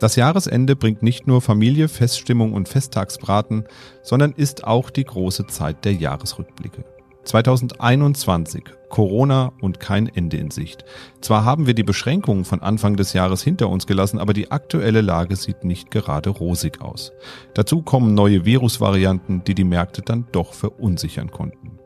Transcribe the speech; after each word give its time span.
Das 0.00 0.16
Jahresende 0.16 0.76
bringt 0.76 1.02
nicht 1.02 1.26
nur 1.26 1.42
Familie, 1.42 1.86
Feststimmung 1.86 2.54
und 2.54 2.70
Festtagsbraten, 2.70 3.64
sondern 4.02 4.32
ist 4.32 4.64
auch 4.64 4.88
die 4.88 5.04
große 5.04 5.46
Zeit 5.46 5.84
der 5.84 5.92
Jahresrückblicke. 5.92 6.84
2021, 7.24 8.64
Corona 8.88 9.52
und 9.60 9.78
kein 9.78 10.08
Ende 10.08 10.38
in 10.38 10.50
Sicht. 10.50 10.86
Zwar 11.20 11.44
haben 11.44 11.66
wir 11.66 11.74
die 11.74 11.82
Beschränkungen 11.82 12.46
von 12.46 12.62
Anfang 12.62 12.96
des 12.96 13.12
Jahres 13.12 13.42
hinter 13.42 13.68
uns 13.68 13.86
gelassen, 13.86 14.18
aber 14.18 14.32
die 14.32 14.50
aktuelle 14.50 15.02
Lage 15.02 15.36
sieht 15.36 15.64
nicht 15.64 15.90
gerade 15.90 16.30
rosig 16.30 16.80
aus. 16.80 17.12
Dazu 17.52 17.82
kommen 17.82 18.14
neue 18.14 18.46
Virusvarianten, 18.46 19.44
die 19.44 19.54
die 19.54 19.64
Märkte 19.64 20.00
dann 20.00 20.26
doch 20.32 20.54
verunsichern 20.54 21.30
konnten. 21.30 21.79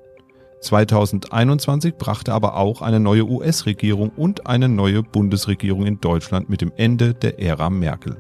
2021 0.65 1.97
brachte 1.97 2.33
aber 2.33 2.57
auch 2.57 2.81
eine 2.81 2.99
neue 2.99 3.29
US-Regierung 3.29 4.11
und 4.11 4.47
eine 4.47 4.69
neue 4.69 5.03
Bundesregierung 5.03 5.87
in 5.87 6.01
Deutschland 6.01 6.49
mit 6.49 6.63
dem 6.63 6.73
Ende 6.77 7.15
der 7.15 7.39
Ära 7.39 7.69
Merkel. 7.71 8.17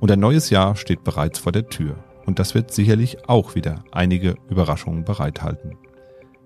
Und 0.00 0.10
ein 0.10 0.20
neues 0.20 0.50
Jahr 0.50 0.76
steht 0.76 1.04
bereits 1.04 1.38
vor 1.38 1.52
der 1.52 1.68
Tür. 1.68 1.96
Und 2.24 2.38
das 2.38 2.54
wird 2.54 2.72
sicherlich 2.72 3.28
auch 3.28 3.54
wieder 3.54 3.84
einige 3.92 4.36
Überraschungen 4.48 5.04
bereithalten. 5.04 5.76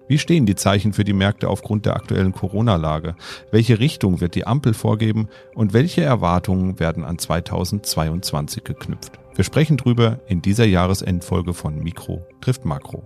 Wie 0.09 0.19
stehen 0.19 0.47
die 0.47 0.57
Zeichen 0.57 0.93
für 0.93 1.05
die 1.05 1.13
Märkte 1.13 1.49
aufgrund 1.49 1.87
der 1.87 1.97
aktuellen 1.97 2.33
Corona-Lage? 2.33 3.15
Welche 3.51 3.79
Richtung 3.79 4.21
wird 4.21 4.35
die 4.35 4.47
Ampel 4.47 4.75
vorgeben 4.75 5.29
und 5.55 5.73
welche 5.73 6.03
Erwartungen 6.03 6.81
werden 6.81 7.05
an 7.05 7.19
2022 7.19 8.65
geknüpft? 8.65 9.19
Wir 9.35 9.45
sprechen 9.45 9.77
drüber 9.77 10.21
in 10.27 10.43
dieser 10.43 10.67
Jahresendfolge 10.67 11.55
von 11.55 11.79
Mikro 11.79 12.27
trifft 12.41 12.65
Makro. 12.65 13.05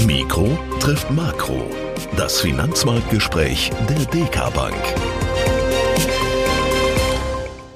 Mikro 0.00 0.58
trifft 0.80 1.10
Makro. 1.12 1.70
Das 2.16 2.40
Finanzmarktgespräch 2.40 3.70
der 3.88 4.04
DK 4.06 4.52
Bank. 4.52 4.74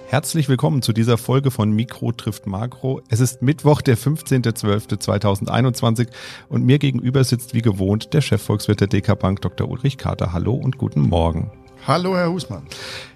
Herzlich 0.09 0.49
willkommen 0.49 0.83
zu 0.83 0.93
dieser 0.93 1.19
Folge 1.19 1.53
von 1.53 1.71
Mikro 1.71 2.11
trifft 2.13 2.47
Makro. 2.47 3.01
Es 3.09 3.21
ist 3.21 3.43
Mittwoch, 3.43 3.81
der 3.81 3.97
15.12.2021 3.97 6.09
und 6.49 6.65
mir 6.65 6.79
gegenüber 6.79 7.23
sitzt 7.23 7.55
wie 7.55 7.63
gewohnt 7.63 8.13
der 8.13 8.23
Chefvolkswirt 8.23 8.81
der 8.81 8.89
DK 8.89 9.17
Bank, 9.17 9.43
Dr. 9.43 9.71
Ulrich 9.71 9.97
Kater. 9.97 10.33
Hallo 10.33 10.55
und 10.55 10.79
guten 10.79 11.03
Morgen. 11.03 11.53
Hallo, 11.87 12.17
Herr 12.17 12.31
Husmann. 12.31 12.67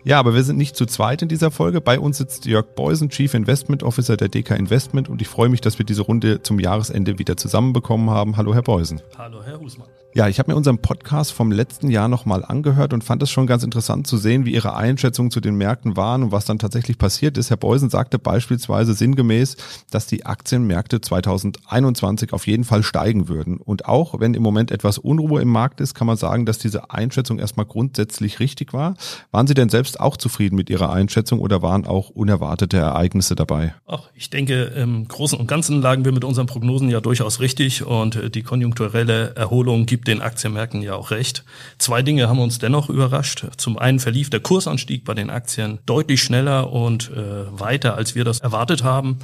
Ja, 0.04 0.18
aber 0.18 0.34
wir 0.34 0.42
sind 0.42 0.56
nicht 0.56 0.76
zu 0.76 0.86
zweit 0.86 1.22
in 1.22 1.28
dieser 1.28 1.50
Folge. 1.50 1.80
Bei 1.80 1.98
uns 1.98 2.18
sitzt 2.18 2.46
Jörg 2.46 2.74
Beusen, 2.74 3.10
Chief 3.10 3.32
Investment 3.34 3.82
Officer 3.82 4.16
der 4.16 4.28
DK 4.28 4.56
Investment 4.56 5.08
und 5.08 5.20
ich 5.22 5.28
freue 5.28 5.48
mich, 5.48 5.60
dass 5.60 5.78
wir 5.78 5.86
diese 5.86 6.02
Runde 6.02 6.42
zum 6.42 6.58
Jahresende 6.58 7.18
wieder 7.18 7.36
zusammenbekommen 7.36 8.10
haben. 8.10 8.36
Hallo, 8.36 8.54
Herr 8.54 8.62
Beusen. 8.62 9.00
Hallo, 9.16 9.42
Herr 9.42 9.60
Husmann. 9.60 9.88
Ja, 10.12 10.26
ich 10.26 10.40
habe 10.40 10.50
mir 10.50 10.56
unseren 10.56 10.78
Podcast 10.78 11.30
vom 11.30 11.52
letzten 11.52 11.88
Jahr 11.88 12.08
nochmal 12.08 12.44
angehört 12.44 12.92
und 12.92 13.04
fand 13.04 13.22
es 13.22 13.30
schon 13.30 13.46
ganz 13.46 13.62
interessant 13.62 14.08
zu 14.08 14.16
sehen, 14.16 14.44
wie 14.44 14.52
Ihre 14.52 14.74
Einschätzungen 14.74 15.30
zu 15.30 15.40
den 15.40 15.54
Märkten 15.54 15.96
waren 15.96 16.24
und 16.24 16.32
was 16.32 16.44
dann 16.44 16.58
tatsächlich 16.58 16.98
passiert 16.98 17.38
ist. 17.38 17.48
Herr 17.48 17.56
Beusen 17.56 17.90
sagte 17.90 18.18
beispielsweise 18.18 18.94
sinngemäß, 18.94 19.56
dass 19.92 20.08
die 20.08 20.26
Aktienmärkte 20.26 21.00
2021 21.00 22.32
auf 22.32 22.48
jeden 22.48 22.64
Fall 22.64 22.82
steigen 22.82 23.28
würden. 23.28 23.58
Und 23.58 23.86
auch 23.86 24.18
wenn 24.18 24.34
im 24.34 24.42
Moment 24.42 24.72
etwas 24.72 24.98
Unruhe 24.98 25.42
im 25.42 25.48
Markt 25.48 25.80
ist, 25.80 25.94
kann 25.94 26.08
man 26.08 26.16
sagen, 26.16 26.44
dass 26.44 26.58
diese 26.58 26.90
Einschätzung 26.90 27.38
erstmal 27.38 27.66
grundsätzlich 27.66 28.40
richtig 28.40 28.72
war. 28.72 28.94
Waren 29.30 29.46
Sie 29.46 29.54
denn 29.54 29.68
selbst 29.68 30.00
auch 30.00 30.16
zufrieden 30.16 30.56
mit 30.56 30.70
Ihrer 30.70 30.90
Einschätzung 30.90 31.38
oder 31.38 31.62
waren 31.62 31.86
auch 31.86 32.10
unerwartete 32.10 32.78
Ereignisse 32.78 33.36
dabei? 33.36 33.76
Ach, 33.86 34.08
ich 34.16 34.28
denke, 34.28 34.64
im 34.64 35.06
Großen 35.06 35.38
und 35.38 35.46
Ganzen 35.46 35.80
lagen 35.80 36.04
wir 36.04 36.10
mit 36.10 36.24
unseren 36.24 36.46
Prognosen 36.46 36.90
ja 36.90 37.00
durchaus 37.00 37.38
richtig 37.38 37.86
und 37.86 38.34
die 38.34 38.42
konjunkturelle 38.42 39.36
Erholung 39.36 39.86
gibt 39.86 39.99
gibt 40.00 40.08
den 40.08 40.22
Aktienmärkten 40.22 40.80
ja 40.80 40.94
auch 40.94 41.10
recht. 41.10 41.44
Zwei 41.76 42.00
Dinge 42.00 42.28
haben 42.28 42.38
uns 42.38 42.58
dennoch 42.58 42.88
überrascht. 42.88 43.46
Zum 43.58 43.76
einen 43.76 44.00
verlief 44.00 44.30
der 44.30 44.40
Kursanstieg 44.40 45.04
bei 45.04 45.12
den 45.12 45.28
Aktien 45.28 45.78
deutlich 45.84 46.22
schneller 46.22 46.72
und 46.72 47.10
äh, 47.10 47.44
weiter, 47.50 47.96
als 47.96 48.14
wir 48.14 48.24
das 48.24 48.40
erwartet 48.40 48.82
haben 48.82 49.18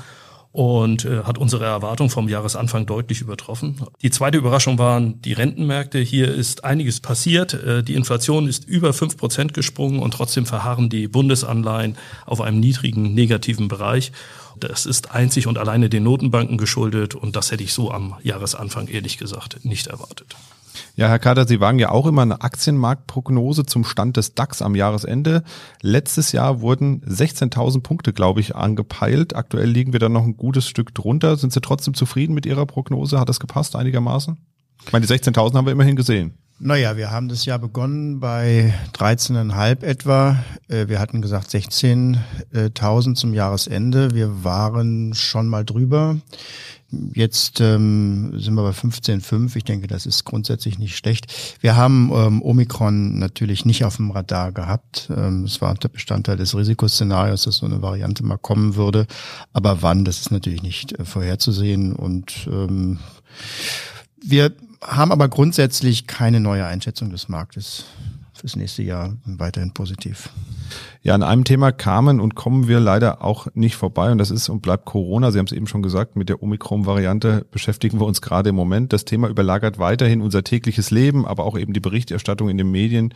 und 0.52 1.06
äh, 1.06 1.22
hat 1.24 1.38
unsere 1.38 1.64
Erwartung 1.64 2.10
vom 2.10 2.28
Jahresanfang 2.28 2.84
deutlich 2.84 3.22
übertroffen. 3.22 3.80
Die 4.02 4.10
zweite 4.10 4.36
Überraschung 4.36 4.78
waren 4.78 5.22
die 5.22 5.32
Rentenmärkte. 5.32 5.98
Hier 5.98 6.34
ist 6.34 6.64
einiges 6.64 7.00
passiert. 7.00 7.54
Äh, 7.54 7.82
die 7.82 7.94
Inflation 7.94 8.46
ist 8.46 8.66
über 8.66 8.92
fünf 8.92 9.16
Prozent 9.16 9.54
gesprungen 9.54 10.00
und 10.00 10.12
trotzdem 10.12 10.44
verharren 10.44 10.90
die 10.90 11.08
Bundesanleihen 11.08 11.96
auf 12.26 12.42
einem 12.42 12.60
niedrigen 12.60 13.14
negativen 13.14 13.68
Bereich. 13.68 14.12
Das 14.60 14.86
ist 14.86 15.12
einzig 15.12 15.46
und 15.46 15.58
alleine 15.58 15.88
den 15.88 16.02
Notenbanken 16.04 16.58
geschuldet 16.58 17.14
und 17.14 17.36
das 17.36 17.50
hätte 17.50 17.64
ich 17.64 17.72
so 17.72 17.90
am 17.90 18.14
Jahresanfang 18.22 18.88
ehrlich 18.88 19.18
gesagt 19.18 19.64
nicht 19.64 19.86
erwartet. 19.86 20.36
Ja, 20.94 21.08
Herr 21.08 21.18
Kader, 21.18 21.46
Sie 21.46 21.60
wagen 21.60 21.78
ja 21.78 21.90
auch 21.90 22.06
immer 22.06 22.22
eine 22.22 22.42
Aktienmarktprognose 22.42 23.66
zum 23.66 23.84
Stand 23.84 24.16
des 24.16 24.34
DAX 24.34 24.62
am 24.62 24.74
Jahresende. 24.74 25.42
Letztes 25.82 26.32
Jahr 26.32 26.60
wurden 26.60 27.02
16.000 27.02 27.82
Punkte, 27.82 28.12
glaube 28.12 28.40
ich, 28.40 28.56
angepeilt. 28.56 29.36
Aktuell 29.36 29.68
liegen 29.68 29.92
wir 29.92 30.00
da 30.00 30.08
noch 30.08 30.24
ein 30.24 30.36
gutes 30.36 30.66
Stück 30.66 30.94
drunter. 30.94 31.36
Sind 31.36 31.52
Sie 31.52 31.60
trotzdem 31.60 31.94
zufrieden 31.94 32.34
mit 32.34 32.46
Ihrer 32.46 32.66
Prognose? 32.66 33.20
Hat 33.20 33.28
das 33.28 33.40
gepasst 33.40 33.76
einigermaßen? 33.76 34.38
Ich 34.84 34.92
meine, 34.92 35.06
die 35.06 35.12
16.000 35.12 35.54
haben 35.54 35.66
wir 35.66 35.72
immerhin 35.72 35.96
gesehen. 35.96 36.38
Naja, 36.58 36.96
wir 36.96 37.10
haben 37.10 37.28
das 37.28 37.44
Jahr 37.44 37.58
begonnen 37.58 38.18
bei 38.18 38.72
13,5 38.94 39.82
etwa. 39.82 40.42
Äh, 40.68 40.88
wir 40.88 41.00
hatten 41.00 41.20
gesagt 41.20 41.50
16.000 41.50 43.14
zum 43.14 43.34
Jahresende. 43.34 44.14
Wir 44.14 44.42
waren 44.42 45.12
schon 45.12 45.48
mal 45.48 45.66
drüber. 45.66 46.16
Jetzt 47.12 47.60
ähm, 47.60 48.40
sind 48.40 48.54
wir 48.54 48.62
bei 48.62 48.70
15,5. 48.70 49.54
Ich 49.54 49.64
denke, 49.64 49.86
das 49.86 50.06
ist 50.06 50.24
grundsätzlich 50.24 50.78
nicht 50.78 50.96
schlecht. 50.96 51.26
Wir 51.60 51.76
haben 51.76 52.10
ähm, 52.14 52.40
Omikron 52.40 53.18
natürlich 53.18 53.66
nicht 53.66 53.84
auf 53.84 53.96
dem 53.96 54.10
Radar 54.10 54.52
gehabt. 54.52 55.10
Ähm, 55.14 55.44
es 55.44 55.60
war 55.60 55.74
der 55.74 55.88
Bestandteil 55.88 56.38
des 56.38 56.56
Risikoszenarios, 56.56 57.42
dass 57.42 57.56
so 57.56 57.66
eine 57.66 57.82
Variante 57.82 58.24
mal 58.24 58.38
kommen 58.38 58.76
würde. 58.76 59.06
Aber 59.52 59.82
wann, 59.82 60.06
das 60.06 60.20
ist 60.20 60.30
natürlich 60.30 60.62
nicht 60.62 60.98
äh, 60.98 61.04
vorherzusehen. 61.04 61.92
Und 61.92 62.48
ähm, 62.50 62.98
wir 64.24 64.52
haben 64.82 65.12
aber 65.12 65.28
grundsätzlich 65.28 66.06
keine 66.06 66.40
neue 66.40 66.66
Einschätzung 66.66 67.10
des 67.10 67.28
Marktes 67.28 67.86
fürs 68.32 68.56
nächste 68.56 68.82
Jahr 68.82 69.16
weiterhin 69.24 69.72
positiv. 69.72 70.28
Ja, 71.02 71.14
an 71.14 71.22
einem 71.22 71.44
Thema 71.44 71.72
kamen 71.72 72.20
und 72.20 72.34
kommen 72.34 72.68
wir 72.68 72.80
leider 72.80 73.22
auch 73.22 73.46
nicht 73.54 73.76
vorbei 73.76 74.10
und 74.10 74.18
das 74.18 74.30
ist 74.30 74.48
und 74.48 74.60
bleibt 74.60 74.84
Corona. 74.84 75.30
Sie 75.30 75.38
haben 75.38 75.46
es 75.46 75.52
eben 75.52 75.66
schon 75.66 75.82
gesagt, 75.82 76.16
mit 76.16 76.28
der 76.28 76.42
Omikron-Variante 76.42 77.46
beschäftigen 77.50 78.00
wir 78.00 78.06
uns 78.06 78.20
gerade 78.20 78.50
im 78.50 78.56
Moment. 78.56 78.92
Das 78.92 79.04
Thema 79.04 79.28
überlagert 79.28 79.78
weiterhin 79.78 80.20
unser 80.20 80.44
tägliches 80.44 80.90
Leben, 80.90 81.26
aber 81.26 81.44
auch 81.44 81.56
eben 81.56 81.72
die 81.72 81.80
Berichterstattung 81.80 82.48
in 82.48 82.58
den 82.58 82.70
Medien. 82.70 83.14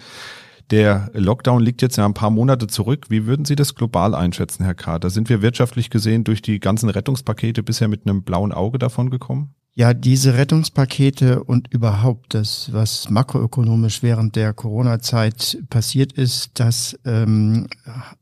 Der 0.71 1.11
Lockdown 1.15 1.61
liegt 1.61 1.83
jetzt 1.83 1.97
ja 1.97 2.07
ein 2.07 2.15
paar 2.15 2.31
Monate 2.31 2.69
zurück. 2.69 3.07
Wie 3.09 3.27
würden 3.27 3.45
Sie 3.45 3.57
das 3.57 3.75
global 3.75 4.15
einschätzen, 4.15 4.63
Herr 4.63 4.75
Kader? 4.75 5.11
Sind 5.11 5.29
wir 5.29 5.43
wirtschaftlich 5.43 5.91
gesehen 5.91 6.23
durch 6.23 6.43
die 6.43 6.61
ganzen 6.61 6.89
Rettungspakete 6.89 7.65
bisher 7.65 7.89
mit 7.89 8.07
einem 8.07 8.23
blauen 8.23 8.53
Auge 8.53 8.79
davon 8.79 9.11
gekommen? 9.11 9.55
Ja, 9.75 9.95
diese 9.95 10.35
Rettungspakete 10.35 11.45
und 11.45 11.73
überhaupt 11.73 12.35
das, 12.35 12.73
was 12.73 13.09
makroökonomisch 13.09 14.03
während 14.03 14.35
der 14.35 14.53
Corona-Zeit 14.53 15.59
passiert 15.71 16.13
ist, 16.13 16.51
das 16.55 16.99
ähm, 17.05 17.69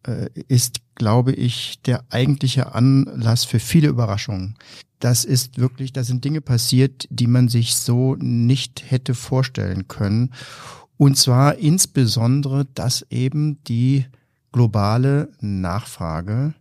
äh, 0.06 0.28
ist, 0.46 0.80
glaube 0.94 1.32
ich, 1.32 1.80
der 1.82 2.04
eigentliche 2.10 2.74
Anlass 2.74 3.44
für 3.44 3.60
viele 3.60 3.88
Überraschungen. 3.88 4.56
Das 5.00 5.24
ist 5.24 5.58
wirklich, 5.58 5.92
da 5.92 6.04
sind 6.04 6.24
Dinge 6.24 6.42
passiert, 6.42 7.06
die 7.10 7.28
man 7.28 7.48
sich 7.48 7.76
so 7.76 8.14
nicht 8.16 8.90
hätte 8.90 9.14
vorstellen 9.14 9.88
können. 9.88 10.32
Und 10.98 11.16
zwar 11.16 11.56
insbesondere, 11.56 12.66
dass 12.74 13.06
eben 13.08 13.62
die 13.64 14.04
globale 14.52 15.30
Nachfrage 15.40 16.54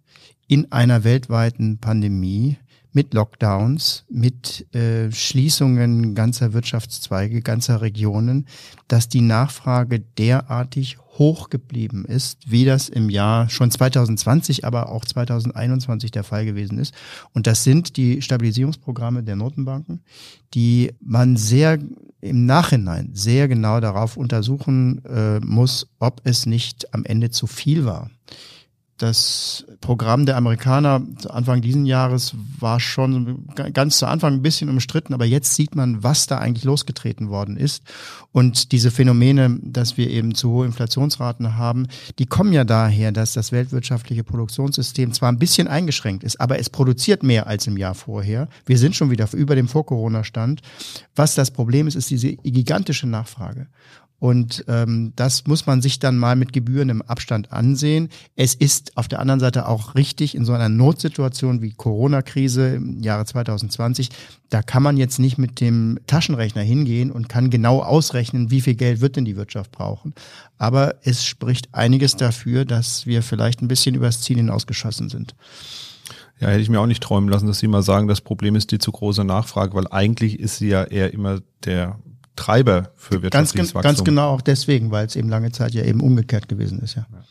in 0.48 0.72
einer 0.72 1.04
weltweiten 1.04 1.80
Pandemie 1.80 2.58
mit 2.98 3.14
Lockdowns, 3.14 4.06
mit 4.10 4.74
äh, 4.74 5.12
Schließungen 5.12 6.16
ganzer 6.16 6.54
Wirtschaftszweige, 6.54 7.44
ganzer 7.44 7.80
Regionen, 7.84 8.48
dass 8.88 9.08
die 9.08 9.22
Nachfrage 9.22 10.00
derartig 10.00 10.98
hoch 11.20 11.52
geblieben 11.52 12.06
ist, 12.06 12.50
wie 12.50 12.66
das 12.66 12.90
im 12.90 13.12
Jahr 13.12 13.52
schon 13.52 13.70
2020, 13.70 14.66
aber 14.66 14.90
auch 14.90 15.06
2021 15.06 16.10
der 16.10 16.24
Fall 16.24 16.46
gewesen 16.46 16.80
ist. 16.80 16.96
Und 17.34 17.46
das 17.46 17.64
sind 17.64 17.98
die 17.98 18.24
Stabilisierungsprogramme 18.24 19.22
der 19.22 19.36
Notenbanken, 19.36 20.02
die 20.56 20.92
man 21.00 21.38
sehr 21.38 21.78
im 22.22 22.48
Nachhinein 22.48 23.12
sehr 23.14 23.48
genau 23.48 23.80
darauf 23.80 24.18
untersuchen 24.18 25.06
äh, 25.06 25.40
muss, 25.40 25.88
ob 26.00 26.22
es 26.24 26.48
nicht 26.48 26.96
am 26.96 27.06
Ende 27.06 27.30
zu 27.30 27.46
viel 27.46 27.86
war 27.86 28.10
das 28.98 29.66
Programm 29.80 30.26
der 30.26 30.38
Amerikaner 30.38 31.02
Anfang 31.30 31.62
diesen 31.62 31.86
Jahres 31.86 32.34
war 32.60 32.80
schon 32.80 33.46
ganz 33.74 34.00
zu 34.00 34.08
Anfang 34.08 34.34
ein 34.34 34.42
bisschen 34.42 34.70
umstritten, 34.70 35.14
aber 35.14 35.26
jetzt 35.26 35.54
sieht 35.56 35.76
man, 35.76 36.04
was 36.04 36.26
da 36.26 36.40
eigentlich 36.40 36.64
losgetreten 36.64 37.30
worden 37.30 37.58
ist. 37.58 37.84
Und 38.32 38.72
diese 38.72 38.90
Phänomene, 38.92 39.60
dass 39.62 39.98
wir 39.98 40.10
eben 40.10 40.34
zu 40.34 40.50
hohe 40.50 40.66
Inflationsraten 40.66 41.58
haben, 41.58 41.88
die 42.18 42.26
kommen 42.26 42.54
ja 42.54 42.64
daher, 42.64 43.12
dass 43.12 43.34
das 43.34 43.52
weltwirtschaftliche 43.52 44.24
Produktionssystem 44.24 45.14
zwar 45.14 45.32
ein 45.32 45.40
bisschen 45.40 45.68
eingeschränkt 45.68 46.24
ist, 46.24 46.42
aber 46.42 46.60
es 46.60 46.70
produziert 46.70 47.24
mehr 47.24 47.48
als 47.48 47.68
im 47.68 47.78
Jahr 47.78 47.94
vorher. 47.94 48.48
Wir 48.66 48.78
sind 48.78 48.96
schon 48.96 49.12
wieder 49.12 49.32
über 49.34 49.56
dem 49.56 49.68
Vor-Corona-Stand. 49.68 50.62
Was 51.16 51.36
das 51.36 51.52
Problem 51.52 51.88
ist, 51.88 51.96
ist 51.96 52.10
diese 52.10 52.36
gigantische 52.38 53.08
Nachfrage. 53.08 53.68
Und 54.20 54.66
ähm, 54.68 55.14
das 55.16 55.46
muss 55.46 55.68
man 55.68 55.82
sich 55.82 56.00
dann 56.00 56.18
mal 56.18 56.36
mit 56.36 56.52
gebührendem 56.52 57.04
Abstand 57.04 57.52
ansehen. 57.52 58.10
Es 58.36 58.56
ist 58.56 58.98
auf 58.98 59.08
der 59.08 59.20
anderen 59.20 59.40
Seite 59.40 59.68
auch 59.68 59.94
richtig, 59.94 60.34
in 60.34 60.44
so 60.44 60.54
einer 60.54 60.70
Notsituation 60.70 61.62
wie 61.62 61.74
Corona-Krise 61.74 62.76
im 62.76 63.04
Jahre 63.04 63.26
2020, 63.26 64.10
da 64.50 64.64
kann 64.64 64.82
man 64.82 64.98
jetzt 64.98 65.20
nicht 65.20 65.38
mit 65.38 65.60
dem 65.62 66.00
Taschenrechner 66.08 66.64
hingehen 66.64 67.12
und 67.12 67.30
kann 67.30 67.50
genau 67.50 67.82
ausrechnen, 67.82 68.50
wie 68.50 68.62
viel 68.62 68.76
Geld 68.76 69.02
wird 69.02 69.18
denn 69.18 69.26
die 69.26 69.36
Wirtschaft 69.36 69.72
brauchen. 69.72 70.14
Aber 70.58 70.96
es 71.04 71.24
spricht 71.24 71.74
einiges 71.74 72.16
dafür, 72.16 72.66
dass 72.66 73.06
wir 73.06 73.22
vielleicht 73.22 73.62
ein 73.62 73.68
bisschen 73.68 73.94
übers 73.94 74.22
Ziel 74.22 74.38
hinausgeschossen 74.38 75.10
sind. 75.10 75.36
Ja, 76.40 76.50
hätte 76.50 76.62
ich 76.62 76.70
mir 76.70 76.80
auch 76.80 76.88
nicht 76.88 77.04
träumen 77.04 77.30
lassen, 77.30 77.48
dass 77.48 77.60
Sie 77.60 77.68
mal 77.68 77.84
sagen, 77.84 78.08
das 78.08 78.22
Problem 78.22 78.56
ist 78.56 78.72
die 78.72 78.80
zu 78.80 78.92
große 78.92 79.24
Nachfrage, 79.24 79.74
weil 79.74 79.88
eigentlich 79.88 80.40
ist 80.40 80.58
sie 80.58 80.70
ja 80.70 80.84
eher 80.84 81.12
immer 81.14 81.40
der 81.66 81.98
Treiber 82.38 82.92
für 82.96 83.22
wirtschaftliches 83.22 83.74
ganz, 83.74 83.76
Wachstum. 83.76 83.82
Ganz 83.82 84.04
genau 84.06 84.30
auch 84.30 84.42
deswegen, 84.42 84.92
weil 84.92 85.06
es 85.06 85.18
eben 85.18 85.28
lange 85.28 85.52
Zeit 85.52 85.74
ja 85.74 85.84
eben 85.84 86.00
umgekehrt 86.02 86.48
gewesen 86.48 86.80
ist, 86.80 86.96
ja. 86.96 87.06
ja. 87.12 87.24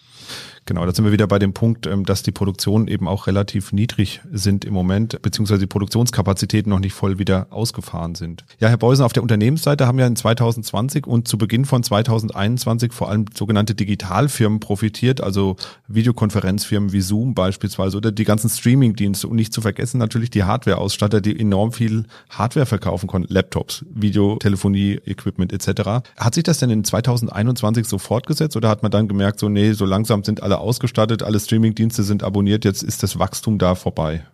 Genau, 0.66 0.84
da 0.84 0.92
sind 0.92 1.04
wir 1.04 1.12
wieder 1.12 1.28
bei 1.28 1.38
dem 1.38 1.52
Punkt, 1.52 1.86
ähm, 1.86 2.04
dass 2.04 2.24
die 2.24 2.32
Produktionen 2.32 2.88
eben 2.88 3.06
auch 3.06 3.28
relativ 3.28 3.72
niedrig 3.72 4.20
sind 4.32 4.64
im 4.64 4.74
Moment, 4.74 5.22
beziehungsweise 5.22 5.60
die 5.60 5.68
Produktionskapazitäten 5.68 6.70
noch 6.70 6.80
nicht 6.80 6.92
voll 6.92 7.20
wieder 7.20 7.46
ausgefahren 7.50 8.16
sind. 8.16 8.44
Ja, 8.58 8.68
Herr 8.68 8.76
Beusen, 8.76 9.04
auf 9.04 9.12
der 9.12 9.22
Unternehmensseite 9.22 9.86
haben 9.86 9.98
ja 10.00 10.06
in 10.08 10.16
2020 10.16 11.06
und 11.06 11.28
zu 11.28 11.38
Beginn 11.38 11.64
von 11.64 11.84
2021 11.84 12.92
vor 12.92 13.08
allem 13.08 13.26
sogenannte 13.32 13.76
Digitalfirmen 13.76 14.58
profitiert, 14.58 15.20
also 15.20 15.56
Videokonferenzfirmen 15.86 16.92
wie 16.92 17.00
Zoom 17.00 17.34
beispielsweise 17.34 17.96
oder 17.96 18.10
die 18.10 18.24
ganzen 18.24 18.50
Streamingdienste 18.50 19.28
und 19.28 19.36
nicht 19.36 19.52
zu 19.52 19.60
vergessen 19.60 19.98
natürlich 19.98 20.30
die 20.30 20.42
Hardwareausstatter, 20.42 21.20
die 21.20 21.38
enorm 21.38 21.72
viel 21.72 22.06
Hardware 22.30 22.66
verkaufen 22.66 23.06
konnten, 23.06 23.32
Laptops, 23.32 23.84
Videotelefonie, 23.94 25.00
Equipment 25.06 25.52
etc. 25.52 26.08
Hat 26.16 26.34
sich 26.34 26.42
das 26.42 26.58
denn 26.58 26.70
in 26.70 26.82
2021 26.82 27.86
so 27.86 27.98
fortgesetzt 27.98 28.56
oder 28.56 28.68
hat 28.68 28.82
man 28.82 28.90
dann 28.90 29.06
gemerkt, 29.06 29.38
so 29.38 29.48
nee, 29.48 29.72
so 29.72 29.84
langsam 29.84 30.15
sind 30.24 30.42
alle 30.42 30.58
ausgestattet, 30.58 31.22
alle 31.22 31.40
Streamingdienste 31.40 32.02
sind 32.02 32.22
abonniert, 32.22 32.64
jetzt 32.64 32.82
ist 32.82 33.02
das 33.02 33.18
Wachstum 33.18 33.58
da 33.58 33.74
vorbei. 33.74 34.24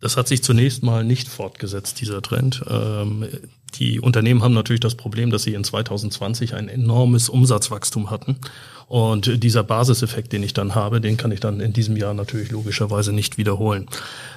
Das 0.00 0.16
hat 0.16 0.26
sich 0.26 0.42
zunächst 0.42 0.82
mal 0.82 1.04
nicht 1.04 1.28
fortgesetzt, 1.28 2.00
dieser 2.00 2.22
Trend. 2.22 2.64
Ähm, 2.68 3.24
die 3.74 4.00
Unternehmen 4.00 4.42
haben 4.42 4.52
natürlich 4.52 4.80
das 4.80 4.96
Problem, 4.96 5.30
dass 5.30 5.44
sie 5.44 5.54
in 5.54 5.62
2020 5.62 6.54
ein 6.54 6.68
enormes 6.68 7.28
Umsatzwachstum 7.28 8.10
hatten. 8.10 8.36
Und 8.88 9.42
dieser 9.42 9.62
Basiseffekt, 9.62 10.32
den 10.32 10.42
ich 10.42 10.52
dann 10.54 10.74
habe, 10.74 11.00
den 11.00 11.16
kann 11.16 11.32
ich 11.32 11.40
dann 11.40 11.60
in 11.60 11.72
diesem 11.72 11.96
Jahr 11.96 12.14
natürlich 12.14 12.50
logischerweise 12.50 13.12
nicht 13.12 13.38
wiederholen. 13.38 13.86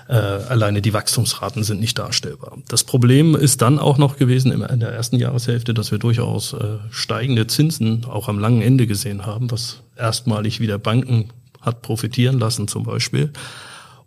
Äh, 0.08 0.14
alleine 0.14 0.82
die 0.82 0.94
Wachstumsraten 0.94 1.64
sind 1.64 1.80
nicht 1.80 1.98
darstellbar. 1.98 2.58
Das 2.68 2.84
Problem 2.84 3.36
ist 3.36 3.62
dann 3.62 3.80
auch 3.80 3.98
noch 3.98 4.18
gewesen 4.18 4.52
in 4.52 4.80
der 4.80 4.90
ersten 4.90 5.18
Jahreshälfte, 5.18 5.74
dass 5.74 5.92
wir 5.92 5.98
durchaus 5.98 6.54
äh, 6.54 6.78
steigende 6.92 7.48
Zinsen 7.48 8.06
auch 8.06 8.28
am 8.28 8.40
langen 8.40 8.62
Ende 8.62 8.88
gesehen 8.88 9.26
haben, 9.26 9.52
was 9.52 9.82
erstmalig 9.98 10.60
wieder 10.60 10.78
Banken 10.78 11.30
hat 11.62 11.82
profitieren 11.82 12.40
lassen 12.40 12.68
zum 12.68 12.84
Beispiel. 12.84 13.32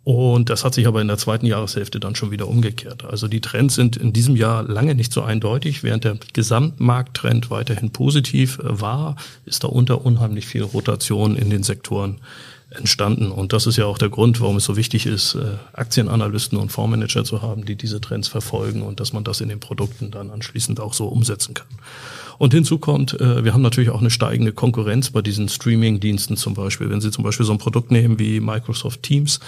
Und 0.09 0.49
das 0.49 0.65
hat 0.65 0.73
sich 0.73 0.87
aber 0.87 1.01
in 1.01 1.07
der 1.07 1.19
zweiten 1.19 1.45
Jahreshälfte 1.45 1.99
dann 1.99 2.15
schon 2.15 2.31
wieder 2.31 2.47
umgekehrt. 2.47 3.05
Also 3.05 3.27
die 3.27 3.41
Trends 3.41 3.75
sind 3.75 3.95
in 3.95 4.11
diesem 4.11 4.35
Jahr 4.35 4.63
lange 4.63 4.95
nicht 4.95 5.13
so 5.13 5.21
eindeutig. 5.21 5.83
Während 5.83 6.03
der 6.03 6.17
Gesamtmarkttrend 6.33 7.51
weiterhin 7.51 7.91
positiv 7.91 8.57
war, 8.63 9.17
ist 9.45 9.63
da 9.63 9.67
unter 9.67 10.03
unheimlich 10.03 10.47
viel 10.47 10.63
Rotation 10.63 11.35
in 11.35 11.51
den 11.51 11.61
Sektoren 11.61 12.21
entstanden. 12.71 13.31
Und 13.31 13.51
das 13.51 13.65
ist 13.65 13.77
ja 13.77 13.85
auch 13.85 13.97
der 13.97 14.09
Grund, 14.09 14.41
warum 14.41 14.57
es 14.57 14.65
so 14.65 14.77
wichtig 14.77 15.07
ist, 15.07 15.33
äh, 15.33 15.57
Aktienanalysten 15.73 16.57
und 16.57 16.71
Fondsmanager 16.71 17.23
zu 17.23 17.41
haben, 17.41 17.65
die 17.65 17.75
diese 17.75 17.99
Trends 17.99 18.27
verfolgen 18.27 18.83
und 18.83 18.99
dass 18.99 19.11
man 19.11 19.23
das 19.23 19.41
in 19.41 19.49
den 19.49 19.59
Produkten 19.59 20.11
dann 20.11 20.29
anschließend 20.29 20.79
auch 20.79 20.93
so 20.93 21.07
umsetzen 21.07 21.55
kann. 21.55 21.67
Und 22.37 22.53
hinzu 22.53 22.77
kommt, 22.77 23.19
äh, 23.19 23.43
wir 23.43 23.53
haben 23.53 23.63
natürlich 23.63 23.89
auch 23.89 24.01
eine 24.01 24.11
steigende 24.11 24.53
Konkurrenz 24.53 25.09
bei 25.09 25.21
diesen 25.21 25.49
Streaming-Diensten 25.49 26.37
zum 26.37 26.53
Beispiel. 26.53 26.89
Wenn 26.89 27.01
Sie 27.01 27.11
zum 27.11 27.23
Beispiel 27.23 27.45
so 27.45 27.51
ein 27.51 27.57
Produkt 27.57 27.89
nehmen 27.89 28.19
wie 28.19 28.39
Microsoft 28.39 29.01
Teams, 29.01 29.39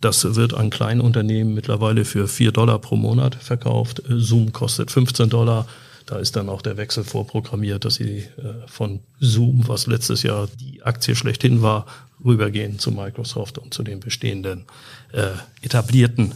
das 0.00 0.34
wird 0.34 0.54
an 0.54 0.70
kleinen 0.70 1.02
Unternehmen 1.02 1.54
mittlerweile 1.54 2.06
für 2.06 2.28
vier 2.28 2.50
Dollar 2.50 2.78
pro 2.78 2.96
Monat 2.96 3.34
verkauft. 3.34 4.02
Äh, 4.08 4.16
Zoom 4.16 4.52
kostet 4.52 4.90
15 4.90 5.28
Dollar. 5.28 5.66
Da 6.06 6.18
ist 6.18 6.34
dann 6.34 6.48
auch 6.48 6.62
der 6.62 6.76
Wechsel 6.76 7.04
vorprogrammiert, 7.04 7.84
dass 7.84 7.94
sie 7.94 8.24
von 8.66 8.98
Zoom, 9.20 9.68
was 9.68 9.86
letztes 9.86 10.24
Jahr 10.24 10.48
die 10.58 10.82
Aktie 10.82 11.14
schlechthin 11.14 11.62
war, 11.62 11.86
rübergehen 12.24 12.78
zu 12.78 12.90
Microsoft 12.92 13.58
und 13.58 13.74
zu 13.74 13.82
den 13.82 14.00
bestehenden 14.00 14.64
äh, 15.12 15.30
etablierten 15.62 16.34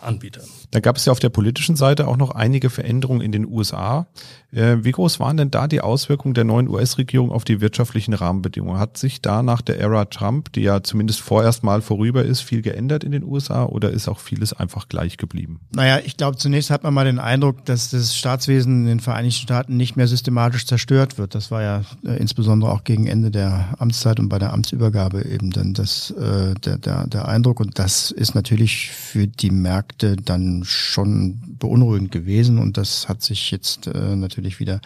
Anbietern. 0.00 0.46
Da 0.70 0.80
gab 0.80 0.96
es 0.96 1.04
ja 1.04 1.12
auf 1.12 1.20
der 1.20 1.28
politischen 1.28 1.76
Seite 1.76 2.08
auch 2.08 2.16
noch 2.16 2.30
einige 2.30 2.70
Veränderungen 2.70 3.20
in 3.20 3.32
den 3.32 3.46
USA. 3.46 4.06
Äh, 4.52 4.84
wie 4.84 4.92
groß 4.92 5.18
waren 5.20 5.36
denn 5.36 5.50
da 5.50 5.66
die 5.66 5.80
Auswirkungen 5.80 6.34
der 6.34 6.44
neuen 6.44 6.68
US-Regierung 6.68 7.30
auf 7.30 7.44
die 7.44 7.60
wirtschaftlichen 7.60 8.12
Rahmenbedingungen? 8.12 8.78
Hat 8.78 8.98
sich 8.98 9.22
da 9.22 9.42
nach 9.42 9.62
der 9.62 9.80
Ära 9.80 10.04
Trump, 10.06 10.52
die 10.52 10.62
ja 10.62 10.82
zumindest 10.82 11.20
vorerst 11.20 11.64
mal 11.64 11.80
vorüber 11.80 12.24
ist, 12.24 12.40
viel 12.40 12.62
geändert 12.62 13.02
in 13.04 13.12
den 13.12 13.24
USA 13.24 13.64
oder 13.64 13.90
ist 13.90 14.08
auch 14.08 14.18
vieles 14.18 14.52
einfach 14.52 14.88
gleich 14.88 15.16
geblieben? 15.16 15.60
Naja, 15.74 16.00
ich 16.04 16.16
glaube, 16.16 16.36
zunächst 16.36 16.70
hat 16.70 16.82
man 16.82 16.92
mal 16.92 17.04
den 17.04 17.18
Eindruck, 17.18 17.64
dass 17.64 17.90
das 17.90 18.16
Staatswesen 18.16 18.82
in 18.82 18.86
den 18.86 19.00
Vereinigten 19.00 19.42
Staaten 19.42 19.76
nicht 19.76 19.96
mehr 19.96 20.06
systematisch 20.06 20.66
zerstört 20.66 21.16
wird. 21.16 21.34
Das 21.34 21.50
war 21.50 21.62
ja 21.62 21.82
äh, 22.04 22.16
insbesondere 22.18 22.72
auch 22.72 22.84
gegen 22.84 23.06
Ende 23.06 23.30
der 23.30 23.74
Amtszeit 23.78 24.20
und 24.20 24.28
bei 24.28 24.38
der 24.38 24.52
Amtsübergabe 24.52 25.24
eben 25.24 25.50
dann 25.50 25.72
das, 25.72 26.10
äh, 26.10 26.54
der, 26.54 26.78
der, 26.78 27.06
der 27.06 27.28
Eindruck. 27.28 27.60
Und 27.60 27.78
das 27.78 28.10
ist 28.10 28.34
natürlich 28.34 28.90
für 28.90 29.26
die 29.26 29.50
Märkte 29.50 30.16
dann 30.16 30.62
schon 30.64 31.56
beunruhigend 31.58 32.12
gewesen 32.12 32.58
und 32.58 32.76
das 32.76 33.08
hat 33.08 33.22
sich 33.22 33.50
jetzt 33.50 33.86
äh, 33.86 34.16
natürlich 34.16 34.41
wieder 34.60 34.80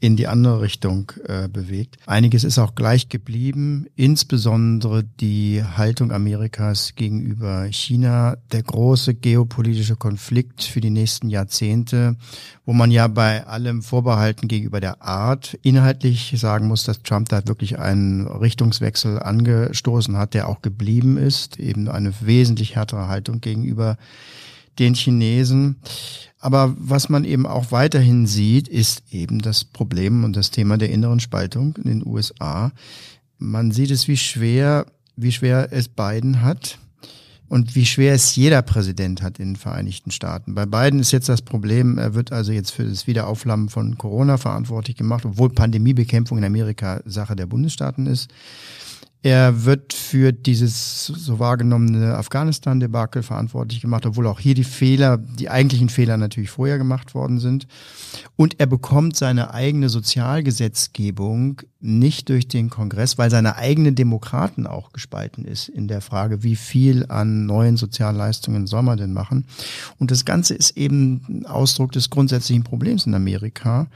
in 0.00 0.16
die 0.16 0.26
andere 0.26 0.62
Richtung 0.62 1.12
äh, 1.26 1.46
bewegt. 1.46 1.98
Einiges 2.06 2.42
ist 2.42 2.58
auch 2.58 2.74
gleich 2.74 3.10
geblieben, 3.10 3.86
insbesondere 3.96 5.04
die 5.04 5.62
Haltung 5.62 6.10
Amerikas 6.10 6.94
gegenüber 6.94 7.66
China, 7.70 8.38
der 8.50 8.62
große 8.62 9.14
geopolitische 9.14 9.96
Konflikt 9.96 10.62
für 10.62 10.80
die 10.80 10.88
nächsten 10.88 11.28
Jahrzehnte, 11.28 12.16
wo 12.64 12.72
man 12.72 12.90
ja 12.90 13.08
bei 13.08 13.46
allem 13.46 13.82
Vorbehalten 13.82 14.48
gegenüber 14.48 14.80
der 14.80 15.02
Art 15.02 15.58
inhaltlich 15.62 16.32
sagen 16.36 16.66
muss, 16.66 16.84
dass 16.84 17.02
Trump 17.02 17.28
da 17.28 17.46
wirklich 17.46 17.78
einen 17.78 18.26
Richtungswechsel 18.26 19.18
angestoßen 19.18 20.16
hat, 20.16 20.32
der 20.32 20.48
auch 20.48 20.62
geblieben 20.62 21.18
ist, 21.18 21.60
eben 21.60 21.88
eine 21.88 22.14
wesentlich 22.22 22.74
härtere 22.74 23.08
Haltung 23.08 23.42
gegenüber 23.42 23.98
den 24.78 24.94
Chinesen. 24.94 25.76
Aber 26.38 26.74
was 26.78 27.08
man 27.08 27.24
eben 27.24 27.46
auch 27.46 27.70
weiterhin 27.70 28.26
sieht, 28.26 28.66
ist 28.66 29.02
eben 29.10 29.40
das 29.40 29.64
Problem 29.64 30.24
und 30.24 30.36
das 30.36 30.50
Thema 30.50 30.78
der 30.78 30.90
inneren 30.90 31.20
Spaltung 31.20 31.76
in 31.76 31.84
den 31.84 32.06
USA. 32.06 32.72
Man 33.38 33.72
sieht 33.72 33.90
es, 33.90 34.08
wie 34.08 34.16
schwer, 34.16 34.86
wie 35.16 35.32
schwer 35.32 35.68
es 35.70 35.88
Biden 35.88 36.40
hat 36.40 36.78
und 37.50 37.74
wie 37.74 37.84
schwer 37.84 38.14
es 38.14 38.36
jeder 38.36 38.62
Präsident 38.62 39.22
hat 39.22 39.38
in 39.38 39.48
den 39.48 39.56
Vereinigten 39.56 40.12
Staaten. 40.12 40.54
Bei 40.54 40.66
Biden 40.66 41.00
ist 41.00 41.10
jetzt 41.10 41.28
das 41.28 41.42
Problem, 41.42 41.98
er 41.98 42.14
wird 42.14 42.32
also 42.32 42.52
jetzt 42.52 42.70
für 42.70 42.84
das 42.84 43.06
Wiederaufflammen 43.06 43.68
von 43.68 43.98
Corona 43.98 44.38
verantwortlich 44.38 44.96
gemacht, 44.96 45.26
obwohl 45.26 45.50
Pandemiebekämpfung 45.50 46.38
in 46.38 46.44
Amerika 46.44 47.02
Sache 47.04 47.34
der 47.34 47.46
Bundesstaaten 47.46 48.06
ist. 48.06 48.30
Er 49.22 49.66
wird 49.66 49.92
für 49.92 50.32
dieses 50.32 51.04
so 51.04 51.38
wahrgenommene 51.38 52.16
Afghanistan-Debakel 52.16 53.22
verantwortlich 53.22 53.82
gemacht, 53.82 54.06
obwohl 54.06 54.26
auch 54.26 54.40
hier 54.40 54.54
die 54.54 54.64
Fehler, 54.64 55.18
die 55.18 55.50
eigentlichen 55.50 55.90
Fehler 55.90 56.16
natürlich 56.16 56.48
vorher 56.48 56.78
gemacht 56.78 57.14
worden 57.14 57.38
sind. 57.38 57.66
Und 58.36 58.58
er 58.60 58.66
bekommt 58.66 59.16
seine 59.16 59.52
eigene 59.52 59.90
Sozialgesetzgebung 59.90 61.60
nicht 61.80 62.30
durch 62.30 62.48
den 62.48 62.70
Kongress, 62.70 63.18
weil 63.18 63.30
seine 63.30 63.56
eigene 63.56 63.92
Demokraten 63.92 64.66
auch 64.66 64.90
gespalten 64.92 65.44
ist 65.44 65.68
in 65.68 65.86
der 65.86 66.00
Frage, 66.00 66.42
wie 66.42 66.56
viel 66.56 67.04
an 67.08 67.44
neuen 67.44 67.76
Sozialleistungen 67.76 68.66
soll 68.66 68.82
man 68.82 68.96
denn 68.96 69.12
machen. 69.12 69.44
Und 69.98 70.10
das 70.10 70.24
Ganze 70.24 70.54
ist 70.54 70.78
eben 70.78 71.44
Ausdruck 71.46 71.92
des 71.92 72.08
grundsätzlichen 72.08 72.64
Problems 72.64 73.04
in 73.04 73.14
Amerika 73.14 73.86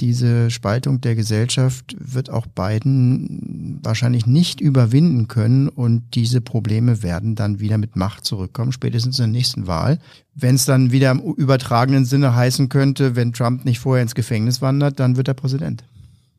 diese 0.00 0.50
Spaltung 0.50 1.00
der 1.00 1.14
Gesellschaft 1.14 1.96
wird 1.98 2.28
auch 2.28 2.46
Biden 2.46 3.78
wahrscheinlich 3.82 4.26
nicht 4.26 4.60
überwinden 4.60 5.28
können 5.28 5.68
und 5.68 6.02
diese 6.14 6.40
Probleme 6.40 7.02
werden 7.02 7.36
dann 7.36 7.60
wieder 7.60 7.78
mit 7.78 7.94
Macht 7.94 8.24
zurückkommen, 8.24 8.72
spätestens 8.72 9.18
in 9.18 9.26
der 9.26 9.32
nächsten 9.32 9.66
Wahl. 9.66 9.98
Wenn 10.34 10.56
es 10.56 10.64
dann 10.64 10.90
wieder 10.90 11.12
im 11.12 11.20
übertragenen 11.20 12.04
Sinne 12.04 12.34
heißen 12.34 12.68
könnte, 12.68 13.14
wenn 13.14 13.32
Trump 13.32 13.64
nicht 13.64 13.78
vorher 13.78 14.02
ins 14.02 14.16
Gefängnis 14.16 14.60
wandert, 14.60 14.98
dann 14.98 15.16
wird 15.16 15.28
er 15.28 15.34
Präsident. 15.34 15.84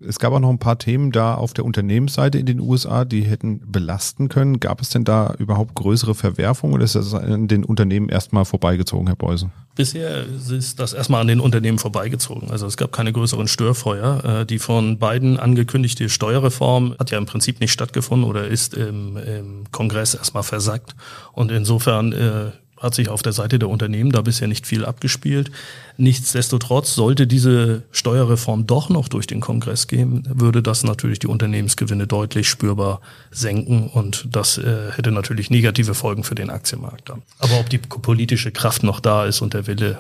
Es 0.08 0.20
gab 0.20 0.34
auch 0.34 0.40
noch 0.40 0.50
ein 0.50 0.60
paar 0.60 0.78
Themen 0.78 1.12
da 1.12 1.36
auf 1.36 1.54
der 1.54 1.66
Unternehmensseite 1.66 2.38
in 2.38 2.46
den 2.46 2.60
USA, 2.60 3.06
die 3.06 3.24
hätten 3.24 3.62
belasten 3.72 4.30
können. 4.30 4.60
Gab 4.60 4.82
es 4.82 4.90
denn 4.90 5.04
da 5.04 5.34
überhaupt 5.38 5.76
größere 5.76 6.16
Verwerfungen 6.16 6.74
oder 6.74 6.84
ist 6.84 6.96
das 6.96 7.14
an 7.14 7.48
den 7.48 7.64
Unternehmen 7.64 8.10
erstmal 8.10 8.46
vorbeigezogen, 8.46 9.08
Herr 9.08 9.16
Beusen? 9.16 9.52
Bisher 9.76 10.26
ist 10.26 10.80
das 10.80 10.94
erstmal 10.94 11.22
an 11.22 11.28
den 11.28 11.42
Unternehmen 11.42 11.80
vorbeigezogen. 11.80 12.50
Also 12.50 12.66
es 12.66 12.78
gab 12.78 12.94
keine 12.94 13.12
größeren 13.12 13.48
Störfeuer. 13.48 14.24
Äh, 14.42 14.46
die 14.46 14.60
von 14.60 15.00
beiden 15.00 15.38
angekündigte 15.38 16.08
Steuerreform 16.08 16.96
hat 16.98 17.12
ja 17.12 17.18
im 17.18 17.26
Prinzip 17.26 17.60
nicht 17.60 17.74
stattgefunden 17.74 18.30
oder 18.30 18.48
ist 18.48 18.74
im, 18.74 19.18
im 19.18 19.64
Kongress 19.72 20.14
erstmal 20.14 20.44
versackt. 20.44 20.96
Und 21.34 21.52
insofern 21.52 22.14
äh, 22.14 22.52
hat 22.78 22.94
sich 22.94 23.10
auf 23.10 23.22
der 23.22 23.34
Seite 23.34 23.58
der 23.60 23.70
Unternehmen 23.70 24.12
da 24.12 24.22
bisher 24.22 24.48
nicht 24.48 24.68
viel 24.68 24.86
abgespielt. 24.86 25.52
Nichtsdestotrotz 25.98 26.94
sollte 26.94 27.26
diese 27.26 27.84
Steuerreform 27.92 28.68
doch 28.68 28.90
noch 28.90 29.08
durch 29.08 29.28
den 29.28 29.40
Kongress 29.40 29.88
gehen, 29.88 30.28
würde 30.30 30.62
das 30.62 30.84
natürlich 30.84 31.20
die 31.20 31.28
Unternehmensgewinne 31.28 32.08
deutlich 32.08 32.50
spürbar 32.50 33.02
senken 33.32 33.90
und 33.90 34.28
das 34.30 34.58
äh, 34.58 34.92
hätte 34.92 35.12
natürlich 35.12 35.50
negative 35.50 35.94
Folgen 35.94 36.24
für 36.24 36.36
den 36.36 36.50
Aktienmarkt 36.50 37.10
dann. 37.10 37.22
Aber 37.40 37.60
ob 37.60 37.70
die 37.70 37.78
politische 37.78 38.52
Kraft 38.52 38.84
noch 38.84 39.00
da 39.00 39.26
ist 39.26 39.42
und 39.42 39.54
der 39.54 39.68
Wille, 39.68 40.00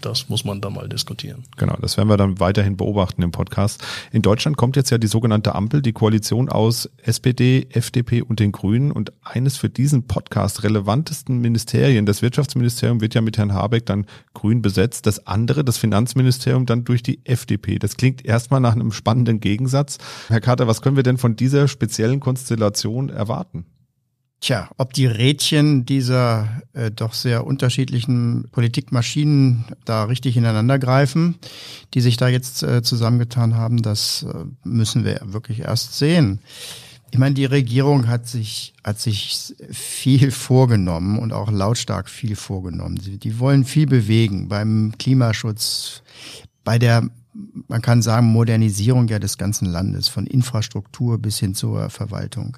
das 0.00 0.28
muss 0.28 0.44
man 0.44 0.60
da 0.60 0.70
mal 0.70 0.88
diskutieren. 0.88 1.44
Genau, 1.56 1.76
das 1.80 1.96
werden 1.96 2.08
wir 2.08 2.16
dann 2.16 2.40
weiterhin 2.40 2.76
beobachten 2.76 3.22
im 3.22 3.30
Podcast. 3.30 3.84
In 4.12 4.22
Deutschland 4.22 4.56
kommt 4.56 4.76
jetzt 4.76 4.90
ja 4.90 4.98
die 4.98 5.06
sogenannte 5.06 5.54
Ampel, 5.54 5.82
die 5.82 5.92
Koalition 5.92 6.48
aus 6.48 6.88
SPD, 6.98 7.66
FDP 7.70 8.22
und 8.22 8.40
den 8.40 8.52
Grünen. 8.52 8.90
Und 8.92 9.12
eines 9.22 9.56
für 9.56 9.68
diesen 9.68 10.06
Podcast 10.06 10.62
relevantesten 10.62 11.38
Ministerien, 11.38 12.06
das 12.06 12.22
Wirtschaftsministerium, 12.22 13.00
wird 13.00 13.14
ja 13.14 13.20
mit 13.20 13.38
Herrn 13.38 13.52
Habeck 13.52 13.86
dann 13.86 14.06
grün 14.34 14.62
besetzt. 14.62 15.06
Das 15.06 15.26
andere, 15.26 15.64
das 15.64 15.78
Finanzministerium, 15.78 16.66
dann 16.66 16.84
durch 16.84 17.02
die 17.02 17.20
FDP. 17.24 17.78
Das 17.78 17.96
klingt 17.96 18.24
erstmal 18.24 18.60
nach 18.60 18.72
einem 18.72 18.92
spannenden 18.92 19.40
Gegensatz. 19.40 19.98
Herr 20.28 20.40
Carter, 20.40 20.66
was 20.66 20.82
können 20.82 20.96
wir 20.96 21.02
denn 21.02 21.18
von 21.18 21.36
dieser 21.36 21.68
speziellen 21.68 22.20
Konstellation 22.20 23.08
erwarten? 23.08 23.66
Tja, 24.40 24.68
ob 24.76 24.92
die 24.92 25.06
Rädchen 25.06 25.84
dieser 25.84 26.62
äh, 26.72 26.92
doch 26.92 27.12
sehr 27.12 27.44
unterschiedlichen 27.44 28.48
Politikmaschinen 28.52 29.64
da 29.84 30.04
richtig 30.04 30.36
ineinander 30.36 30.78
greifen, 30.78 31.34
die 31.94 32.00
sich 32.00 32.16
da 32.18 32.28
jetzt 32.28 32.62
äh, 32.62 32.82
zusammengetan 32.82 33.56
haben, 33.56 33.82
das 33.82 34.22
äh, 34.22 34.44
müssen 34.62 35.04
wir 35.04 35.20
wirklich 35.24 35.60
erst 35.60 35.98
sehen. 35.98 36.40
Ich 37.10 37.18
meine, 37.18 37.34
die 37.34 37.46
Regierung 37.46 38.06
hat 38.06 38.28
sich, 38.28 38.74
hat 38.84 39.00
sich 39.00 39.54
viel 39.72 40.30
vorgenommen 40.30 41.18
und 41.18 41.32
auch 41.32 41.50
lautstark 41.50 42.08
viel 42.08 42.36
vorgenommen. 42.36 43.00
Die 43.00 43.38
wollen 43.40 43.64
viel 43.64 43.86
bewegen 43.86 44.48
beim 44.48 44.92
Klimaschutz, 44.98 46.02
bei 46.64 46.78
der 46.78 47.08
man 47.68 47.82
kann 47.82 48.02
sagen, 48.02 48.26
Modernisierung 48.26 49.08
ja 49.08 49.18
des 49.18 49.38
ganzen 49.38 49.66
Landes, 49.66 50.08
von 50.08 50.26
Infrastruktur 50.26 51.18
bis 51.18 51.38
hin 51.38 51.54
zur 51.54 51.90
Verwaltung. 51.90 52.56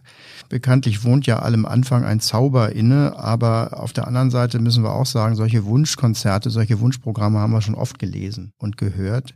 Bekanntlich 0.49 1.04
wohnt 1.04 1.26
ja 1.26 1.40
allem 1.40 1.66
Anfang 1.66 2.04
ein 2.04 2.20
Zauber 2.20 2.72
inne, 2.72 3.18
aber 3.18 3.80
auf 3.80 3.92
der 3.92 4.06
anderen 4.06 4.30
Seite 4.30 4.58
müssen 4.58 4.82
wir 4.82 4.94
auch 4.94 5.06
sagen, 5.06 5.37
solche 5.37 5.64
Wunschkonzerte, 5.64 6.50
solche 6.50 6.80
Wunschprogramme 6.80 7.38
haben 7.38 7.52
wir 7.52 7.62
schon 7.62 7.75
oft 7.75 7.99
gelesen 7.99 8.52
und 8.58 8.76
gehört, 8.76 9.34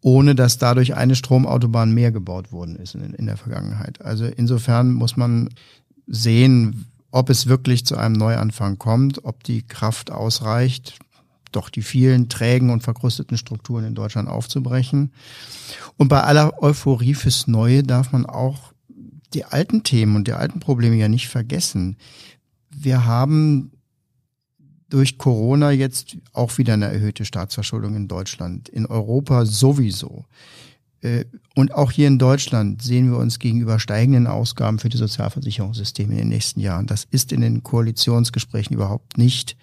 ohne 0.00 0.34
dass 0.34 0.58
dadurch 0.58 0.96
eine 0.96 1.14
Stromautobahn 1.14 1.92
mehr 1.92 2.12
gebaut 2.12 2.52
worden 2.52 2.76
ist 2.76 2.94
in, 2.94 3.14
in 3.14 3.26
der 3.26 3.36
Vergangenheit. 3.36 4.00
Also 4.02 4.24
insofern 4.24 4.92
muss 4.92 5.16
man 5.16 5.50
sehen, 6.06 6.86
ob 7.10 7.28
es 7.28 7.46
wirklich 7.46 7.84
zu 7.84 7.96
einem 7.96 8.14
Neuanfang 8.14 8.78
kommt, 8.78 9.24
ob 9.24 9.44
die 9.44 9.62
Kraft 9.62 10.10
ausreicht, 10.10 10.98
doch 11.52 11.68
die 11.68 11.82
vielen 11.82 12.28
trägen 12.28 12.70
und 12.70 12.82
verkrusteten 12.82 13.36
Strukturen 13.36 13.84
in 13.84 13.94
Deutschland 13.94 14.28
aufzubrechen. 14.28 15.12
Und 15.96 16.08
bei 16.08 16.22
aller 16.22 16.62
Euphorie 16.62 17.14
fürs 17.14 17.46
Neue 17.46 17.82
darf 17.82 18.12
man 18.12 18.26
auch 18.26 18.72
die 19.34 19.44
alten 19.44 19.82
Themen 19.82 20.16
und 20.16 20.28
die 20.28 20.32
alten 20.32 20.60
Probleme 20.60 20.96
ja 20.96 21.08
nicht 21.08 21.28
vergessen. 21.28 21.96
Wir 22.70 23.04
haben 23.04 23.72
durch 24.88 25.16
Corona 25.16 25.70
jetzt 25.70 26.18
auch 26.32 26.58
wieder 26.58 26.74
eine 26.74 26.92
erhöhte 26.92 27.24
Staatsverschuldung 27.24 27.96
in 27.96 28.08
Deutschland, 28.08 28.68
in 28.68 28.84
Europa 28.84 29.46
sowieso. 29.46 30.26
Äh, 31.00 31.24
und 31.54 31.74
auch 31.74 31.90
hier 31.90 32.08
in 32.08 32.18
Deutschland 32.18 32.82
sehen 32.82 33.10
wir 33.10 33.18
uns 33.18 33.38
gegenüber 33.38 33.78
steigenden 33.78 34.26
Ausgaben 34.26 34.78
für 34.78 34.88
die 34.88 34.98
Sozialversicherungssysteme 34.98 36.12
in 36.12 36.18
den 36.18 36.28
nächsten 36.28 36.60
Jahren. 36.60 36.86
Das 36.86 37.06
ist 37.10 37.32
in 37.32 37.40
den 37.40 37.62
Koalitionsgesprächen 37.62 38.74
überhaupt 38.74 39.16
nicht 39.16 39.56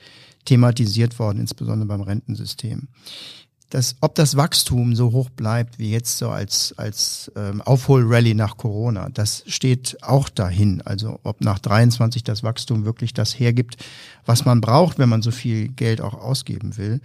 thematisiert 0.45 1.19
worden, 1.19 1.39
insbesondere 1.39 1.87
beim 1.87 2.01
Rentensystem. 2.01 2.87
Das, 3.69 3.95
ob 4.01 4.15
das 4.15 4.35
Wachstum 4.35 4.95
so 4.95 5.11
hoch 5.11 5.29
bleibt 5.29 5.77
wie 5.77 5.91
jetzt 5.91 6.17
so 6.17 6.29
als, 6.29 6.73
als 6.77 7.31
ähm, 7.35 7.61
Aufholrally 7.61 8.33
nach 8.33 8.57
Corona, 8.57 9.09
das 9.09 9.43
steht 9.45 9.97
auch 10.01 10.27
dahin. 10.27 10.81
Also 10.81 11.19
ob 11.21 11.41
nach 11.41 11.59
23 11.59 12.23
das 12.23 12.41
Wachstum 12.41 12.83
wirklich 12.83 13.13
das 13.13 13.37
hergibt, 13.39 13.77
was 14.25 14.43
man 14.43 14.59
braucht, 14.59 14.97
wenn 14.97 15.09
man 15.09 15.21
so 15.21 15.29
viel 15.29 15.67
Geld 15.67 16.01
auch 16.01 16.15
ausgeben 16.15 16.77
will. 16.77 16.99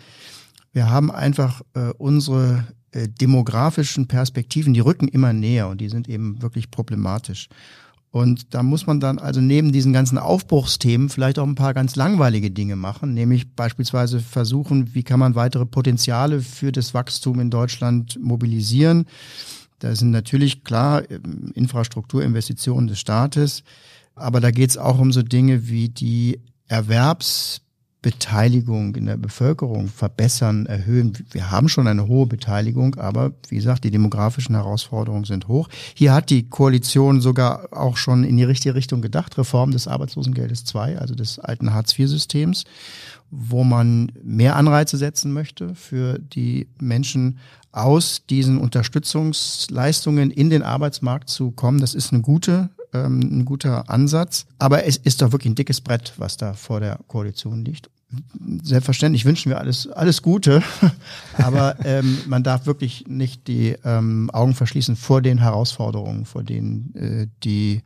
Wir 0.72 0.88
haben 0.88 1.10
einfach 1.10 1.60
äh, 1.74 1.90
unsere 1.98 2.66
äh, 2.92 3.08
demografischen 3.08 4.08
Perspektiven, 4.08 4.72
die 4.72 4.80
rücken 4.80 5.08
immer 5.08 5.32
näher 5.32 5.68
und 5.68 5.80
die 5.82 5.90
sind 5.90 6.08
eben 6.08 6.40
wirklich 6.40 6.70
problematisch. 6.70 7.48
Und 8.14 8.54
da 8.54 8.62
muss 8.62 8.86
man 8.86 9.00
dann 9.00 9.18
also 9.18 9.40
neben 9.40 9.72
diesen 9.72 9.92
ganzen 9.92 10.18
Aufbruchsthemen 10.18 11.08
vielleicht 11.08 11.36
auch 11.40 11.48
ein 11.48 11.56
paar 11.56 11.74
ganz 11.74 11.96
langweilige 11.96 12.52
Dinge 12.52 12.76
machen, 12.76 13.12
nämlich 13.12 13.56
beispielsweise 13.56 14.20
versuchen, 14.20 14.94
wie 14.94 15.02
kann 15.02 15.18
man 15.18 15.34
weitere 15.34 15.66
Potenziale 15.66 16.40
für 16.40 16.70
das 16.70 16.94
Wachstum 16.94 17.40
in 17.40 17.50
Deutschland 17.50 18.16
mobilisieren. 18.22 19.06
Da 19.80 19.96
sind 19.96 20.12
natürlich 20.12 20.62
klar 20.62 21.10
ähm, 21.10 21.50
Infrastrukturinvestitionen 21.56 22.86
des 22.86 23.00
Staates, 23.00 23.64
aber 24.14 24.38
da 24.38 24.52
geht 24.52 24.70
es 24.70 24.78
auch 24.78 25.00
um 25.00 25.10
so 25.10 25.22
Dinge 25.22 25.66
wie 25.66 25.88
die 25.88 26.38
Erwerbs 26.68 27.62
Beteiligung 28.04 28.94
in 28.96 29.06
der 29.06 29.16
Bevölkerung 29.16 29.88
verbessern, 29.88 30.66
erhöhen. 30.66 31.14
Wir 31.30 31.50
haben 31.50 31.70
schon 31.70 31.88
eine 31.88 32.06
hohe 32.06 32.26
Beteiligung, 32.26 32.96
aber 32.96 33.32
wie 33.48 33.56
gesagt, 33.56 33.82
die 33.82 33.90
demografischen 33.90 34.54
Herausforderungen 34.54 35.24
sind 35.24 35.48
hoch. 35.48 35.70
Hier 35.94 36.12
hat 36.12 36.28
die 36.28 36.46
Koalition 36.50 37.22
sogar 37.22 37.68
auch 37.72 37.96
schon 37.96 38.22
in 38.22 38.36
die 38.36 38.44
richtige 38.44 38.74
Richtung 38.74 39.00
gedacht. 39.00 39.38
Reform 39.38 39.70
des 39.70 39.88
Arbeitslosengeldes 39.88 40.66
2, 40.66 40.98
also 40.98 41.14
des 41.14 41.38
alten 41.38 41.72
Hartz-IV-Systems, 41.72 42.64
wo 43.30 43.64
man 43.64 44.12
mehr 44.22 44.56
Anreize 44.56 44.98
setzen 44.98 45.32
möchte 45.32 45.74
für 45.74 46.18
die 46.18 46.68
Menschen 46.78 47.38
aus 47.72 48.26
diesen 48.28 48.58
Unterstützungsleistungen 48.58 50.30
in 50.30 50.50
den 50.50 50.62
Arbeitsmarkt 50.62 51.30
zu 51.30 51.52
kommen. 51.52 51.80
Das 51.80 51.94
ist 51.94 52.12
eine 52.12 52.20
gute 52.20 52.68
ähm, 52.94 53.20
ein 53.20 53.44
guter 53.44 53.90
Ansatz. 53.90 54.46
Aber 54.58 54.84
es 54.84 54.96
ist 54.96 55.20
doch 55.20 55.32
wirklich 55.32 55.52
ein 55.52 55.56
dickes 55.56 55.80
Brett, 55.80 56.14
was 56.16 56.36
da 56.36 56.54
vor 56.54 56.80
der 56.80 56.98
Koalition 57.08 57.64
liegt 57.64 57.90
selbstverständlich 58.62 59.24
wünschen 59.24 59.50
wir 59.50 59.58
alles, 59.58 59.88
alles 59.88 60.22
Gute, 60.22 60.62
aber 61.38 61.76
ähm, 61.84 62.18
man 62.26 62.42
darf 62.42 62.66
wirklich 62.66 63.04
nicht 63.08 63.46
die 63.48 63.76
ähm, 63.84 64.30
Augen 64.32 64.54
verschließen 64.54 64.96
vor 64.96 65.22
den 65.22 65.38
Herausforderungen, 65.38 66.24
vor 66.24 66.42
denen 66.42 66.94
äh, 66.94 67.26
die 67.42 67.82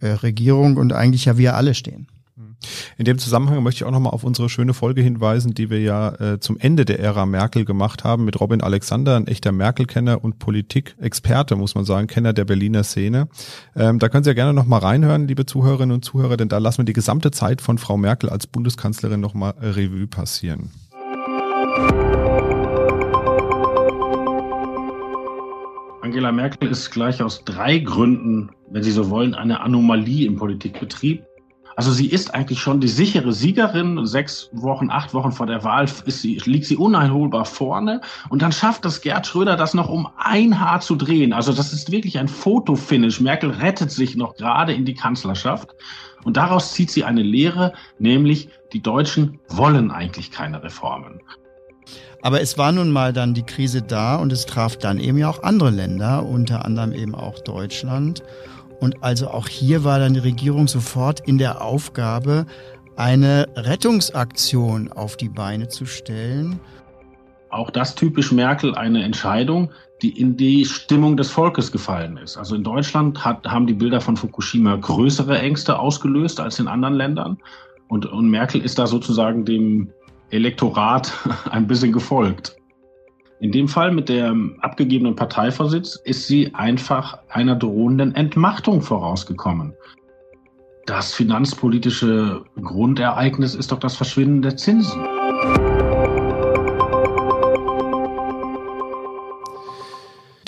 äh, 0.00 0.08
Regierung 0.08 0.76
und 0.76 0.92
eigentlich 0.92 1.26
ja 1.26 1.38
wir 1.38 1.56
alle 1.56 1.74
stehen. 1.74 2.08
In 2.98 3.04
dem 3.04 3.18
Zusammenhang 3.18 3.62
möchte 3.62 3.78
ich 3.78 3.84
auch 3.84 3.90
nochmal 3.90 4.12
auf 4.12 4.24
unsere 4.24 4.48
schöne 4.48 4.74
Folge 4.74 5.02
hinweisen, 5.02 5.54
die 5.54 5.70
wir 5.70 5.80
ja 5.80 6.14
äh, 6.14 6.40
zum 6.40 6.58
Ende 6.58 6.84
der 6.84 7.00
Ära 7.00 7.26
Merkel 7.26 7.64
gemacht 7.64 8.04
haben 8.04 8.24
mit 8.24 8.40
Robin 8.40 8.60
Alexander, 8.60 9.16
ein 9.16 9.26
echter 9.26 9.52
Merkel-Kenner 9.52 10.22
und 10.22 10.38
Politikexperte, 10.38 11.56
muss 11.56 11.74
man 11.74 11.84
sagen, 11.84 12.06
Kenner 12.06 12.32
der 12.32 12.44
Berliner 12.44 12.84
Szene. 12.84 13.28
Ähm, 13.74 13.98
da 13.98 14.08
können 14.08 14.24
Sie 14.24 14.30
ja 14.30 14.34
gerne 14.34 14.52
nochmal 14.52 14.80
reinhören, 14.80 15.26
liebe 15.26 15.46
Zuhörerinnen 15.46 15.94
und 15.94 16.04
Zuhörer, 16.04 16.36
denn 16.36 16.48
da 16.48 16.58
lassen 16.58 16.78
wir 16.78 16.84
die 16.84 16.92
gesamte 16.92 17.30
Zeit 17.30 17.60
von 17.60 17.78
Frau 17.78 17.96
Merkel 17.96 18.30
als 18.30 18.46
Bundeskanzlerin 18.46 19.20
nochmal 19.20 19.54
Revue 19.60 20.06
passieren. 20.06 20.70
Angela 26.02 26.32
Merkel 26.32 26.68
ist 26.68 26.90
gleich 26.90 27.22
aus 27.22 27.44
drei 27.44 27.78
Gründen, 27.78 28.50
wenn 28.70 28.82
Sie 28.82 28.90
so 28.90 29.08
wollen, 29.08 29.34
eine 29.34 29.60
Anomalie 29.60 30.26
im 30.26 30.36
Politikbetrieb. 30.36 31.24
Also 31.76 31.92
sie 31.92 32.06
ist 32.06 32.34
eigentlich 32.34 32.60
schon 32.60 32.80
die 32.80 32.88
sichere 32.88 33.32
Siegerin. 33.32 34.04
Sechs 34.06 34.50
Wochen, 34.52 34.90
acht 34.90 35.14
Wochen 35.14 35.32
vor 35.32 35.46
der 35.46 35.64
Wahl 35.64 35.86
sie, 35.88 36.40
liegt 36.44 36.66
sie 36.66 36.76
uneinholbar 36.76 37.44
vorne. 37.44 38.00
Und 38.28 38.42
dann 38.42 38.52
schafft 38.52 38.84
es 38.84 39.00
Gerd 39.00 39.26
Schröder, 39.26 39.56
das 39.56 39.74
noch 39.74 39.88
um 39.88 40.08
ein 40.16 40.58
Haar 40.60 40.80
zu 40.80 40.96
drehen. 40.96 41.32
Also 41.32 41.52
das 41.52 41.72
ist 41.72 41.90
wirklich 41.90 42.18
ein 42.18 42.28
Fotofinish. 42.28 43.20
Merkel 43.20 43.50
rettet 43.50 43.90
sich 43.90 44.16
noch 44.16 44.34
gerade 44.34 44.72
in 44.72 44.84
die 44.84 44.94
Kanzlerschaft. 44.94 45.74
Und 46.24 46.36
daraus 46.36 46.72
zieht 46.72 46.90
sie 46.90 47.04
eine 47.04 47.22
Lehre, 47.22 47.72
nämlich 47.98 48.48
die 48.72 48.80
Deutschen 48.80 49.40
wollen 49.48 49.90
eigentlich 49.90 50.30
keine 50.30 50.62
Reformen. 50.62 51.20
Aber 52.22 52.40
es 52.40 52.56
war 52.56 52.70
nun 52.70 52.92
mal 52.92 53.12
dann 53.12 53.34
die 53.34 53.42
Krise 53.42 53.82
da 53.82 54.16
und 54.16 54.32
es 54.32 54.46
traf 54.46 54.76
dann 54.76 55.00
eben 55.00 55.18
ja 55.18 55.28
auch 55.28 55.42
andere 55.42 55.70
Länder, 55.70 56.24
unter 56.24 56.64
anderem 56.64 56.92
eben 56.92 57.16
auch 57.16 57.40
Deutschland. 57.40 58.22
Und 58.82 58.96
also 59.00 59.28
auch 59.28 59.46
hier 59.46 59.84
war 59.84 60.00
dann 60.00 60.14
die 60.14 60.20
Regierung 60.20 60.66
sofort 60.66 61.20
in 61.20 61.38
der 61.38 61.62
Aufgabe, 61.62 62.46
eine 62.96 63.46
Rettungsaktion 63.54 64.90
auf 64.90 65.16
die 65.16 65.28
Beine 65.28 65.68
zu 65.68 65.86
stellen. 65.86 66.58
Auch 67.50 67.70
das 67.70 67.94
typisch 67.94 68.32
Merkel 68.32 68.74
eine 68.74 69.04
Entscheidung, 69.04 69.70
die 70.02 70.18
in 70.18 70.36
die 70.36 70.64
Stimmung 70.64 71.16
des 71.16 71.30
Volkes 71.30 71.70
gefallen 71.70 72.16
ist. 72.16 72.36
Also 72.36 72.56
in 72.56 72.64
Deutschland 72.64 73.24
hat, 73.24 73.46
haben 73.46 73.68
die 73.68 73.74
Bilder 73.74 74.00
von 74.00 74.16
Fukushima 74.16 74.74
größere 74.74 75.38
Ängste 75.38 75.78
ausgelöst 75.78 76.40
als 76.40 76.58
in 76.58 76.66
anderen 76.66 76.94
Ländern. 76.94 77.38
Und, 77.86 78.06
und 78.06 78.30
Merkel 78.30 78.62
ist 78.62 78.80
da 78.80 78.88
sozusagen 78.88 79.44
dem 79.44 79.92
Elektorat 80.30 81.12
ein 81.52 81.68
bisschen 81.68 81.92
gefolgt. 81.92 82.56
In 83.42 83.50
dem 83.50 83.66
Fall 83.66 83.90
mit 83.90 84.08
dem 84.08 84.56
abgegebenen 84.60 85.16
Parteivorsitz 85.16 85.96
ist 86.04 86.28
sie 86.28 86.54
einfach 86.54 87.18
einer 87.28 87.56
drohenden 87.56 88.14
Entmachtung 88.14 88.80
vorausgekommen. 88.80 89.74
Das 90.86 91.12
finanzpolitische 91.12 92.44
Grundereignis 92.62 93.56
ist 93.56 93.72
doch 93.72 93.80
das 93.80 93.96
Verschwinden 93.96 94.42
der 94.42 94.56
Zinsen. 94.56 95.02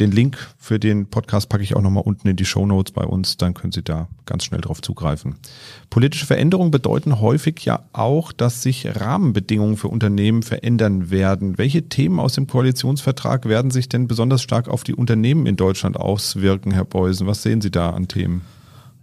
Den 0.01 0.11
Link 0.11 0.37
für 0.59 0.79
den 0.81 1.07
Podcast 1.07 1.49
packe 1.49 1.63
ich 1.63 1.77
auch 1.77 1.83
nochmal 1.83 2.03
unten 2.05 2.29
in 2.29 2.37
die 2.37 2.45
Show 2.45 2.67
Notes 2.67 2.93
bei 2.93 3.05
uns, 3.05 3.37
dann 3.37 3.55
können 3.55 3.73
Sie 3.73 3.83
da 3.83 4.09
ganz 4.27 4.45
schnell 4.45 4.61
drauf 4.61 4.83
zugreifen. 4.83 5.37
Politische 5.91 6.27
Veränderungen 6.27 6.71
bedeuten 6.71 7.21
häufig 7.21 7.65
ja 7.65 7.85
auch, 7.93 8.33
dass 8.33 8.63
sich 8.63 8.87
Rahmenbedingungen 8.97 9.77
für 9.77 9.89
Unternehmen 9.89 10.43
verändern 10.43 11.11
werden. 11.11 11.59
Welche 11.59 11.89
Themen 11.89 12.19
aus 12.19 12.35
dem 12.35 12.47
Koalitionsvertrag 12.47 13.49
werden 13.49 13.71
sich 13.71 13.89
denn 13.89 14.09
besonders 14.09 14.43
stark 14.43 14.69
auf 14.69 14.83
die 14.85 14.95
Unternehmen 14.95 15.47
in 15.47 15.57
Deutschland 15.57 15.97
auswirken, 15.97 16.73
Herr 16.73 16.85
Beusen? 16.85 17.27
Was 17.27 17.43
sehen 17.43 17.61
Sie 17.61 17.71
da 17.71 17.91
an 17.91 18.09
Themen? 18.09 18.43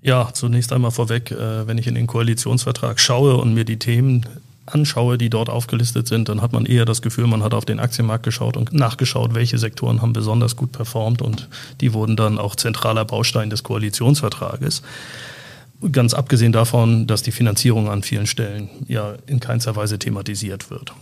Ja, 0.02 0.34
zunächst 0.34 0.74
einmal 0.74 0.92
vorweg, 0.92 1.32
äh, 1.32 1.68
wenn 1.68 1.78
ich 1.78 1.88
in 1.88 1.96
den 1.96 2.08
Koalitionsvertrag 2.08 3.00
schaue 3.00 3.38
und 3.38 3.54
mir 3.54 3.66
die 3.66 3.78
Themen 3.78 4.26
anschaue, 4.74 5.18
die 5.18 5.30
dort 5.30 5.50
aufgelistet 5.50 6.08
sind, 6.08 6.30
dann 6.30 6.42
hat 6.42 6.54
man 6.54 6.66
eher 6.66 6.86
das 6.86 7.02
Gefühl, 7.02 7.28
man 7.28 7.44
hat 7.44 7.54
auf 7.54 7.66
den 7.66 7.80
Aktienmarkt 7.80 8.24
geschaut 8.24 8.58
und 8.58 8.74
nachgeschaut, 8.74 9.34
welche 9.34 9.58
Sektoren 9.58 10.02
haben 10.02 10.14
besonders 10.14 10.56
gut 10.56 10.72
performt 10.72 11.22
und 11.22 11.48
die 11.82 11.94
wurden 11.94 12.16
dann 12.16 12.38
auch 12.38 12.56
zentraler 12.56 13.06
Baustein 13.06 13.50
des 13.50 13.64
Koalitionsvertrages. 13.64 14.82
Ganz 15.92 16.14
abgesehen 16.14 16.52
davon, 16.52 17.08
dass 17.08 17.24
die 17.24 17.32
Finanzierung 17.32 17.90
an 17.90 18.04
vielen 18.04 18.28
Stellen 18.28 18.70
ja 18.88 19.16
in 19.26 19.40
keinster 19.40 19.76
Weise 19.76 19.98
thematisiert 19.98 20.70
wird. 20.70 20.94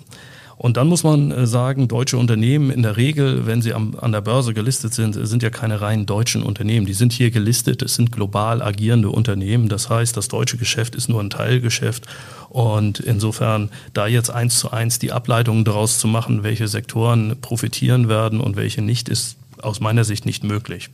Und 0.59 0.75
dann 0.75 0.89
muss 0.89 1.03
man 1.03 1.31
äh, 1.31 1.47
sagen, 1.47 1.87
deutsche 1.87 2.17
Unternehmen 2.17 2.69
in 2.69 2.83
der 2.83 2.97
Regel, 2.97 3.47
wenn 3.47 3.61
sie 3.61 3.73
am, 3.73 3.95
an 3.97 4.11
der 4.11 4.19
Börse 4.19 4.53
gelistet 4.53 4.93
sind, 4.93 5.13
sind 5.13 5.41
ja 5.41 5.49
keine 5.49 5.79
rein 5.79 6.05
deutschen 6.05 6.43
Unternehmen. 6.43 6.85
Die 6.85 6.93
sind 6.93 7.13
hier 7.13 7.31
gelistet, 7.31 7.81
es 7.81 7.95
sind 7.95 8.11
global 8.11 8.61
agierende 8.61 9.09
Unternehmen. 9.09 9.69
Das 9.69 9.89
heißt, 9.89 10.17
das 10.17 10.27
deutsche 10.27 10.57
Geschäft 10.57 10.95
ist 10.95 11.07
nur 11.07 11.21
ein 11.21 11.29
Teilgeschäft. 11.29 12.07
Und 12.49 12.99
insofern, 12.99 13.69
da 13.93 14.05
jetzt 14.07 14.31
eins 14.31 14.59
zu 14.59 14.69
eins 14.69 14.99
die 14.99 15.13
Ableitungen 15.13 15.63
daraus 15.63 15.97
zu 15.97 16.09
machen, 16.09 16.43
welche 16.43 16.67
Sektoren 16.67 17.37
profitieren 17.39 18.09
werden 18.09 18.41
und 18.41 18.57
welche 18.57 18.81
nicht, 18.81 19.07
ist 19.07 19.37
aus 19.61 19.79
meiner 19.79 20.03
Sicht 20.03 20.25
nicht 20.25 20.43
möglich. 20.43 20.89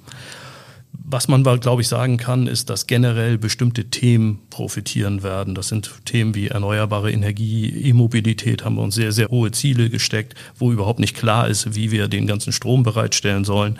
Was 1.03 1.27
man, 1.27 1.43
glaube 1.43 1.81
ich, 1.81 1.87
sagen 1.87 2.17
kann, 2.17 2.47
ist, 2.47 2.69
dass 2.69 2.87
generell 2.87 3.37
bestimmte 3.37 3.85
Themen 3.85 4.39
profitieren 4.49 5.23
werden. 5.23 5.55
Das 5.55 5.67
sind 5.67 5.91
Themen 6.05 6.35
wie 6.35 6.47
erneuerbare 6.47 7.11
Energie, 7.11 7.69
E-Mobilität 7.69 8.63
haben 8.63 8.75
wir 8.75 8.83
uns 8.83 8.95
sehr, 8.95 9.11
sehr 9.11 9.29
hohe 9.29 9.51
Ziele 9.51 9.89
gesteckt, 9.89 10.35
wo 10.55 10.71
überhaupt 10.71 10.99
nicht 10.99 11.15
klar 11.15 11.47
ist, 11.47 11.75
wie 11.75 11.91
wir 11.91 12.07
den 12.07 12.27
ganzen 12.27 12.51
Strom 12.51 12.83
bereitstellen 12.83 13.45
sollen 13.45 13.79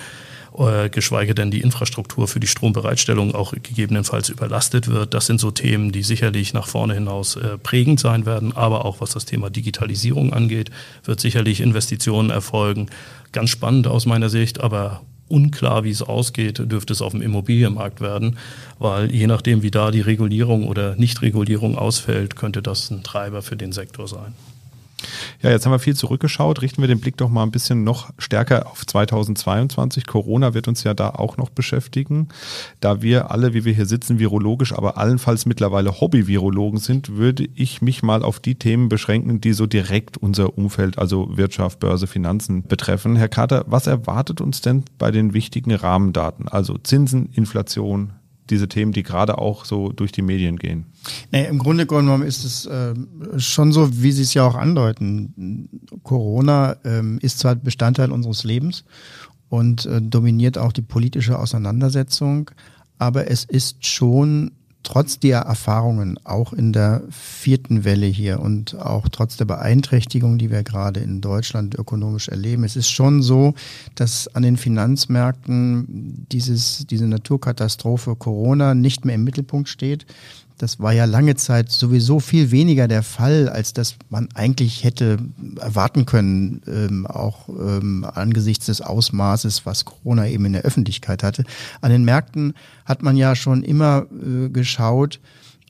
äh, 0.58 0.90
geschweige 0.90 1.36
denn 1.36 1.52
die 1.52 1.62
Infrastruktur 1.62 2.28
für 2.28 2.40
die 2.40 2.48
Strombereitstellung 2.48 3.36
auch 3.36 3.52
gegebenenfalls 3.52 4.30
überlastet 4.30 4.88
wird. 4.88 5.14
Das 5.14 5.26
sind 5.26 5.40
so 5.40 5.52
Themen, 5.52 5.92
die 5.92 6.04
sicherlich 6.04 6.54
nach 6.54 6.68
vorne 6.68 6.94
hinaus 6.94 7.36
äh, 7.36 7.58
prägend 7.58 8.00
sein 8.00 8.26
werden, 8.26 8.56
aber 8.56 8.86
auch 8.86 9.02
was 9.02 9.12
das 9.12 9.26
Thema 9.26 9.50
Digitalisierung 9.50 10.34
angeht, 10.34 10.72
wird 11.04 11.20
sicherlich 11.20 11.62
Investitionen 11.62 12.30
erfolgen. 12.30 12.88
Ganz 13.32 13.50
spannend 13.50 13.88
aus 13.88 14.06
meiner 14.06 14.30
Sicht, 14.30 14.62
aber 14.62 15.02
unklar, 15.28 15.84
wie 15.84 15.90
es 15.90 16.02
ausgeht, 16.02 16.60
dürfte 16.72 16.94
es 16.94 17.02
auf 17.02 17.12
dem 17.12 17.22
Immobilienmarkt 17.22 18.02
werden, 18.02 18.38
weil 18.80 19.12
je 19.12 19.28
nachdem, 19.28 19.64
wie 19.64 19.72
da 19.72 19.92
die 19.92 20.02
Regulierung 20.02 20.68
oder 20.68 20.96
Nichtregulierung 20.96 21.78
ausfällt, 21.78 22.36
könnte 22.36 22.62
das 22.62 22.92
ein 22.92 23.04
Treiber 23.04 23.42
für 23.42 23.56
den 23.56 23.72
Sektor 23.72 24.08
sein. 24.08 24.34
Ja, 25.42 25.50
jetzt 25.50 25.66
haben 25.66 25.72
wir 25.74 25.80
viel 25.80 25.96
zurückgeschaut. 25.96 26.62
Richten 26.62 26.82
wir 26.82 26.88
den 26.88 27.00
Blick 27.00 27.18
doch 27.18 27.30
mal 27.30 27.44
ein 27.44 27.52
bisschen 27.52 27.84
noch 27.84 28.12
stärker 28.18 28.68
auf 28.68 28.86
2022. 28.86 30.08
Corona 30.08 30.54
wird 30.54 30.68
uns 30.68 30.84
ja 30.84 30.94
da 30.94 31.10
auch 31.10 31.38
noch 31.38 31.50
beschäftigen. 31.50 32.30
Da 32.80 33.02
wir 33.02 33.32
alle, 33.32 33.54
wie 33.54 33.66
wir 33.66 33.74
hier 33.74 33.86
sitzen, 33.86 34.20
virologisch, 34.20 34.74
aber 34.74 34.98
allenfalls 34.98 35.46
mittlerweile 35.46 36.00
Hobby-Virologen 36.00 36.80
sind, 36.80 37.16
würde 37.16 37.48
ich 37.56 37.82
mich 37.82 38.04
mal 38.04 38.24
auf 38.24 38.40
die 38.40 38.56
Themen 38.56 38.90
beschränken, 38.90 39.42
die 39.42 39.54
so 39.54 39.66
direkt 39.66 40.18
unser 40.18 40.58
Umfeld, 40.58 40.98
also 40.98 41.38
Wirtschaft, 41.38 41.80
Börse, 41.80 42.08
Finanzen 42.08 42.64
betreffen. 42.64 43.16
Herr 43.16 43.30
Kater, 43.30 43.66
was 43.68 43.88
erwartet 43.88 44.42
uns 44.42 44.62
denn 44.62 44.84
bei 44.98 45.12
den 45.12 45.34
wichtigen 45.34 45.74
Rahmendaten? 45.74 46.48
Also 46.48 46.78
Zinsen, 46.78 47.30
Inflation, 47.34 48.14
diese 48.50 48.68
Themen, 48.68 48.92
die 48.92 49.04
gerade 49.04 49.38
auch 49.38 49.66
so 49.66 49.92
durch 49.92 50.12
die 50.12 50.22
Medien 50.22 50.58
gehen? 50.58 50.86
Nee, 51.32 51.48
Im 51.48 51.58
Grunde 51.58 51.86
genommen 51.86 52.24
ist 52.24 52.44
es 52.44 52.66
äh, 52.66 52.94
schon 53.38 53.72
so, 53.72 54.02
wie 54.02 54.12
Sie 54.12 54.24
es 54.24 54.34
ja 54.34 54.46
auch 54.48 54.56
andeuten. 54.56 55.70
Corona 56.04 56.78
ähm, 56.84 57.20
ist 57.22 57.40
zwar 57.40 57.56
Bestandteil 57.56 58.12
unseres 58.12 58.44
Lebens 58.44 58.84
und 59.50 59.86
äh, 59.86 60.02
dominiert 60.02 60.58
auch 60.58 60.72
die 60.72 60.82
politische 60.82 61.40
Auseinandersetzung, 61.40 62.52
aber 62.98 63.30
es 63.30 63.44
ist 63.44 63.86
schon 63.86 64.52
trotz 64.86 65.20
der 65.20 65.40
Erfahrungen, 65.40 66.18
auch 66.24 66.54
in 66.54 66.72
der 66.72 67.02
vierten 67.10 67.84
Welle 67.84 68.06
hier 68.06 68.40
und 68.40 68.80
auch 68.80 69.10
trotz 69.10 69.36
der 69.36 69.46
Beeinträchtigung, 69.46 70.38
die 70.38 70.52
wir 70.52 70.64
gerade 70.64 71.02
in 71.02 71.20
Deutschland 71.20 71.76
ökonomisch 71.76 72.30
erleben, 72.30 72.64
es 72.64 72.76
ist 72.76 72.90
schon 72.90 73.22
so, 73.22 73.54
dass 73.96 74.34
an 74.34 74.44
den 74.44 74.56
Finanzmärkten 74.56 76.26
dieses, 76.32 76.86
diese 76.90 77.08
Naturkatastrophe 77.08 78.16
Corona 78.16 78.74
nicht 78.76 79.04
mehr 79.04 79.16
im 79.16 79.24
Mittelpunkt 79.24 79.68
steht. 79.68 80.06
Das 80.58 80.80
war 80.80 80.94
ja 80.94 81.06
lange 81.06 81.36
Zeit 81.36 81.70
sowieso 81.70 82.20
viel 82.20 82.52
weniger 82.52 82.88
der 82.88 83.04
Fall, 83.04 83.50
als 83.50 83.74
dass 83.74 83.96
man 84.10 84.30
eigentlich 84.36 84.84
hätte 84.84 85.18
erwarten 85.60 86.06
können, 86.06 86.62
ähm, 86.68 87.06
auch 87.06 87.50
ähm, 87.50 88.06
angesichts 88.14 88.68
des 88.68 88.82
Ausmaßes, 88.82 89.66
was 89.66 89.84
Corona 89.84 90.28
eben 90.28 90.46
in 90.46 90.54
der 90.54 90.62
Öffentlichkeit 90.62 91.24
hatte. 91.24 91.44
An 91.82 91.92
den 91.92 92.06
Märkten 92.06 92.54
hat 92.86 93.04
man 93.04 93.18
ja 93.18 93.36
schon 93.36 93.64
immer 93.64 94.06
äh, 94.12 94.50
geschaut, 94.50 95.20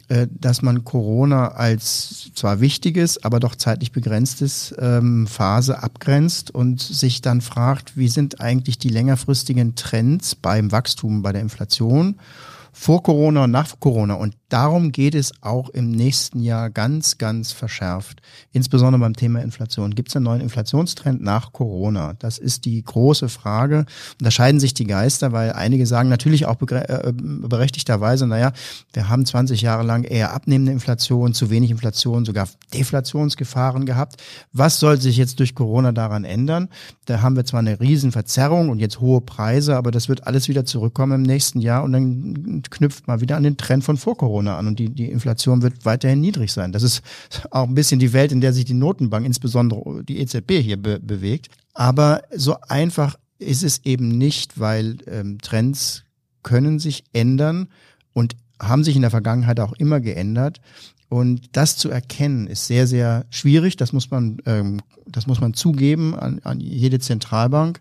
äh, 0.08 0.28
dass 0.40 0.62
man 0.62 0.84
Corona 0.84 1.54
als 1.54 2.30
zwar 2.36 2.60
wichtiges, 2.60 3.24
aber 3.24 3.40
doch 3.40 3.56
zeitlich 3.56 3.92
begrenztes 3.92 4.76
ähm, 4.78 5.26
Phase 5.26 5.82
abgrenzt 5.82 6.52
und 6.52 6.80
sich 6.80 7.22
dann 7.22 7.42
fragt, 7.42 7.98
wie 7.98 8.08
sind 8.08 8.40
eigentlich 8.40 8.78
die 8.78 8.90
längerfristigen 8.90 9.74
Trends 9.74 10.36
beim 10.36 10.72
Wachstum, 10.72 11.24
bei 11.24 11.32
der 11.32 11.42
Inflation 11.42 12.18
vor 12.78 13.02
Corona 13.02 13.46
und 13.46 13.52
nach 13.52 13.80
Corona. 13.80 14.16
Und 14.16 14.36
darum 14.50 14.92
geht 14.92 15.16
es 15.16 15.32
auch 15.42 15.70
im 15.70 15.92
nächsten 15.92 16.42
Jahr 16.42 16.70
ganz, 16.70 17.18
ganz 17.18 17.54
verschärft. 17.54 18.22
Insbesondere 18.52 19.00
beim 19.00 19.16
Thema 19.16 19.42
Inflation. 19.42 19.96
Gibt 19.96 20.10
es 20.10 20.16
einen 20.18 20.26
neuen 20.26 20.42
Inflationstrend 20.42 21.22
nach 21.22 21.54
Corona? 21.54 22.16
Das 22.20 22.38
ist 22.38 22.66
die 22.66 22.84
große 22.84 23.30
Frage. 23.30 23.80
Und 23.80 23.88
da 24.20 24.30
scheiden 24.30 24.60
sich 24.60 24.74
die 24.74 24.86
Geister, 24.86 25.32
weil 25.32 25.54
einige 25.54 25.88
sagen 25.88 26.10
natürlich 26.10 26.48
auch 26.48 26.62
äh, 26.62 27.14
berechtigterweise, 27.16 28.28
naja, 28.28 28.52
wir 28.92 29.08
haben 29.08 29.26
20 29.26 29.62
Jahre 29.62 29.84
lang 29.84 30.04
eher 30.04 30.34
abnehmende 30.34 30.74
Inflation, 30.74 31.34
zu 31.34 31.50
wenig 31.50 31.72
Inflation, 31.72 32.26
sogar 32.26 32.50
Deflationsgefahren 32.74 33.86
gehabt. 33.86 34.22
Was 34.52 34.82
soll 34.82 35.00
sich 35.00 35.16
jetzt 35.16 35.40
durch 35.40 35.56
Corona 35.56 35.94
daran 35.94 36.26
ändern? 36.26 36.68
Da 37.06 37.22
haben 37.22 37.38
wir 37.38 37.46
zwar 37.46 37.62
eine 37.62 37.80
Riesenverzerrung 37.80 38.68
und 38.68 38.80
jetzt 38.80 39.00
hohe 39.00 39.22
Preise, 39.22 39.78
aber 39.78 39.92
das 39.92 40.10
wird 40.10 40.28
alles 40.28 40.50
wieder 40.50 40.66
zurückkommen 40.66 41.14
im 41.14 41.24
nächsten 41.24 41.62
Jahr 41.62 41.82
und 41.82 41.94
dann 41.94 42.64
knüpft 42.72 43.08
mal 43.08 43.22
wieder 43.22 43.38
an 43.38 43.44
den 43.44 43.58
Trend 43.58 43.84
von 43.84 43.98
vor 43.98 44.18
Corona 44.18 44.58
an 44.58 44.68
und 44.68 44.80
die, 44.80 44.90
die 44.90 45.10
Inflation 45.10 45.62
wird 45.62 45.86
weiterhin 45.86 46.22
niedrig 46.22 46.52
sein. 46.52 46.72
Das 46.72 46.84
ist 46.84 47.02
auch 47.52 47.68
ein 47.68 47.76
bisschen 47.76 48.00
die 48.00 48.14
Welt, 48.14 48.32
in 48.32 48.42
der 48.42 48.54
sich 48.54 48.66
die 48.66 48.74
Notenbank, 48.74 49.26
insbesondere 49.26 50.04
die 50.04 50.20
EZB 50.20 50.62
hier 50.62 50.78
be 50.78 51.00
bewegt. 51.00 51.50
Aber 51.74 52.24
so 52.36 52.56
einfach 52.68 53.18
ist 53.40 53.64
es 53.64 53.84
eben 53.84 54.18
nicht, 54.18 54.60
weil 54.60 54.98
ähm, 55.08 55.40
Trends 55.42 56.04
können 56.44 56.80
sich 56.80 57.04
ändern 57.14 57.68
und 58.14 58.36
haben 58.62 58.84
sich 58.84 58.96
in 58.96 59.02
der 59.02 59.12
Vergangenheit 59.12 59.60
auch 59.60 59.74
immer 59.74 60.00
geändert. 60.00 60.62
Und 61.10 61.56
das 61.56 61.78
zu 61.78 61.90
erkennen 61.90 62.48
ist 62.48 62.68
sehr, 62.68 62.88
sehr 62.88 63.26
schwierig. 63.30 63.78
Das 63.78 63.94
muss 63.94 64.10
man, 64.10 64.38
ähm, 64.46 64.82
das 65.06 65.28
muss 65.28 65.42
man 65.42 65.54
zugeben 65.54 66.16
an, 66.16 66.40
an 66.44 66.60
jede 66.60 67.00
Zentralbank. 67.00 67.80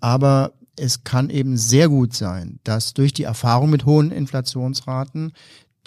Aber 0.00 0.52
es 0.80 1.04
kann 1.04 1.30
eben 1.30 1.56
sehr 1.56 1.88
gut 1.88 2.14
sein, 2.14 2.58
dass 2.64 2.94
durch 2.94 3.12
die 3.12 3.24
Erfahrung 3.24 3.70
mit 3.70 3.84
hohen 3.84 4.10
Inflationsraten 4.10 5.32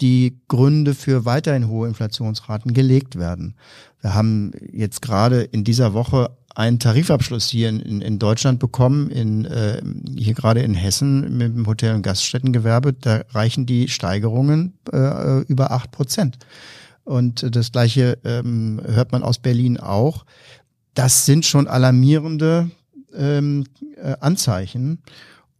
die 0.00 0.40
Gründe 0.48 0.94
für 0.94 1.24
weiterhin 1.24 1.68
hohe 1.68 1.88
Inflationsraten 1.88 2.72
gelegt 2.72 3.16
werden. 3.16 3.54
Wir 4.00 4.14
haben 4.14 4.52
jetzt 4.72 5.02
gerade 5.02 5.42
in 5.42 5.64
dieser 5.64 5.94
Woche 5.94 6.36
einen 6.54 6.78
Tarifabschluss 6.78 7.48
hier 7.48 7.68
in, 7.68 8.00
in 8.00 8.18
Deutschland 8.18 8.60
bekommen, 8.60 9.10
in, 9.10 9.44
äh, 9.44 9.82
hier 10.16 10.34
gerade 10.34 10.62
in 10.62 10.74
Hessen 10.74 11.36
mit 11.36 11.54
dem 11.54 11.66
Hotel- 11.66 11.94
und 11.94 12.02
Gaststättengewerbe. 12.02 12.92
Da 12.92 13.22
reichen 13.30 13.66
die 13.66 13.88
Steigerungen 13.88 14.74
äh, 14.92 15.40
über 15.42 15.72
acht 15.72 15.90
Prozent. 15.90 16.38
Und 17.04 17.54
das 17.54 17.72
Gleiche 17.72 18.18
ähm, 18.24 18.80
hört 18.84 19.12
man 19.12 19.22
aus 19.22 19.38
Berlin 19.38 19.78
auch. 19.78 20.24
Das 20.94 21.26
sind 21.26 21.44
schon 21.44 21.66
alarmierende 21.66 22.70
ähm, 23.16 23.64
äh, 23.96 24.14
Anzeichen. 24.20 24.98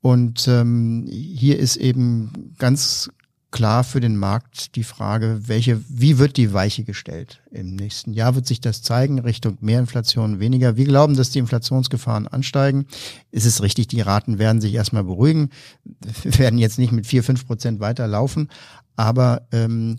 Und 0.00 0.48
ähm, 0.48 1.06
hier 1.08 1.58
ist 1.58 1.76
eben 1.76 2.54
ganz 2.58 3.10
klar 3.54 3.84
für 3.84 4.00
den 4.00 4.16
Markt 4.16 4.74
die 4.74 4.82
Frage, 4.82 5.42
welche, 5.46 5.80
wie 5.88 6.18
wird 6.18 6.36
die 6.36 6.52
Weiche 6.52 6.82
gestellt? 6.82 7.40
Im 7.52 7.76
nächsten 7.76 8.12
Jahr 8.12 8.34
wird 8.34 8.48
sich 8.48 8.60
das 8.60 8.82
zeigen, 8.82 9.20
Richtung 9.20 9.58
mehr 9.60 9.78
Inflation, 9.78 10.40
weniger. 10.40 10.76
Wir 10.76 10.86
glauben, 10.86 11.16
dass 11.16 11.30
die 11.30 11.38
Inflationsgefahren 11.38 12.26
ansteigen. 12.26 12.86
Es 13.30 13.44
ist 13.44 13.62
richtig, 13.62 13.86
die 13.86 14.00
Raten 14.00 14.40
werden 14.40 14.60
sich 14.60 14.74
erstmal 14.74 15.04
beruhigen, 15.04 15.50
werden 16.24 16.58
jetzt 16.58 16.80
nicht 16.80 16.90
mit 16.90 17.06
vier, 17.06 17.22
fünf 17.22 17.46
Prozent 17.46 17.78
weiterlaufen. 17.78 18.50
Aber 18.96 19.46
ähm, 19.52 19.98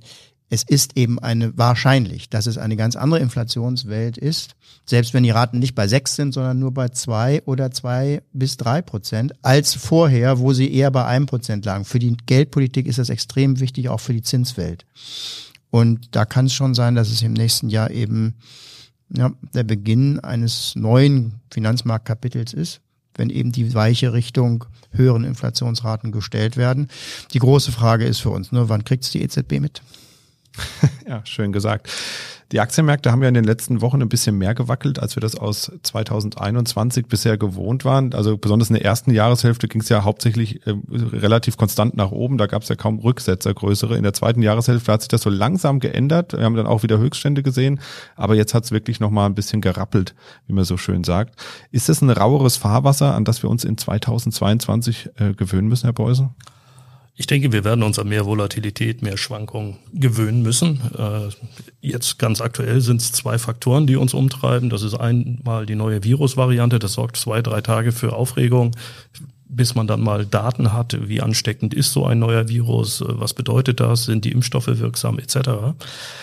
es 0.55 0.63
ist 0.63 0.97
eben 0.97 1.19
eine 1.19 1.57
wahrscheinlich, 1.57 2.29
dass 2.29 2.47
es 2.47 2.57
eine 2.57 2.77
ganz 2.77 2.95
andere 2.95 3.19
Inflationswelt 3.19 4.17
ist, 4.17 4.55
selbst 4.85 5.13
wenn 5.13 5.23
die 5.23 5.31
Raten 5.31 5.59
nicht 5.59 5.75
bei 5.75 5.87
sechs 5.87 6.15
sind, 6.15 6.33
sondern 6.33 6.59
nur 6.59 6.73
bei 6.73 6.87
zwei 6.89 7.43
oder 7.45 7.71
zwei 7.71 8.21
bis 8.31 8.55
drei 8.55 8.81
Prozent, 8.81 9.33
als 9.41 9.73
vorher, 9.73 10.39
wo 10.39 10.53
sie 10.53 10.73
eher 10.73 10.91
bei 10.91 11.05
einem 11.05 11.25
Prozent 11.25 11.65
lagen. 11.65 11.83
Für 11.83 11.99
die 11.99 12.15
Geldpolitik 12.25 12.87
ist 12.87 12.99
das 12.99 13.09
extrem 13.09 13.59
wichtig, 13.59 13.89
auch 13.89 13.99
für 13.99 14.13
die 14.13 14.21
Zinswelt. 14.21 14.85
Und 15.71 16.15
da 16.15 16.23
kann 16.23 16.45
es 16.45 16.53
schon 16.53 16.73
sein, 16.73 16.95
dass 16.95 17.11
es 17.11 17.21
im 17.21 17.33
nächsten 17.33 17.69
Jahr 17.69 17.91
eben 17.91 18.35
ja, 19.13 19.31
der 19.53 19.63
Beginn 19.63 20.21
eines 20.21 20.73
neuen 20.75 21.41
Finanzmarktkapitels 21.51 22.53
ist, 22.53 22.79
wenn 23.15 23.29
eben 23.29 23.51
die 23.51 23.73
weiche 23.73 24.13
Richtung 24.13 24.63
höheren 24.91 25.25
Inflationsraten 25.25 26.13
gestellt 26.13 26.55
werden. 26.55 26.87
Die 27.33 27.39
große 27.39 27.73
Frage 27.73 28.05
ist 28.05 28.19
für 28.19 28.29
uns 28.29 28.53
nur, 28.53 28.69
wann 28.69 28.85
kriegt 28.85 29.03
es 29.03 29.11
die 29.11 29.21
EZB 29.21 29.59
mit? 29.59 29.81
ja, 31.07 31.25
schön 31.25 31.51
gesagt. 31.51 31.89
Die 32.51 32.59
Aktienmärkte 32.59 33.11
haben 33.11 33.23
ja 33.23 33.27
in 33.27 33.33
den 33.33 33.43
letzten 33.43 33.81
Wochen 33.81 34.01
ein 34.03 34.09
bisschen 34.09 34.37
mehr 34.37 34.53
gewackelt, 34.53 34.99
als 34.99 35.15
wir 35.15 35.21
das 35.21 35.35
aus 35.35 35.71
2021 35.81 37.07
bisher 37.07 37.37
gewohnt 37.37 37.85
waren. 37.85 38.13
Also 38.13 38.37
besonders 38.37 38.69
in 38.69 38.75
der 38.75 38.85
ersten 38.85 39.11
Jahreshälfte 39.11 39.67
ging 39.67 39.81
es 39.81 39.89
ja 39.89 40.03
hauptsächlich 40.03 40.65
äh, 40.67 40.75
relativ 40.91 41.57
konstant 41.57 41.97
nach 41.97 42.11
oben. 42.11 42.37
Da 42.37 42.45
gab 42.45 42.61
es 42.61 42.69
ja 42.69 42.75
kaum 42.75 42.99
Rücksetzer 42.99 43.53
größere. 43.53 43.97
In 43.97 44.03
der 44.03 44.13
zweiten 44.13 44.43
Jahreshälfte 44.43 44.91
hat 44.91 45.01
sich 45.01 45.07
das 45.07 45.23
so 45.23 45.31
langsam 45.31 45.79
geändert. 45.79 46.33
Wir 46.33 46.43
haben 46.43 46.55
dann 46.55 46.67
auch 46.67 46.83
wieder 46.83 46.99
Höchststände 46.99 47.41
gesehen. 47.41 47.79
Aber 48.15 48.35
jetzt 48.35 48.53
hat 48.53 48.63
es 48.63 48.71
wirklich 48.71 48.99
nochmal 48.99 49.25
ein 49.27 49.35
bisschen 49.35 49.61
gerappelt, 49.61 50.13
wie 50.45 50.53
man 50.53 50.65
so 50.65 50.77
schön 50.77 51.03
sagt. 51.03 51.41
Ist 51.71 51.89
das 51.89 52.01
ein 52.01 52.11
raueres 52.11 52.57
Fahrwasser, 52.57 53.15
an 53.15 53.25
das 53.25 53.41
wir 53.41 53.49
uns 53.49 53.63
in 53.63 53.77
2022 53.77 55.09
äh, 55.15 55.33
gewöhnen 55.33 55.67
müssen, 55.67 55.87
Herr 55.87 55.93
Beuse? 55.93 56.29
Ich 57.17 57.27
denke, 57.27 57.53
wir 57.53 57.63
werden 57.63 57.83
uns 57.83 57.97
an 57.97 58.09
mehr 58.09 58.25
Volatilität, 58.25 59.01
mehr 59.01 59.17
Schwankungen 59.17 59.77
gewöhnen 59.93 60.41
müssen. 60.41 60.81
Äh, 60.97 61.29
jetzt 61.79 62.19
ganz 62.19 62.41
aktuell 62.41 62.81
sind 62.81 63.01
es 63.01 63.13
zwei 63.13 63.37
Faktoren, 63.37 63.87
die 63.87 63.95
uns 63.95 64.13
umtreiben. 64.13 64.69
Das 64.69 64.83
ist 64.83 64.95
einmal 64.95 65.65
die 65.65 65.75
neue 65.75 66.03
Virusvariante, 66.03 66.77
das 66.77 66.93
sorgt 66.93 67.15
zwei, 67.15 67.41
drei 67.41 67.61
Tage 67.61 67.93
für 67.93 68.13
Aufregung 68.13 68.71
bis 69.55 69.75
man 69.75 69.87
dann 69.87 70.01
mal 70.01 70.25
Daten 70.25 70.73
hat, 70.73 70.97
wie 71.07 71.21
ansteckend 71.21 71.73
ist 71.73 71.93
so 71.93 72.05
ein 72.05 72.19
neuer 72.19 72.49
Virus, 72.49 73.03
was 73.05 73.33
bedeutet 73.33 73.79
das, 73.79 74.05
sind 74.05 74.25
die 74.25 74.31
Impfstoffe 74.31 74.67
wirksam 74.67 75.19
etc. 75.19 75.37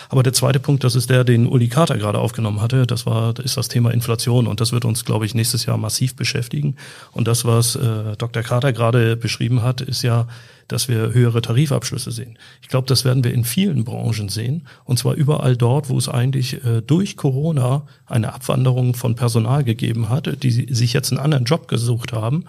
Aber 0.09 0.23
der 0.23 0.33
zweite 0.33 0.61
Punkt, 0.61 0.85
das 0.85 0.95
ist 0.95 1.09
der, 1.09 1.25
den 1.25 1.47
Uli 1.47 1.69
Carter 1.69 1.97
gerade 1.97 2.19
aufgenommen 2.19 2.61
hatte, 2.61 2.87
das 2.87 3.07
war 3.07 3.39
ist 3.39 3.57
das 3.57 3.69
Thema 3.69 3.91
Inflation 3.91 4.47
und 4.47 4.61
das 4.61 4.73
wird 4.73 4.85
uns, 4.85 5.05
glaube 5.05 5.25
ich, 5.25 5.35
nächstes 5.35 5.67
Jahr 5.67 5.79
massiv 5.79 6.15
beschäftigen. 6.15 6.77
Und 7.13 7.29
das, 7.29 7.45
was 7.45 7.77
äh, 7.77 8.17
Dr. 8.19 8.43
Carter 8.43 8.73
gerade 8.73 9.17
beschrieben 9.17 9.63
hat, 9.63 9.81
ist 9.81 10.03
ja, 10.03 10.27
dass 10.73 10.89
wir 10.89 11.13
höhere 11.13 11.43
Tarifabschlüsse 11.43 12.11
sehen. 12.11 12.39
Ich 12.63 12.69
glaube, 12.69 12.89
das 12.89 13.05
werden 13.05 13.23
wir 13.23 13.33
in 13.33 13.45
vielen 13.45 13.85
Branchen 13.85 14.29
sehen 14.29 14.67
und 14.85 14.99
zwar 14.99 15.15
überall 15.15 15.57
dort, 15.57 15.89
wo 15.89 15.99
es 15.99 16.09
eigentlich 16.09 16.65
äh, 16.65 16.81
durch 16.81 17.17
Corona 17.17 17.87
eine 18.07 18.35
Abwanderung 18.35 18.95
von 18.95 19.15
Personal 19.15 19.65
gegeben 19.65 20.09
hat, 20.09 20.43
die 20.43 20.51
sich 20.51 20.93
jetzt 20.93 21.13
einen 21.13 21.21
anderen 21.21 21.45
Job 21.45 21.69
gesucht 21.69 22.13
haben 22.13 22.45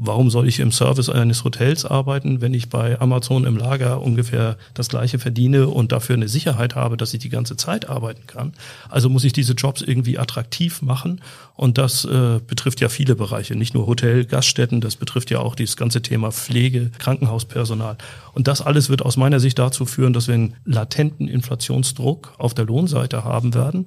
warum 0.00 0.30
soll 0.30 0.46
ich 0.46 0.60
im 0.60 0.70
Service 0.70 1.08
eines 1.08 1.42
Hotels 1.42 1.84
arbeiten, 1.84 2.40
wenn 2.40 2.54
ich 2.54 2.68
bei 2.68 3.00
Amazon 3.00 3.44
im 3.44 3.56
Lager 3.56 4.00
ungefähr 4.00 4.56
das 4.72 4.88
gleiche 4.88 5.18
verdiene 5.18 5.68
und 5.68 5.90
dafür 5.90 6.14
eine 6.14 6.28
Sicherheit 6.28 6.76
habe, 6.76 6.96
dass 6.96 7.12
ich 7.12 7.18
die 7.18 7.28
ganze 7.28 7.56
Zeit 7.56 7.88
arbeiten 7.88 8.26
kann? 8.28 8.52
Also 8.88 9.08
muss 9.08 9.24
ich 9.24 9.32
diese 9.32 9.54
Jobs 9.54 9.82
irgendwie 9.82 10.16
attraktiv 10.16 10.82
machen 10.82 11.20
und 11.56 11.78
das 11.78 12.04
äh, 12.04 12.38
betrifft 12.46 12.80
ja 12.80 12.88
viele 12.88 13.16
Bereiche, 13.16 13.56
nicht 13.56 13.74
nur 13.74 13.88
Hotel, 13.88 14.24
Gaststätten, 14.24 14.80
das 14.80 14.94
betrifft 14.94 15.30
ja 15.30 15.40
auch 15.40 15.56
dieses 15.56 15.76
ganze 15.76 16.00
Thema 16.00 16.30
Pflege, 16.30 16.92
Krankenhauspersonal. 16.98 17.98
Und 18.34 18.46
das 18.46 18.62
alles 18.62 18.88
wird 18.90 19.02
aus 19.02 19.16
meiner 19.16 19.40
Sicht 19.40 19.58
dazu 19.58 19.84
führen, 19.84 20.12
dass 20.12 20.28
wir 20.28 20.34
einen 20.34 20.54
latenten 20.64 21.26
Inflationsdruck 21.26 22.34
auf 22.38 22.54
der 22.54 22.66
Lohnseite 22.66 23.24
haben 23.24 23.52
werden. 23.52 23.86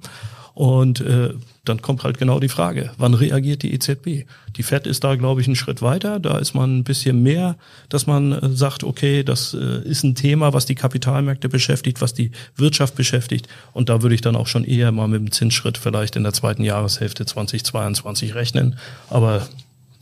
Und 0.54 1.02
äh, 1.02 1.34
dann 1.64 1.82
kommt 1.82 2.04
halt 2.04 2.18
genau 2.18 2.40
die 2.40 2.50
Frage, 2.50 2.92
wann 2.98 3.14
reagiert 3.14 3.64
die 3.64 3.74
EZB? 3.74 4.26
Die 4.58 4.64
FED 4.64 4.88
ist 4.88 5.04
da, 5.04 5.16
glaube 5.16 5.42
ich, 5.42 5.48
einen 5.48 5.56
Schritt 5.56 5.82
weiter. 5.82 6.20
Da 6.20 6.38
ist 6.40 6.54
man 6.54 6.80
ein 6.80 6.84
bisschen 6.84 7.24
mehr, 7.24 7.56
dass 7.90 8.08
man 8.08 8.32
äh, 8.34 8.50
sagt, 8.50 8.84
okay, 8.84 9.24
das 9.24 9.54
äh, 9.54 9.82
ist 9.84 10.04
ein 10.04 10.16
Thema, 10.16 10.54
was 10.54 10.66
die 10.66 10.76
Kapitalmärkte 10.76 11.50
beschäftigt, 11.50 12.02
was 12.02 12.14
die 12.14 12.32
Wirtschaft 12.56 12.96
beschäftigt. 12.96 13.48
Und 13.74 13.90
da 13.90 14.02
würde 14.02 14.16
ich 14.16 14.22
dann 14.22 14.36
auch 14.36 14.48
schon 14.48 14.64
eher 14.64 14.92
mal 14.92 15.08
mit 15.08 15.22
dem 15.22 15.32
Zinsschritt 15.32 15.78
vielleicht 15.78 16.16
in 16.16 16.24
der 16.24 16.34
zweiten 16.34 16.64
Jahreshälfte 16.64 17.26
2022 17.26 18.36
rechnen. 18.36 18.78
Aber 19.10 19.48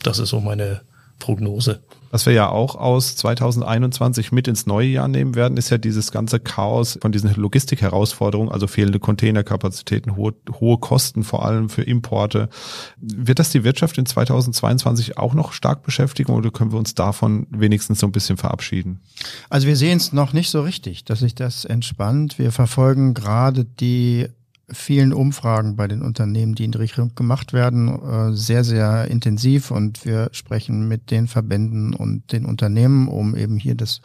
das 0.02 0.18
ist 0.18 0.30
so 0.30 0.40
meine 0.40 0.80
Prognose. 1.18 1.80
Was 2.10 2.26
wir 2.26 2.32
ja 2.32 2.48
auch 2.48 2.74
aus 2.74 3.14
2021 3.16 4.32
mit 4.32 4.48
ins 4.48 4.66
neue 4.66 4.88
Jahr 4.88 5.08
nehmen 5.08 5.36
werden, 5.36 5.56
ist 5.56 5.70
ja 5.70 5.78
dieses 5.78 6.10
ganze 6.10 6.40
Chaos 6.40 6.98
von 7.00 7.12
diesen 7.12 7.32
Logistik-Herausforderungen, 7.34 8.50
also 8.50 8.66
fehlende 8.66 8.98
Containerkapazitäten, 8.98 10.16
hohe, 10.16 10.34
hohe 10.58 10.78
Kosten 10.78 11.22
vor 11.22 11.44
allem 11.44 11.68
für 11.68 11.82
Importe. 11.82 12.48
Wird 12.96 13.38
das 13.38 13.50
die 13.50 13.62
Wirtschaft 13.62 13.96
in 13.98 14.06
2022 14.06 15.18
auch 15.18 15.34
noch 15.34 15.52
stark 15.52 15.82
beschäftigen 15.84 16.32
oder 16.32 16.50
können 16.50 16.72
wir 16.72 16.78
uns 16.78 16.94
davon 16.94 17.46
wenigstens 17.50 18.00
so 18.00 18.06
ein 18.06 18.12
bisschen 18.12 18.36
verabschieden? 18.36 19.00
Also 19.48 19.68
wir 19.68 19.76
sehen 19.76 19.98
es 19.98 20.12
noch 20.12 20.32
nicht 20.32 20.50
so 20.50 20.62
richtig, 20.62 21.04
dass 21.04 21.20
sich 21.20 21.36
das 21.36 21.64
entspannt. 21.64 22.38
Wir 22.38 22.50
verfolgen 22.50 23.14
gerade 23.14 23.64
die 23.64 24.26
vielen 24.72 25.12
Umfragen 25.12 25.76
bei 25.76 25.86
den 25.88 26.02
Unternehmen, 26.02 26.54
die 26.54 26.64
in 26.64 26.72
die 26.72 26.78
Richtung 26.78 27.14
gemacht 27.14 27.52
werden, 27.52 27.88
äh, 27.88 28.32
sehr, 28.34 28.64
sehr 28.64 29.08
intensiv 29.08 29.70
und 29.70 30.04
wir 30.04 30.30
sprechen 30.32 30.88
mit 30.88 31.10
den 31.10 31.28
Verbänden 31.28 31.94
und 31.94 32.32
den 32.32 32.46
Unternehmen, 32.46 33.08
um 33.08 33.36
eben 33.36 33.58
hier 33.58 33.74
das 33.74 34.00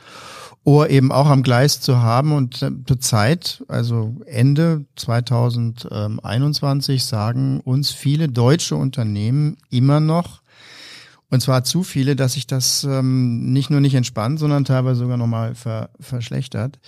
Ohr 0.63 0.89
eben 0.89 1.11
auch 1.11 1.27
am 1.27 1.43
Gleis 1.43 1.81
zu 1.81 2.01
haben. 2.01 2.31
Und 2.31 2.61
äh, 2.61 2.71
zur 2.85 2.99
Zeit, 2.99 3.63
also 3.67 4.15
Ende 4.25 4.85
2021, 4.95 7.03
sagen 7.03 7.59
uns 7.61 7.91
viele 7.91 8.29
deutsche 8.29 8.75
Unternehmen 8.75 9.57
immer 9.69 9.99
noch, 9.99 10.41
und 11.31 11.41
zwar 11.41 11.63
zu 11.63 11.83
viele, 11.83 12.15
dass 12.15 12.33
sich 12.33 12.47
das 12.47 12.83
ähm, 12.83 13.51
nicht 13.51 13.69
nur 13.69 13.81
nicht 13.81 13.95
entspannt, 13.95 14.39
sondern 14.39 14.63
teilweise 14.63 15.01
sogar 15.01 15.17
nochmal 15.17 15.55
ver 15.55 15.89
verschlechtert 15.99 16.79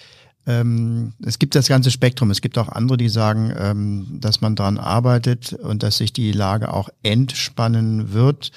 ähm, 0.47 1.13
es 1.23 1.39
gibt 1.39 1.55
das 1.55 1.67
ganze 1.67 1.91
Spektrum. 1.91 2.31
Es 2.31 2.41
gibt 2.41 2.57
auch 2.57 2.69
andere, 2.69 2.97
die 2.97 3.09
sagen, 3.09 3.53
ähm, 3.57 4.07
dass 4.21 4.39
man 4.39 4.55
daran 4.55 4.77
arbeitet 4.77 5.53
und 5.53 5.83
dass 5.83 5.97
sich 5.97 6.13
die 6.13 6.31
Lage 6.31 6.73
auch 6.73 6.89
entspannen 7.03 8.13
wird. 8.13 8.51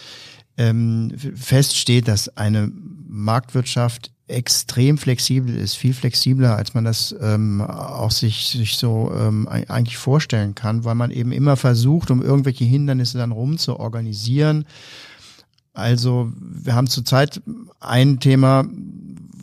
Ähm, 0.56 1.12
fest 1.34 1.76
steht, 1.76 2.06
dass 2.06 2.36
eine 2.36 2.70
Marktwirtschaft 3.08 4.12
extrem 4.28 4.98
flexibel 4.98 5.56
ist, 5.56 5.74
viel 5.74 5.92
flexibler, 5.92 6.56
als 6.56 6.74
man 6.74 6.84
das 6.84 7.12
ähm, 7.20 7.60
auch 7.60 8.12
sich, 8.12 8.50
sich 8.50 8.76
so 8.76 9.12
ähm, 9.12 9.48
eigentlich 9.48 9.96
vorstellen 9.96 10.54
kann, 10.54 10.84
weil 10.84 10.94
man 10.94 11.10
eben 11.10 11.32
immer 11.32 11.56
versucht, 11.56 12.12
um 12.12 12.22
irgendwelche 12.22 12.64
Hindernisse 12.64 13.18
dann 13.18 13.32
rum 13.32 13.58
zu 13.58 13.80
organisieren. 13.80 14.64
Also 15.72 16.32
wir 16.36 16.74
haben 16.74 16.86
zurzeit 16.86 17.42
ein 17.80 18.20
Thema, 18.20 18.64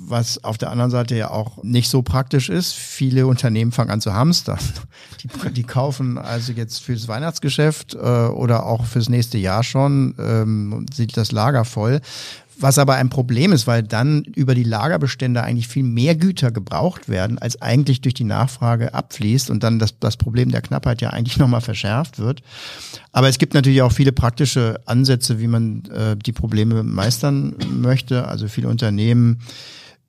was 0.09 0.43
auf 0.43 0.57
der 0.57 0.71
anderen 0.71 0.91
Seite 0.91 1.15
ja 1.15 1.31
auch 1.31 1.63
nicht 1.63 1.89
so 1.89 2.01
praktisch 2.01 2.49
ist. 2.49 2.73
Viele 2.73 3.27
Unternehmen 3.27 3.71
fangen 3.71 3.91
an 3.91 4.01
zu 4.01 4.13
hamstern. 4.13 4.59
Die, 5.23 5.51
die 5.51 5.63
kaufen 5.63 6.19
also 6.19 6.51
jetzt 6.51 6.83
fürs 6.83 7.07
Weihnachtsgeschäft 7.07 7.95
äh, 7.95 7.97
oder 7.97 8.67
auch 8.67 8.85
fürs 8.85 9.09
nächste 9.09 9.39
Jahr 9.39 9.63
schon, 9.63 10.13
ähm, 10.19 10.85
sieht 10.93 11.17
das 11.17 11.31
Lager 11.31 11.65
voll. 11.65 12.01
Was 12.59 12.79
aber 12.79 12.95
ein 12.95 13.09
Problem 13.09 13.51
ist, 13.51 13.67
weil 13.67 13.83
dann 13.83 14.23
über 14.23 14.55
die 14.55 14.63
Lagerbestände 14.63 15.43
eigentlich 15.43 15.67
viel 15.67 15.83
mehr 15.83 16.15
Güter 16.15 16.51
gebraucht 16.51 17.07
werden, 17.07 17.37
als 17.37 17.61
eigentlich 17.61 18.01
durch 18.01 18.15
die 18.15 18.23
Nachfrage 18.23 18.93
abfließt 18.95 19.51
und 19.51 19.63
dann 19.63 19.77
das, 19.77 19.99
das 19.99 20.17
Problem 20.17 20.51
der 20.51 20.61
Knappheit 20.61 21.01
ja 21.01 21.11
eigentlich 21.11 21.37
nochmal 21.39 21.61
verschärft 21.61 22.19
wird. 22.19 22.41
Aber 23.11 23.27
es 23.27 23.37
gibt 23.37 23.53
natürlich 23.53 23.81
auch 23.81 23.91
viele 23.91 24.11
praktische 24.11 24.79
Ansätze, 24.85 25.39
wie 25.39 25.47
man 25.47 25.83
äh, 25.85 26.15
die 26.15 26.31
Probleme 26.31 26.83
meistern 26.83 27.55
möchte. 27.71 28.27
Also 28.27 28.47
viele 28.47 28.69
Unternehmen 28.69 29.39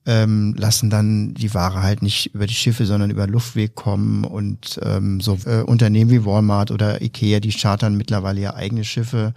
ähm, 0.09 0.55
lassen 0.57 0.88
dann 0.88 1.35
die 1.35 1.53
Ware 1.53 1.83
halt 1.83 2.01
nicht 2.01 2.35
über 2.35 2.47
die 2.47 2.55
Schiffe, 2.55 2.87
sondern 2.87 3.11
über 3.11 3.27
Luftweg 3.27 3.75
kommen 3.75 4.25
und 4.25 4.81
ähm, 4.83 5.21
so 5.21 5.38
äh, 5.44 5.61
Unternehmen 5.61 6.11
wie 6.11 6.25
Walmart 6.25 6.71
oder 6.71 7.03
Ikea, 7.03 7.40
die 7.40 7.53
chartern 7.53 7.94
mittlerweile 7.94 8.40
ja 8.40 8.55
eigene 8.55 8.85
Schiffe. 8.85 9.35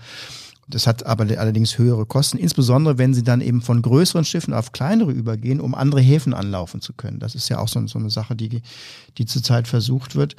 Das 0.70 0.88
hat 0.88 1.06
aber 1.06 1.26
allerdings 1.38 1.78
höhere 1.78 2.06
Kosten, 2.06 2.38
insbesondere 2.38 2.98
wenn 2.98 3.14
sie 3.14 3.24
dann 3.24 3.42
eben 3.42 3.62
von 3.62 3.82
größeren 3.82 4.24
Schiffen 4.24 4.54
auf 4.54 4.72
kleinere 4.72 5.12
übergehen, 5.12 5.60
um 5.60 5.76
andere 5.76 6.00
Häfen 6.00 6.34
anlaufen 6.34 6.80
zu 6.80 6.94
können. 6.94 7.20
Das 7.20 7.36
ist 7.36 7.50
ja 7.50 7.60
auch 7.60 7.68
so, 7.68 7.86
so 7.88 8.00
eine 8.00 8.10
Sache, 8.10 8.38
die, 8.38 8.62
die 9.18 9.26
zurzeit 9.26 9.68
versucht 9.68 10.16
wird. 10.16 10.38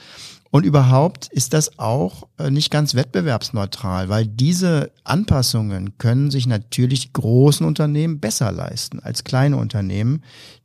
Und 0.52 0.66
überhaupt 0.66 1.28
ist 1.32 1.54
das 1.54 1.78
auch 1.78 2.28
äh, 2.38 2.50
nicht 2.50 2.70
ganz 2.70 2.94
wettbewerbsneutral, 2.94 4.10
weil 4.10 4.26
diese 4.26 4.92
Anpassungen 5.02 5.96
können 5.96 6.30
sich 6.30 6.46
natürlich 6.46 7.14
großen 7.14 7.64
Unternehmen 7.64 8.20
besser 8.20 8.52
leisten 8.52 9.00
als 9.00 9.24
kleine 9.24 9.56
Unternehmen, 9.56 10.22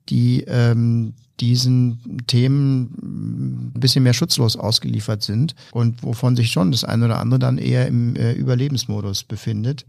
die 0.10 0.42
ähm, 0.42 1.14
diesen 1.40 2.22
Themen 2.28 3.72
ein 3.76 3.80
bisschen 3.80 4.04
mehr 4.04 4.14
schutzlos 4.14 4.58
ausgeliefert 4.58 5.24
sind 5.24 5.56
und 5.72 6.04
wovon 6.04 6.36
sich 6.36 6.52
schon 6.52 6.72
das 6.72 6.84
eine 6.84 7.06
oder 7.06 7.20
andere 7.20 7.40
dann 7.40 7.58
eher 7.58 7.88
im 7.88 8.18
äh, 8.18 8.34
Überlebensmodus 8.34 9.24
befindet. 9.24 9.86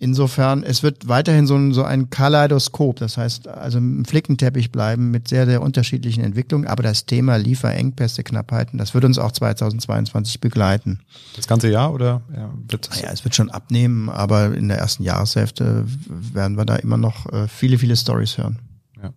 Insofern, 0.00 0.64
es 0.64 0.82
wird 0.82 1.06
weiterhin 1.08 1.46
so 1.46 1.54
ein, 1.54 1.72
so 1.72 1.84
ein 1.84 2.10
Kaleidoskop, 2.10 2.96
das 2.96 3.16
heißt 3.16 3.46
also 3.46 3.78
ein 3.78 4.04
Flickenteppich 4.04 4.72
bleiben 4.72 5.10
mit 5.10 5.28
sehr, 5.28 5.46
sehr 5.46 5.62
unterschiedlichen 5.62 6.24
Entwicklungen, 6.24 6.66
aber 6.66 6.82
das 6.82 7.06
Thema 7.06 7.36
Lieferengpässe, 7.36 8.24
Knappheiten, 8.24 8.76
das 8.76 8.92
wird 8.92 9.04
uns 9.04 9.18
auch 9.18 9.30
2022 9.30 10.40
begleiten. 10.40 11.00
Das 11.36 11.46
ganze 11.46 11.68
Jahr 11.70 11.94
oder 11.94 12.22
ja, 12.34 12.52
wird 12.68 12.88
es? 12.90 13.00
Ja, 13.02 13.10
es 13.12 13.24
wird 13.24 13.36
schon 13.36 13.50
abnehmen, 13.50 14.10
aber 14.10 14.54
in 14.54 14.68
der 14.68 14.78
ersten 14.78 15.04
Jahreshälfte 15.04 15.84
werden 15.86 16.56
wir 16.56 16.64
da 16.64 16.76
immer 16.76 16.96
noch 16.96 17.32
äh, 17.32 17.46
viele, 17.46 17.78
viele 17.78 17.96
Stories 17.96 18.36
hören. 18.36 18.58
Ja. 19.00 19.12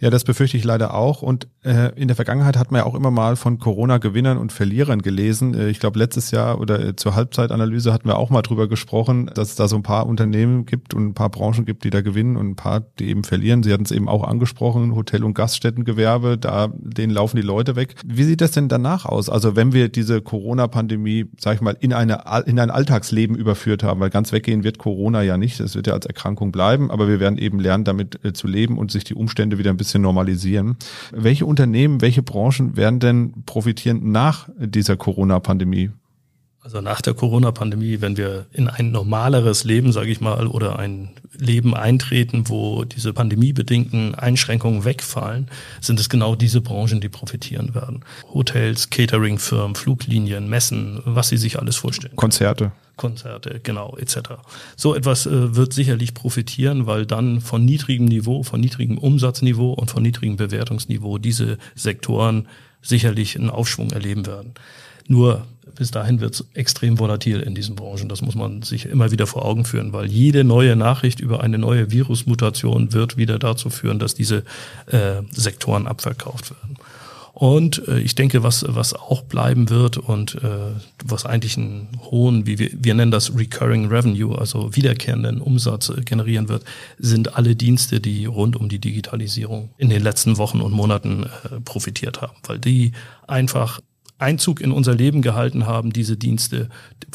Ja, 0.00 0.08
das 0.08 0.24
befürchte 0.24 0.56
ich 0.56 0.64
leider 0.64 0.94
auch. 0.94 1.20
Und 1.20 1.46
äh, 1.62 1.94
in 1.94 2.08
der 2.08 2.16
Vergangenheit 2.16 2.56
hat 2.56 2.72
man 2.72 2.80
ja 2.80 2.86
auch 2.86 2.94
immer 2.94 3.10
mal 3.10 3.36
von 3.36 3.58
Corona-Gewinnern 3.58 4.38
und 4.38 4.50
Verlierern 4.50 5.02
gelesen. 5.02 5.52
Äh, 5.52 5.68
ich 5.68 5.78
glaube, 5.78 5.98
letztes 5.98 6.30
Jahr 6.30 6.58
oder 6.58 6.80
äh, 6.80 6.96
zur 6.96 7.14
Halbzeitanalyse 7.14 7.92
hatten 7.92 8.08
wir 8.08 8.16
auch 8.16 8.30
mal 8.30 8.40
drüber 8.40 8.66
gesprochen, 8.66 9.30
dass 9.34 9.50
es 9.50 9.56
da 9.56 9.68
so 9.68 9.76
ein 9.76 9.82
paar 9.82 10.06
Unternehmen 10.06 10.64
gibt 10.64 10.94
und 10.94 11.08
ein 11.08 11.14
paar 11.14 11.28
Branchen 11.28 11.66
gibt, 11.66 11.84
die 11.84 11.90
da 11.90 12.00
gewinnen 12.00 12.38
und 12.38 12.48
ein 12.48 12.56
paar, 12.56 12.80
die 12.80 13.08
eben 13.08 13.24
verlieren. 13.24 13.62
Sie 13.62 13.74
hatten 13.74 13.82
es 13.82 13.90
eben 13.90 14.08
auch 14.08 14.24
angesprochen, 14.24 14.94
Hotel- 14.94 15.22
und 15.22 15.34
Gaststättengewerbe, 15.34 16.38
da 16.38 16.68
denen 16.72 17.12
laufen 17.12 17.36
die 17.36 17.42
Leute 17.42 17.76
weg. 17.76 17.96
Wie 18.06 18.24
sieht 18.24 18.40
das 18.40 18.52
denn 18.52 18.68
danach 18.68 19.04
aus? 19.04 19.28
Also 19.28 19.54
wenn 19.54 19.74
wir 19.74 19.90
diese 19.90 20.22
Corona-Pandemie, 20.22 21.26
sag 21.38 21.56
ich 21.56 21.60
mal, 21.60 21.76
in, 21.78 21.92
eine, 21.92 22.24
in 22.46 22.58
ein 22.58 22.70
Alltagsleben 22.70 23.36
überführt 23.36 23.82
haben, 23.82 24.00
weil 24.00 24.08
ganz 24.08 24.32
weggehen 24.32 24.64
wird 24.64 24.78
Corona 24.78 25.20
ja 25.20 25.36
nicht, 25.36 25.60
es 25.60 25.74
wird 25.74 25.88
ja 25.88 25.92
als 25.92 26.06
Erkrankung 26.06 26.52
bleiben, 26.52 26.90
aber 26.90 27.06
wir 27.06 27.20
werden 27.20 27.36
eben 27.36 27.60
lernen, 27.60 27.84
damit 27.84 28.24
äh, 28.24 28.32
zu 28.32 28.46
leben 28.46 28.78
und 28.78 28.90
sich 28.90 29.04
die 29.04 29.14
Umstände 29.14 29.58
wieder 29.58 29.68
ein 29.68 29.76
bisschen 29.76 29.89
bisschen 29.90 30.02
normalisieren. 30.02 30.76
Welche 31.10 31.46
Unternehmen, 31.46 32.00
welche 32.00 32.22
Branchen 32.22 32.76
werden 32.76 33.00
denn 33.00 33.44
profitieren 33.44 34.12
nach 34.12 34.48
dieser 34.58 34.96
Corona-Pandemie? 34.96 35.90
Also 36.62 36.82
nach 36.82 37.00
der 37.00 37.14
Corona-Pandemie, 37.14 38.02
wenn 38.02 38.16
wir 38.18 38.46
in 38.52 38.68
ein 38.68 38.92
normaleres 38.92 39.64
Leben, 39.64 39.92
sage 39.92 40.10
ich 40.10 40.20
mal, 40.20 40.46
oder 40.46 40.78
ein 40.78 41.10
Leben 41.36 41.74
eintreten, 41.74 42.44
wo 42.48 42.84
diese 42.84 43.14
pandemiebedingten 43.14 44.14
Einschränkungen 44.14 44.84
wegfallen, 44.84 45.48
sind 45.80 45.98
es 45.98 46.10
genau 46.10 46.36
diese 46.36 46.60
Branchen, 46.60 47.00
die 47.00 47.08
profitieren 47.08 47.74
werden. 47.74 48.04
Hotels, 48.34 48.90
Cateringfirmen, 48.90 49.74
Fluglinien, 49.74 50.50
Messen, 50.50 51.00
was 51.06 51.30
Sie 51.30 51.38
sich 51.38 51.58
alles 51.58 51.76
vorstellen. 51.76 52.14
Konzerte. 52.14 52.72
Konzerte, 53.00 53.60
genau, 53.62 53.96
etc. 53.96 54.18
So 54.76 54.94
etwas 54.94 55.24
äh, 55.24 55.56
wird 55.56 55.72
sicherlich 55.72 56.12
profitieren, 56.12 56.86
weil 56.86 57.06
dann 57.06 57.40
von 57.40 57.64
niedrigem 57.64 58.04
Niveau, 58.04 58.42
von 58.42 58.60
niedrigem 58.60 58.98
Umsatzniveau 58.98 59.72
und 59.72 59.90
von 59.90 60.02
niedrigem 60.02 60.36
Bewertungsniveau 60.36 61.16
diese 61.16 61.56
Sektoren 61.74 62.46
sicherlich 62.82 63.38
einen 63.38 63.48
Aufschwung 63.48 63.90
erleben 63.90 64.26
werden. 64.26 64.52
Nur 65.08 65.46
bis 65.74 65.90
dahin 65.90 66.20
wird 66.20 66.34
es 66.34 66.44
extrem 66.52 66.98
volatil 66.98 67.40
in 67.40 67.54
diesen 67.54 67.74
Branchen. 67.74 68.10
Das 68.10 68.20
muss 68.20 68.34
man 68.34 68.60
sich 68.60 68.84
immer 68.84 69.10
wieder 69.10 69.26
vor 69.26 69.46
Augen 69.46 69.64
führen, 69.64 69.94
weil 69.94 70.06
jede 70.06 70.44
neue 70.44 70.76
Nachricht 70.76 71.20
über 71.20 71.42
eine 71.42 71.56
neue 71.56 71.90
Virusmutation 71.90 72.92
wird 72.92 73.16
wieder 73.16 73.38
dazu 73.38 73.70
führen, 73.70 73.98
dass 73.98 74.14
diese 74.14 74.44
äh, 74.86 75.22
Sektoren 75.30 75.86
abverkauft 75.86 76.50
werden. 76.50 76.76
Und 77.32 77.86
äh, 77.88 78.00
ich 78.00 78.14
denke, 78.14 78.42
was, 78.42 78.64
was 78.68 78.92
auch 78.94 79.22
bleiben 79.22 79.70
wird 79.70 79.98
und 79.98 80.34
äh, 80.36 80.48
was 81.04 81.26
eigentlich 81.26 81.56
einen 81.56 81.88
hohen, 82.10 82.46
wie 82.46 82.58
wir, 82.58 82.70
wir 82.72 82.94
nennen 82.94 83.10
das 83.10 83.36
Recurring 83.36 83.86
Revenue, 83.86 84.36
also 84.36 84.74
wiederkehrenden 84.74 85.40
Umsatz 85.40 85.90
äh, 85.90 86.00
generieren 86.02 86.48
wird, 86.48 86.64
sind 86.98 87.36
alle 87.36 87.54
Dienste, 87.54 88.00
die 88.00 88.26
rund 88.26 88.56
um 88.56 88.68
die 88.68 88.80
Digitalisierung 88.80 89.70
in 89.78 89.90
den 89.90 90.02
letzten 90.02 90.38
Wochen 90.38 90.60
und 90.60 90.72
Monaten 90.72 91.24
äh, 91.24 91.60
profitiert 91.60 92.20
haben, 92.20 92.36
weil 92.46 92.58
die 92.58 92.92
einfach 93.26 93.80
Einzug 94.18 94.60
in 94.60 94.72
unser 94.72 94.94
Leben 94.94 95.22
gehalten 95.22 95.66
haben, 95.66 95.92
diese 95.92 96.16
Dienste, 96.16 96.68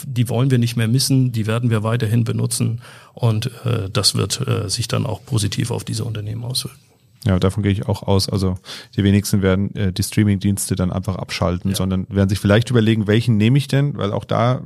die 0.05 0.27
wollen 0.27 0.49
wir 0.49 0.57
nicht 0.57 0.75
mehr 0.75 0.87
missen, 0.87 1.31
die 1.31 1.45
werden 1.45 1.69
wir 1.69 1.83
weiterhin 1.83 2.23
benutzen 2.23 2.81
und 3.13 3.51
äh, 3.65 3.89
das 3.91 4.15
wird 4.15 4.45
äh, 4.47 4.69
sich 4.69 4.87
dann 4.87 5.05
auch 5.05 5.23
positiv 5.23 5.71
auf 5.71 5.83
diese 5.83 6.03
Unternehmen 6.03 6.43
auswirken. 6.43 6.79
Ja, 7.27 7.39
davon 7.39 7.63
gehe 7.63 7.71
ich 7.71 7.87
auch 7.87 8.03
aus. 8.03 8.29
Also 8.29 8.55
die 8.95 9.03
wenigsten 9.03 9.41
werden 9.41 9.73
äh, 9.75 9.91
die 9.91 10.03
Streaming-Dienste 10.03 10.75
dann 10.75 10.91
einfach 10.91 11.15
abschalten, 11.15 11.71
ja. 11.71 11.75
sondern 11.75 12.05
werden 12.09 12.29
sich 12.29 12.39
vielleicht 12.39 12.69
überlegen, 12.69 13.07
welchen 13.07 13.37
nehme 13.37 13.57
ich 13.57 13.67
denn, 13.67 13.97
weil 13.97 14.13
auch 14.13 14.25
da 14.25 14.61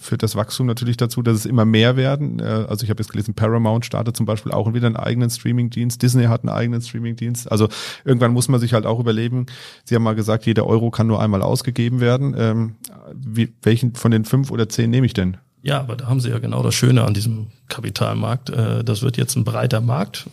führt 0.00 0.22
das 0.22 0.34
Wachstum 0.34 0.66
natürlich 0.66 0.96
dazu, 0.96 1.20
dass 1.20 1.36
es 1.36 1.46
immer 1.46 1.66
mehr 1.66 1.96
werden. 1.96 2.40
Äh, 2.40 2.44
also 2.44 2.84
ich 2.84 2.90
habe 2.90 3.02
jetzt 3.02 3.12
gelesen, 3.12 3.34
Paramount 3.34 3.84
startet 3.84 4.16
zum 4.16 4.24
Beispiel 4.24 4.52
auch 4.52 4.72
wieder 4.72 4.86
einen 4.86 4.96
eigenen 4.96 5.28
Streaming-Dienst, 5.28 6.00
Disney 6.00 6.24
hat 6.24 6.42
einen 6.42 6.48
eigenen 6.48 6.80
Streaming-Dienst. 6.80 7.52
Also 7.52 7.68
irgendwann 8.04 8.32
muss 8.32 8.48
man 8.48 8.60
sich 8.60 8.72
halt 8.72 8.86
auch 8.86 8.98
überlegen, 8.98 9.46
Sie 9.84 9.94
haben 9.94 10.02
mal 10.02 10.14
gesagt, 10.14 10.46
jeder 10.46 10.66
Euro 10.66 10.90
kann 10.90 11.06
nur 11.06 11.20
einmal 11.20 11.42
ausgegeben 11.42 12.00
werden. 12.00 12.34
Ähm, 12.38 12.76
wie, 13.12 13.52
welchen 13.62 13.94
von 13.94 14.10
den 14.10 14.24
fünf 14.24 14.50
oder 14.50 14.70
zehn 14.70 14.88
nehme 14.88 15.04
ich 15.04 15.12
denn? 15.12 15.36
Ja, 15.62 15.80
aber 15.80 15.96
da 15.96 16.06
haben 16.06 16.20
Sie 16.20 16.30
ja 16.30 16.38
genau 16.38 16.62
das 16.62 16.74
Schöne 16.74 17.04
an 17.04 17.12
diesem 17.12 17.48
Kapitalmarkt. 17.68 18.48
Äh, 18.50 18.84
das 18.84 19.02
wird 19.02 19.18
jetzt 19.18 19.36
ein 19.36 19.44
breiter 19.44 19.82
Markt 19.82 20.26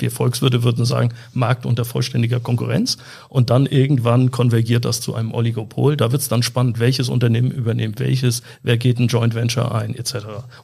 wir 0.00 0.10
Volkswirte 0.10 0.62
würden 0.62 0.84
sagen, 0.84 1.10
Markt 1.32 1.66
unter 1.66 1.84
vollständiger 1.84 2.40
Konkurrenz. 2.40 2.98
Und 3.28 3.50
dann 3.50 3.66
irgendwann 3.66 4.30
konvergiert 4.30 4.84
das 4.84 5.00
zu 5.00 5.14
einem 5.14 5.32
Oligopol. 5.32 5.96
Da 5.96 6.12
wird 6.12 6.22
es 6.22 6.28
dann 6.28 6.42
spannend, 6.42 6.78
welches 6.78 7.08
Unternehmen 7.08 7.50
übernimmt 7.50 8.00
welches, 8.00 8.42
wer 8.62 8.76
geht 8.76 8.98
ein 8.98 9.08
Joint 9.08 9.34
Venture 9.34 9.74
ein, 9.74 9.94
etc. 9.94 10.14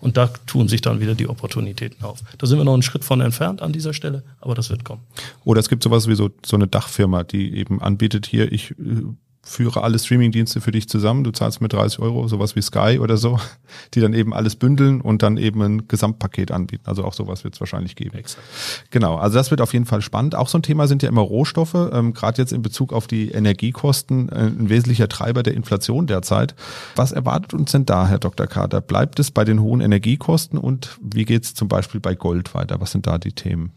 Und 0.00 0.16
da 0.16 0.28
tun 0.46 0.68
sich 0.68 0.80
dann 0.80 1.00
wieder 1.00 1.14
die 1.14 1.28
Opportunitäten 1.28 2.04
auf. 2.04 2.20
Da 2.38 2.46
sind 2.46 2.58
wir 2.58 2.64
noch 2.64 2.74
einen 2.74 2.82
Schritt 2.82 3.04
von 3.04 3.20
entfernt 3.20 3.62
an 3.62 3.72
dieser 3.72 3.92
Stelle, 3.92 4.22
aber 4.40 4.54
das 4.54 4.70
wird 4.70 4.84
kommen. 4.84 5.02
Oder 5.44 5.60
es 5.60 5.68
gibt 5.68 5.82
sowas 5.82 6.08
wie 6.08 6.14
so, 6.14 6.30
so 6.44 6.56
eine 6.56 6.66
Dachfirma, 6.66 7.24
die 7.24 7.54
eben 7.54 7.80
anbietet 7.80 8.26
hier, 8.26 8.50
ich 8.50 8.72
äh, 8.72 9.02
führe 9.46 9.84
alle 9.84 9.98
Streamingdienste 9.98 10.60
für 10.60 10.72
dich 10.72 10.88
zusammen, 10.88 11.22
du 11.22 11.30
zahlst 11.30 11.60
mir 11.60 11.68
30 11.68 12.00
Euro, 12.00 12.26
sowas 12.26 12.56
wie 12.56 12.62
Sky 12.62 12.98
oder 13.00 13.16
so, 13.16 13.38
die 13.94 14.00
dann 14.00 14.12
eben 14.12 14.34
alles 14.34 14.56
bündeln 14.56 15.00
und 15.00 15.22
dann 15.22 15.36
eben 15.36 15.62
ein 15.62 15.88
Gesamtpaket 15.88 16.50
anbieten. 16.50 16.82
Also 16.86 17.04
auch 17.04 17.12
sowas 17.12 17.44
wird 17.44 17.54
es 17.54 17.60
wahrscheinlich 17.60 17.94
geben. 17.94 18.18
Exakt. 18.18 18.44
Genau, 18.90 19.16
also 19.16 19.38
das 19.38 19.52
wird 19.52 19.60
auf 19.60 19.72
jeden 19.72 19.86
Fall 19.86 20.02
spannend. 20.02 20.34
Auch 20.34 20.48
so 20.48 20.58
ein 20.58 20.62
Thema 20.62 20.88
sind 20.88 21.04
ja 21.04 21.08
immer 21.08 21.20
Rohstoffe, 21.20 21.74
ähm, 21.92 22.12
gerade 22.12 22.42
jetzt 22.42 22.52
in 22.52 22.60
Bezug 22.60 22.92
auf 22.92 23.06
die 23.06 23.30
Energiekosten, 23.30 24.28
äh, 24.30 24.46
ein 24.46 24.68
wesentlicher 24.68 25.08
Treiber 25.08 25.44
der 25.44 25.54
Inflation 25.54 26.08
derzeit. 26.08 26.56
Was 26.96 27.12
erwartet 27.12 27.54
uns 27.54 27.70
denn 27.70 27.86
da, 27.86 28.08
Herr 28.08 28.18
Dr. 28.18 28.48
Kader? 28.48 28.80
Bleibt 28.80 29.20
es 29.20 29.30
bei 29.30 29.44
den 29.44 29.60
hohen 29.60 29.80
Energiekosten 29.80 30.58
und 30.58 30.98
wie 31.00 31.24
geht 31.24 31.44
es 31.44 31.54
zum 31.54 31.68
Beispiel 31.68 32.00
bei 32.00 32.16
Gold 32.16 32.52
weiter? 32.54 32.80
Was 32.80 32.90
sind 32.90 33.06
da 33.06 33.18
die 33.18 33.32
Themen? 33.32 33.72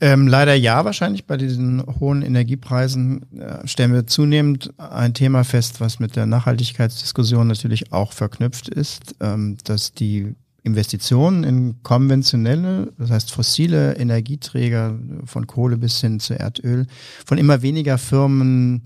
Ähm, 0.00 0.26
leider 0.26 0.54
ja, 0.54 0.84
wahrscheinlich 0.84 1.26
bei 1.26 1.36
diesen 1.36 1.82
hohen 2.00 2.22
Energiepreisen 2.22 3.38
äh, 3.38 3.66
stellen 3.66 3.92
wir 3.92 4.06
zunehmend 4.06 4.72
ein 4.78 5.14
Thema 5.14 5.44
fest, 5.44 5.80
was 5.80 6.00
mit 6.00 6.16
der 6.16 6.26
Nachhaltigkeitsdiskussion 6.26 7.46
natürlich 7.46 7.92
auch 7.92 8.12
verknüpft 8.12 8.68
ist, 8.68 9.14
ähm, 9.20 9.56
dass 9.64 9.92
die 9.92 10.34
Investitionen 10.64 11.44
in 11.44 11.82
konventionelle, 11.82 12.92
das 12.98 13.10
heißt 13.10 13.30
fossile 13.30 13.96
Energieträger 13.96 14.98
von 15.26 15.46
Kohle 15.46 15.76
bis 15.76 16.00
hin 16.00 16.20
zu 16.20 16.38
Erdöl 16.38 16.86
von 17.26 17.36
immer 17.36 17.60
weniger 17.60 17.98
Firmen 17.98 18.82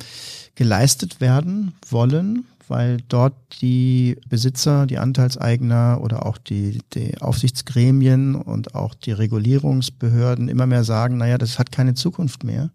geleistet 0.57 1.21
werden 1.21 1.73
wollen, 1.89 2.47
weil 2.69 2.99
dort 3.09 3.35
die 3.61 4.17
Besitzer, 4.29 4.87
die 4.87 4.99
Anteilseigner 4.99 6.01
oder 6.03 6.27
auch 6.27 6.39
die, 6.39 6.81
die 6.95 7.21
Aufsichtsgremien 7.21 8.35
und 8.35 8.75
auch 8.75 8.95
die 8.95 9.13
Regulierungsbehörden 9.13 10.49
immer 10.49 10.67
mehr 10.67 10.85
sagen, 10.85 11.17
naja, 11.19 11.39
das 11.39 11.59
hat 11.59 11.73
keine 11.73 11.95
Zukunft 11.95 12.45
mehr. 12.45 12.71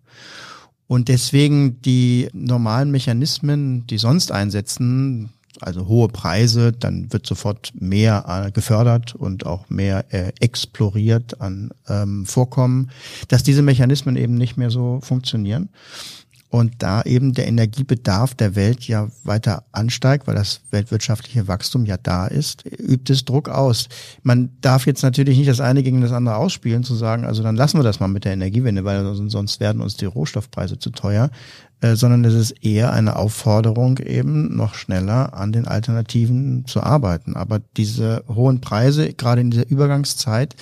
Und 0.88 1.08
deswegen 1.08 1.82
die 1.82 2.30
normalen 2.34 2.92
Mechanismen, 2.92 3.88
die 3.88 3.98
sonst 3.98 4.32
einsetzen, 4.32 5.30
also 5.62 5.88
hohe 5.88 6.08
Preise, 6.08 6.72
dann 6.72 7.12
wird 7.14 7.26
sofort 7.26 7.72
mehr 7.80 8.26
äh, 8.28 8.52
gefördert 8.52 9.16
und 9.16 9.46
auch 9.46 9.70
mehr 9.70 10.06
äh, 10.14 10.32
exploriert 10.40 11.42
an 11.42 11.72
ähm, 11.88 12.26
Vorkommen, 12.26 12.90
dass 13.28 13.44
diese 13.44 13.62
Mechanismen 13.62 14.16
eben 14.18 14.36
nicht 14.36 14.58
mehr 14.58 14.70
so 14.70 15.00
funktionieren. 15.02 15.70
Und 16.54 16.84
da 16.84 17.02
eben 17.02 17.34
der 17.34 17.48
Energiebedarf 17.48 18.36
der 18.36 18.56
Welt 18.56 18.88
ja 18.88 19.08
weiter 19.24 19.64
ansteigt, 19.72 20.28
weil 20.28 20.36
das 20.36 20.62
weltwirtschaftliche 20.70 21.48
Wachstum 21.48 21.88
ja 21.88 21.98
da 21.98 22.28
ist, 22.28 22.64
übt 22.64 23.12
es 23.12 23.26
Druck 23.26 23.50
aus. 23.50 23.90
Man 24.22 24.52
darf 24.62 24.86
jetzt 24.86 25.02
natürlich 25.02 25.40
nicht 25.40 25.50
das 25.50 25.62
eine 25.62 25.82
gegen 25.82 26.02
das 26.02 26.12
andere 26.12 26.36
ausspielen, 26.36 26.84
zu 26.84 26.94
sagen, 26.94 27.26
also 27.26 27.42
dann 27.42 27.56
lassen 27.56 27.80
wir 27.80 27.84
das 27.84 28.00
mal 28.00 28.08
mit 28.08 28.24
der 28.24 28.34
Energiewende, 28.34 28.86
weil 28.86 29.16
sonst 29.16 29.60
werden 29.62 29.82
uns 29.82 29.98
die 29.98 30.06
Rohstoffpreise 30.06 30.78
zu 30.78 30.92
teuer, 30.92 31.32
äh, 31.82 31.96
sondern 31.96 32.24
es 32.24 32.36
ist 32.36 32.52
eher 32.64 32.94
eine 32.94 33.16
Aufforderung 33.16 33.98
eben 33.98 34.56
noch 34.56 34.76
schneller 34.76 35.34
an 35.34 35.54
den 35.54 35.68
Alternativen 35.68 36.68
zu 36.68 36.84
arbeiten. 36.84 37.36
Aber 37.36 37.62
diese 37.78 38.24
hohen 38.28 38.62
Preise, 38.62 39.12
gerade 39.14 39.42
in 39.42 39.50
dieser 39.50 39.68
Übergangszeit, 39.68 40.56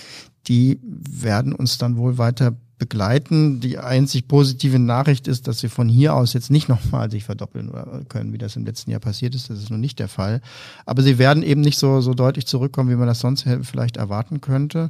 die 0.48 0.80
werden 0.82 1.52
uns 1.52 1.78
dann 1.78 1.98
wohl 1.98 2.18
weiter 2.18 2.56
begleiten. 2.82 3.60
Die 3.60 3.78
einzig 3.78 4.28
positive 4.28 4.80
Nachricht 4.80 5.28
ist, 5.28 5.48
dass 5.48 5.60
sie 5.60 5.70
von 5.70 5.88
hier 5.88 6.16
aus 6.16 6.34
jetzt 6.34 6.50
nicht 6.50 6.68
nochmal 6.68 7.12
sich 7.12 7.24
verdoppeln 7.24 7.72
können, 8.10 8.34
wie 8.34 8.40
das 8.40 8.56
im 8.56 8.66
letzten 8.66 8.90
Jahr 8.90 9.00
passiert 9.00 9.36
ist. 9.36 9.52
Das 9.52 9.60
ist 9.60 9.70
noch 9.70 9.78
nicht 9.78 10.00
der 10.00 10.08
Fall. 10.08 10.42
Aber 10.88 11.04
sie 11.04 11.20
werden 11.20 11.44
eben 11.44 11.62
nicht 11.62 11.78
so, 11.78 12.02
so 12.02 12.16
deutlich 12.16 12.48
zurückkommen, 12.48 12.90
wie 12.90 12.96
man 12.96 13.08
das 13.08 13.20
sonst 13.20 13.46
vielleicht 13.62 13.98
erwarten 13.98 14.42
könnte. 14.42 14.90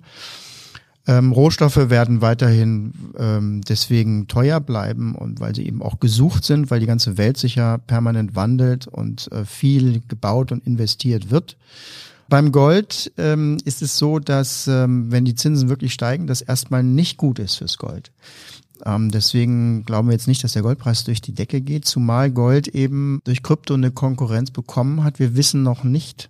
Ähm, 1.05 1.33
Rohstoffe 1.33 1.89
werden 1.89 2.21
weiterhin 2.21 2.93
ähm, 3.17 3.59
deswegen 3.67 4.29
teuer 4.29 4.61
bleiben 4.61 5.13
und 5.13 5.41
weil 5.41 5.53
sie 5.53 5.67
eben 5.67 5.81
auch 5.81 5.99
gesucht 5.99 6.45
sind, 6.45 6.71
weil 6.71 6.79
die 6.79 6.85
ganze 6.85 7.17
Welt 7.17 7.35
sich 7.35 7.55
ja 7.55 7.77
permanent 7.77 8.35
wandelt 8.35 8.87
und 8.87 9.29
äh, 9.33 9.43
viel 9.43 10.01
gebaut 10.07 10.53
und 10.53 10.65
investiert 10.65 11.29
wird. 11.29 11.57
Beim 12.31 12.53
Gold 12.53 13.11
ähm, 13.17 13.57
ist 13.65 13.81
es 13.81 13.97
so, 13.97 14.17
dass 14.17 14.65
ähm, 14.65 15.11
wenn 15.11 15.25
die 15.25 15.35
Zinsen 15.35 15.67
wirklich 15.67 15.91
steigen, 15.91 16.27
das 16.27 16.41
erstmal 16.41 16.81
nicht 16.81 17.17
gut 17.17 17.39
ist 17.39 17.55
fürs 17.55 17.77
Gold. 17.77 18.13
Ähm, 18.85 19.11
deswegen 19.11 19.83
glauben 19.83 20.07
wir 20.07 20.13
jetzt 20.13 20.29
nicht, 20.29 20.41
dass 20.41 20.53
der 20.53 20.61
Goldpreis 20.61 21.03
durch 21.03 21.19
die 21.19 21.33
Decke 21.33 21.59
geht, 21.59 21.83
zumal 21.83 22.31
Gold 22.31 22.69
eben 22.69 23.19
durch 23.25 23.43
Krypto 23.43 23.73
eine 23.73 23.91
Konkurrenz 23.91 24.49
bekommen 24.49 25.03
hat. 25.03 25.19
Wir 25.19 25.35
wissen 25.35 25.61
noch 25.61 25.83
nicht, 25.83 26.29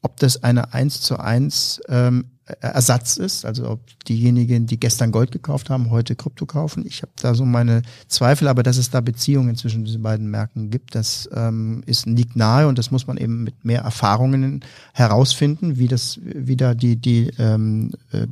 ob 0.00 0.16
das 0.18 0.44
eine 0.44 0.74
1 0.74 1.00
zu 1.00 1.18
1 1.18 1.80
ähm, 1.88 2.26
Ersatz 2.60 3.16
ist, 3.16 3.44
also 3.44 3.68
ob 3.70 3.80
diejenigen, 4.04 4.66
die 4.66 4.78
gestern 4.78 5.12
Gold 5.12 5.32
gekauft 5.32 5.70
haben, 5.70 5.90
heute 5.90 6.16
Krypto 6.16 6.46
kaufen. 6.46 6.84
Ich 6.86 7.02
habe 7.02 7.12
da 7.20 7.34
so 7.34 7.44
meine 7.44 7.82
Zweifel, 8.08 8.48
aber 8.48 8.62
dass 8.62 8.76
es 8.76 8.90
da 8.90 9.00
Beziehungen 9.00 9.56
zwischen 9.56 9.84
diesen 9.84 10.02
beiden 10.02 10.30
Märkten 10.30 10.70
gibt, 10.70 10.94
das 10.94 11.28
ähm, 11.34 11.82
ist 11.86 12.06
liegt 12.06 12.36
nahe 12.36 12.68
und 12.68 12.78
das 12.78 12.90
muss 12.90 13.06
man 13.06 13.16
eben 13.16 13.44
mit 13.44 13.64
mehr 13.64 13.82
Erfahrungen 13.82 14.64
herausfinden, 14.92 15.78
wie 15.78 15.88
das, 15.88 16.20
wie 16.22 16.56
da 16.56 16.74
die 16.74 16.96
die 16.96 17.30
ähm, 17.38 17.92
äh, 18.12 18.26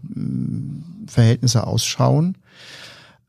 Verhältnisse 1.07 1.67
ausschauen. 1.67 2.37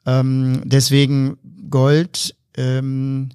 Ähm, 0.05 0.61
deswegen 0.65 1.37
Gold 1.69 2.35
ähm, 2.55 3.29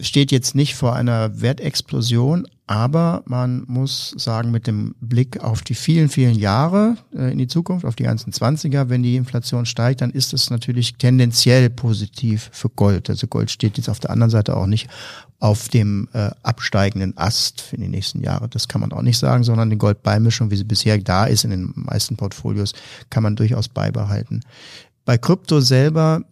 steht 0.00 0.32
jetzt 0.32 0.54
nicht 0.54 0.74
vor 0.74 0.94
einer 0.94 1.40
Wertexplosion, 1.40 2.46
aber 2.70 3.24
man 3.26 3.64
muss 3.66 4.14
sagen, 4.16 4.52
mit 4.52 4.68
dem 4.68 4.94
Blick 5.00 5.42
auf 5.42 5.62
die 5.62 5.74
vielen, 5.74 6.08
vielen 6.08 6.36
Jahre 6.36 6.96
äh, 7.12 7.32
in 7.32 7.38
die 7.38 7.48
Zukunft, 7.48 7.84
auf 7.84 7.96
die 7.96 8.04
ganzen 8.04 8.32
Zwanziger, 8.32 8.88
wenn 8.88 9.02
die 9.02 9.16
Inflation 9.16 9.66
steigt, 9.66 10.02
dann 10.02 10.12
ist 10.12 10.32
es 10.32 10.50
natürlich 10.50 10.94
tendenziell 10.94 11.68
positiv 11.68 12.48
für 12.52 12.68
Gold. 12.68 13.10
Also 13.10 13.26
Gold 13.26 13.50
steht 13.50 13.76
jetzt 13.76 13.88
auf 13.88 13.98
der 13.98 14.10
anderen 14.10 14.30
Seite 14.30 14.56
auch 14.56 14.68
nicht 14.68 14.88
auf 15.40 15.68
dem 15.68 16.08
äh, 16.12 16.30
absteigenden 16.44 17.18
Ast 17.18 17.60
für 17.60 17.76
die 17.76 17.88
nächsten 17.88 18.22
Jahre. 18.22 18.48
Das 18.48 18.68
kann 18.68 18.82
man 18.82 18.92
auch 18.92 19.02
nicht 19.02 19.18
sagen, 19.18 19.42
sondern 19.42 19.68
die 19.68 19.78
Goldbeimischung, 19.78 20.52
wie 20.52 20.56
sie 20.56 20.62
bisher 20.62 20.96
da 20.98 21.24
ist 21.24 21.42
in 21.42 21.50
den 21.50 21.72
meisten 21.74 22.14
Portfolios, 22.14 22.74
kann 23.10 23.24
man 23.24 23.34
durchaus 23.34 23.68
beibehalten. 23.68 24.42
Bei 25.04 25.18
Krypto 25.18 25.60
selber 25.60 26.22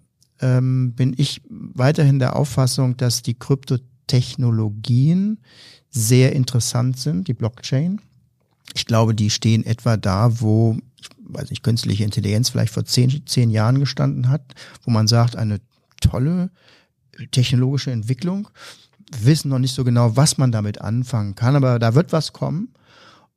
ähm, 0.41 0.93
bin 0.93 1.17
ich 1.19 1.43
weiterhin 1.49 2.21
der 2.21 2.37
Auffassung, 2.37 2.97
dass 2.97 3.23
die 3.23 3.35
Kryptotechnologien 3.35 5.39
sehr 5.91 6.33
interessant 6.33 6.99
sind, 6.99 7.29
die 7.29 7.35
Blockchain. 7.35 8.01
Ich 8.75 8.87
glaube, 8.87 9.15
die 9.15 9.31
stehen 9.31 9.65
etwa 9.65 9.97
da, 9.97 10.41
wo, 10.41 10.77
ich 11.01 11.09
weiß 11.21 11.51
nicht, 11.51 11.63
künstliche 11.63 12.05
Intelligenz 12.05 12.51
vielleicht 12.51 12.73
vor 12.73 12.85
zehn, 12.85 13.23
zehn 13.27 13.51
Jahren 13.51 13.81
gestanden 13.81 14.29
hat, 14.29 14.43
wo 14.85 14.91
man 14.91 15.09
sagt, 15.09 15.37
eine 15.37 15.61
tolle 16.01 16.51
technologische 17.33 17.91
Entwicklung, 17.91 18.49
wissen 19.21 19.49
noch 19.49 19.59
nicht 19.59 19.75
so 19.75 19.85
genau, 19.85 20.17
was 20.17 20.39
man 20.39 20.53
damit 20.53 20.81
anfangen 20.81 21.35
kann, 21.35 21.57
aber 21.57 21.79
da 21.79 21.95
wird 21.95 22.13
was 22.13 22.33
kommen. 22.33 22.69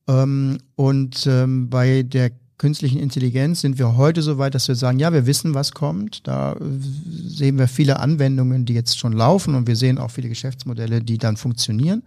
Ähm, 0.08 0.58
und 0.76 1.26
ähm, 1.28 1.70
bei 1.70 2.04
der 2.04 2.32
künstlichen 2.62 3.00
Intelligenz 3.00 3.62
sind 3.62 3.80
wir 3.80 3.98
heute 3.98 4.22
so 4.22 4.38
weit, 4.38 4.54
dass 4.54 4.68
wir 4.68 4.76
sagen, 4.76 5.00
ja, 5.00 5.12
wir 5.12 5.26
wissen, 5.26 5.56
was 5.56 5.72
kommt. 5.72 6.28
Da 6.28 6.56
sehen 7.10 7.58
wir 7.58 7.68
viele 7.68 8.00
Anwendungen, 8.00 8.66
die 8.66 8.76
jetzt 8.76 9.00
schon 9.00 9.14
laufen 9.14 9.56
und 9.56 9.66
wir 9.66 9.76
sehen 9.76 9.98
auch 9.98 10.12
viele 10.12 10.30
Geschäftsmodelle, 10.30 11.02
die 11.02 11.18
dann 11.18 11.38
funktionieren. 11.38 12.04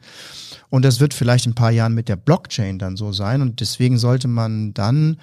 Und 0.70 0.84
das 0.84 1.00
wird 1.00 1.12
vielleicht 1.12 1.46
in 1.46 1.52
ein 1.52 1.56
paar 1.56 1.72
Jahren 1.72 1.92
mit 1.92 2.08
der 2.08 2.14
Blockchain 2.14 2.78
dann 2.78 2.96
so 2.96 3.10
sein. 3.10 3.42
Und 3.42 3.58
deswegen 3.58 3.98
sollte 3.98 4.28
man 4.28 4.72
dann 4.74 5.16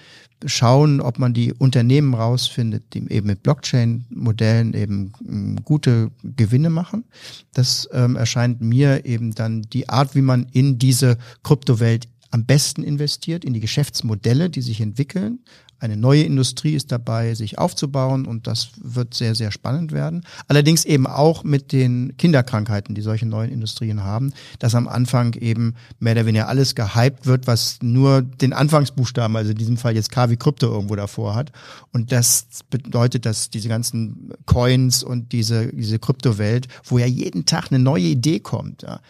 schauen, 0.46 1.00
ob 1.00 1.18
man 1.18 1.34
die 1.34 1.54
Unternehmen 1.54 2.14
rausfindet, 2.14 2.84
die 2.94 3.10
eben 3.10 3.28
mit 3.28 3.42
Blockchain-Modellen 3.42 4.74
eben 4.74 5.14
hm, 5.26 5.60
gute 5.64 6.12
Gewinne 6.24 6.70
machen. 6.70 7.06
Das 7.54 7.88
ähm, 7.94 8.18
erscheint 8.18 8.60
mir 8.60 9.06
eben 9.06 9.34
dann 9.34 9.62
die 9.62 9.88
Art, 9.88 10.14
wie 10.14 10.22
man 10.22 10.48
in 10.52 10.78
diese 10.78 11.18
Kryptowelt 11.44 12.10
am 12.32 12.46
besten 12.46 12.84
investiert 12.84 13.46
in 13.46 13.54
die 13.54 13.60
Geschäftsmodelle, 13.60 14.50
die 14.50 14.62
sich 14.62 14.82
entwickeln. 14.82 15.40
Eine 15.82 15.98
neue 15.98 16.22
Industrie 16.22 16.76
ist 16.76 16.92
dabei, 16.92 17.34
sich 17.34 17.58
aufzubauen 17.58 18.28
und 18.28 18.46
das 18.46 18.70
wird 18.80 19.16
sehr, 19.16 19.34
sehr 19.34 19.50
spannend 19.50 19.92
werden. 19.92 20.24
Allerdings 20.48 20.86
eben 20.86 21.08
auch 21.08 21.44
mit 21.44 21.72
den 21.72 22.16
Kinderkrankheiten, 22.18 22.94
die 22.94 23.02
solche 23.02 23.26
neuen 23.26 23.52
Industrien 23.52 24.04
haben, 24.04 24.32
dass 24.60 24.76
am 24.76 24.88
Anfang 24.88 25.34
eben 25.34 25.74
mehr 26.00 26.14
oder 26.14 26.28
weniger 26.28 26.48
alles 26.48 26.76
gehypt 26.76 27.26
wird, 27.26 27.48
was 27.48 27.80
nur 27.82 28.22
den 28.22 28.54
Anfangsbuchstaben, 28.54 29.36
also 29.36 29.52
in 29.52 29.58
diesem 29.58 29.78
Fall 29.78 29.96
jetzt 29.96 30.12
K 30.12 30.30
wie 30.30 30.38
Krypto 30.38 30.68
irgendwo 30.68 30.96
davor 30.96 31.34
hat. 31.34 31.52
Und 31.92 32.12
das 32.12 32.46
bedeutet, 32.70 33.26
dass 33.26 33.50
diese 33.50 33.68
ganzen 33.68 34.34
Coins 34.46 35.02
und 35.02 35.32
diese, 35.32 35.74
diese 35.74 35.98
Kryptowelt, 35.98 36.68
wo 36.84 37.00
ja 37.00 37.08
jeden 37.08 37.46
Tag 37.46 37.72
eine 37.72 37.80
neue 37.80 38.04
Idee 38.04 38.40
kommt, 38.40 38.84
ja, 38.84 39.02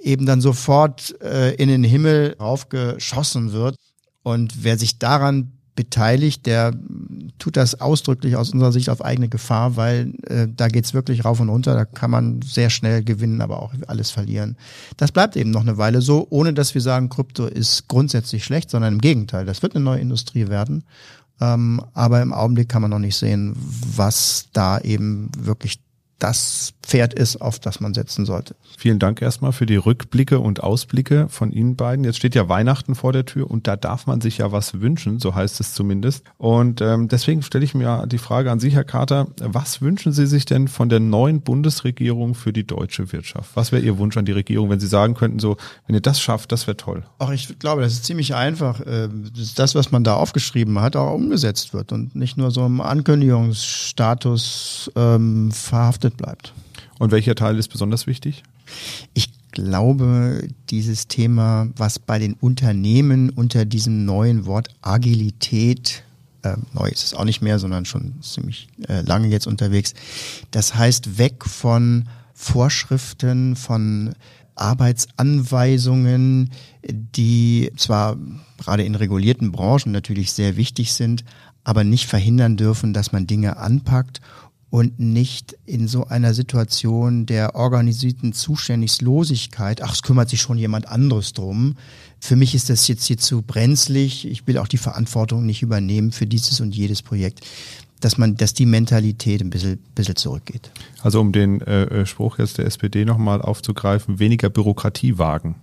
eben 0.00 0.26
dann 0.26 0.40
sofort 0.40 1.20
äh, 1.22 1.54
in 1.54 1.68
den 1.68 1.84
Himmel 1.84 2.36
raufgeschossen 2.40 3.52
wird. 3.52 3.76
Und 4.22 4.64
wer 4.64 4.78
sich 4.78 4.98
daran 4.98 5.52
beteiligt, 5.78 6.46
der 6.46 6.74
tut 7.38 7.56
das 7.56 7.80
ausdrücklich 7.80 8.34
aus 8.34 8.50
unserer 8.50 8.72
Sicht 8.72 8.90
auf 8.90 9.04
eigene 9.04 9.28
Gefahr, 9.28 9.76
weil 9.76 10.12
äh, 10.26 10.48
da 10.52 10.66
geht's 10.66 10.92
wirklich 10.92 11.24
rauf 11.24 11.38
und 11.38 11.48
runter, 11.48 11.74
da 11.74 11.84
kann 11.84 12.10
man 12.10 12.42
sehr 12.42 12.68
schnell 12.68 13.04
gewinnen, 13.04 13.40
aber 13.40 13.62
auch 13.62 13.72
alles 13.86 14.10
verlieren. 14.10 14.56
Das 14.96 15.12
bleibt 15.12 15.36
eben 15.36 15.52
noch 15.52 15.60
eine 15.60 15.78
Weile 15.78 16.02
so, 16.02 16.26
ohne 16.30 16.52
dass 16.52 16.74
wir 16.74 16.80
sagen, 16.80 17.08
Krypto 17.08 17.46
ist 17.46 17.86
grundsätzlich 17.86 18.44
schlecht, 18.44 18.70
sondern 18.70 18.94
im 18.94 19.00
Gegenteil, 19.00 19.46
das 19.46 19.62
wird 19.62 19.76
eine 19.76 19.84
neue 19.84 20.00
Industrie 20.00 20.48
werden. 20.48 20.82
Ähm, 21.40 21.80
aber 21.94 22.22
im 22.22 22.32
Augenblick 22.32 22.68
kann 22.68 22.82
man 22.82 22.90
noch 22.90 22.98
nicht 22.98 23.16
sehen, 23.16 23.54
was 23.56 24.48
da 24.52 24.80
eben 24.80 25.30
wirklich 25.38 25.78
das 26.18 26.74
Pferd 26.82 27.14
ist, 27.14 27.40
auf 27.40 27.58
das 27.58 27.80
man 27.80 27.94
setzen 27.94 28.24
sollte. 28.24 28.56
Vielen 28.76 28.98
Dank 28.98 29.20
erstmal 29.20 29.52
für 29.52 29.66
die 29.66 29.76
Rückblicke 29.76 30.40
und 30.40 30.62
Ausblicke 30.62 31.28
von 31.28 31.52
Ihnen 31.52 31.76
beiden. 31.76 32.04
Jetzt 32.04 32.16
steht 32.16 32.34
ja 32.34 32.48
Weihnachten 32.48 32.94
vor 32.94 33.12
der 33.12 33.26
Tür 33.26 33.50
und 33.50 33.66
da 33.66 33.76
darf 33.76 34.06
man 34.06 34.20
sich 34.20 34.38
ja 34.38 34.50
was 34.50 34.80
wünschen, 34.80 35.20
so 35.20 35.34
heißt 35.34 35.60
es 35.60 35.74
zumindest. 35.74 36.24
Und 36.38 36.80
ähm, 36.80 37.08
deswegen 37.08 37.42
stelle 37.42 37.64
ich 37.64 37.74
mir 37.74 38.06
die 38.06 38.18
Frage 38.18 38.50
an 38.50 38.58
Sie, 38.58 38.70
Herr 38.70 38.84
Carter, 38.84 39.28
was 39.38 39.82
wünschen 39.82 40.12
Sie 40.12 40.26
sich 40.26 40.46
denn 40.46 40.66
von 40.66 40.88
der 40.88 41.00
neuen 41.00 41.42
Bundesregierung 41.42 42.34
für 42.34 42.52
die 42.52 42.66
deutsche 42.66 43.12
Wirtschaft? 43.12 43.50
Was 43.54 43.70
wäre 43.70 43.82
Ihr 43.82 43.98
Wunsch 43.98 44.16
an 44.16 44.24
die 44.24 44.32
Regierung, 44.32 44.70
wenn 44.70 44.80
Sie 44.80 44.86
sagen 44.86 45.14
könnten, 45.14 45.38
so, 45.38 45.56
wenn 45.86 45.94
ihr 45.94 46.00
das 46.00 46.20
schafft, 46.20 46.52
das 46.52 46.66
wäre 46.66 46.78
toll? 46.78 47.04
Ach, 47.18 47.30
ich 47.30 47.58
glaube, 47.58 47.82
das 47.82 47.92
ist 47.92 48.06
ziemlich 48.06 48.34
einfach, 48.34 48.80
äh, 48.80 49.08
dass 49.36 49.54
das, 49.54 49.74
was 49.74 49.92
man 49.92 50.04
da 50.04 50.14
aufgeschrieben 50.14 50.80
hat, 50.80 50.96
auch 50.96 51.14
umgesetzt 51.14 51.74
wird 51.74 51.92
und 51.92 52.16
nicht 52.16 52.38
nur 52.38 52.50
so 52.50 52.64
im 52.64 52.80
Ankündigungsstatus 52.80 54.90
ähm, 54.96 55.52
verhaftet 55.52 56.07
bleibt. 56.16 56.52
Und 56.98 57.12
welcher 57.12 57.34
Teil 57.34 57.58
ist 57.58 57.68
besonders 57.68 58.06
wichtig? 58.06 58.42
Ich 59.14 59.30
glaube, 59.52 60.48
dieses 60.70 61.08
Thema, 61.08 61.68
was 61.76 61.98
bei 61.98 62.18
den 62.18 62.34
Unternehmen 62.34 63.30
unter 63.30 63.64
diesem 63.64 64.04
neuen 64.04 64.46
Wort 64.46 64.68
Agilität 64.82 66.02
äh, 66.42 66.56
neu 66.72 66.88
ist 66.88 67.04
es 67.04 67.14
auch 67.14 67.24
nicht 67.24 67.42
mehr, 67.42 67.58
sondern 67.58 67.84
schon 67.84 68.14
ziemlich 68.22 68.68
äh, 68.88 69.00
lange 69.00 69.28
jetzt 69.28 69.46
unterwegs. 69.46 69.94
Das 70.50 70.74
heißt, 70.74 71.18
weg 71.18 71.44
von 71.44 72.08
Vorschriften, 72.32 73.56
von 73.56 74.14
Arbeitsanweisungen, 74.54 76.50
die 76.84 77.72
zwar 77.76 78.16
gerade 78.58 78.84
in 78.84 78.94
regulierten 78.94 79.52
Branchen 79.52 79.92
natürlich 79.92 80.32
sehr 80.32 80.56
wichtig 80.56 80.92
sind, 80.92 81.24
aber 81.64 81.84
nicht 81.84 82.06
verhindern 82.06 82.56
dürfen, 82.56 82.92
dass 82.92 83.12
man 83.12 83.26
Dinge 83.26 83.56
anpackt 83.56 84.20
und 84.70 84.98
nicht 84.98 85.56
in 85.64 85.88
so 85.88 86.06
einer 86.06 86.34
Situation 86.34 87.24
der 87.24 87.54
organisierten 87.54 88.32
Zuständiglosigkeit, 88.32 89.82
ach, 89.82 89.94
es 89.94 90.02
kümmert 90.02 90.28
sich 90.28 90.40
schon 90.40 90.58
jemand 90.58 90.88
anderes 90.88 91.32
drum. 91.32 91.76
Für 92.20 92.36
mich 92.36 92.54
ist 92.54 92.68
das 92.68 92.86
jetzt 92.88 93.04
hier 93.06 93.16
zu 93.16 93.42
brenzlig. 93.42 94.26
Ich 94.26 94.46
will 94.46 94.58
auch 94.58 94.68
die 94.68 94.78
Verantwortung 94.78 95.46
nicht 95.46 95.62
übernehmen 95.62 96.12
für 96.12 96.26
dieses 96.26 96.60
und 96.60 96.74
jedes 96.74 97.02
Projekt. 97.02 97.40
Dass 98.00 98.16
man, 98.16 98.36
dass 98.36 98.54
die 98.54 98.66
Mentalität 98.66 99.40
ein 99.40 99.50
bisschen, 99.50 99.78
bisschen 99.96 100.14
zurückgeht. 100.14 100.70
Also 101.02 101.20
um 101.20 101.32
den 101.32 101.60
äh, 101.62 101.82
äh 101.82 102.06
Spruch 102.06 102.38
jetzt 102.38 102.58
der 102.58 102.66
SPD 102.66 103.04
nochmal 103.04 103.42
aufzugreifen, 103.42 104.20
weniger 104.20 104.50
Bürokratie 104.50 105.18
wagen. 105.18 105.56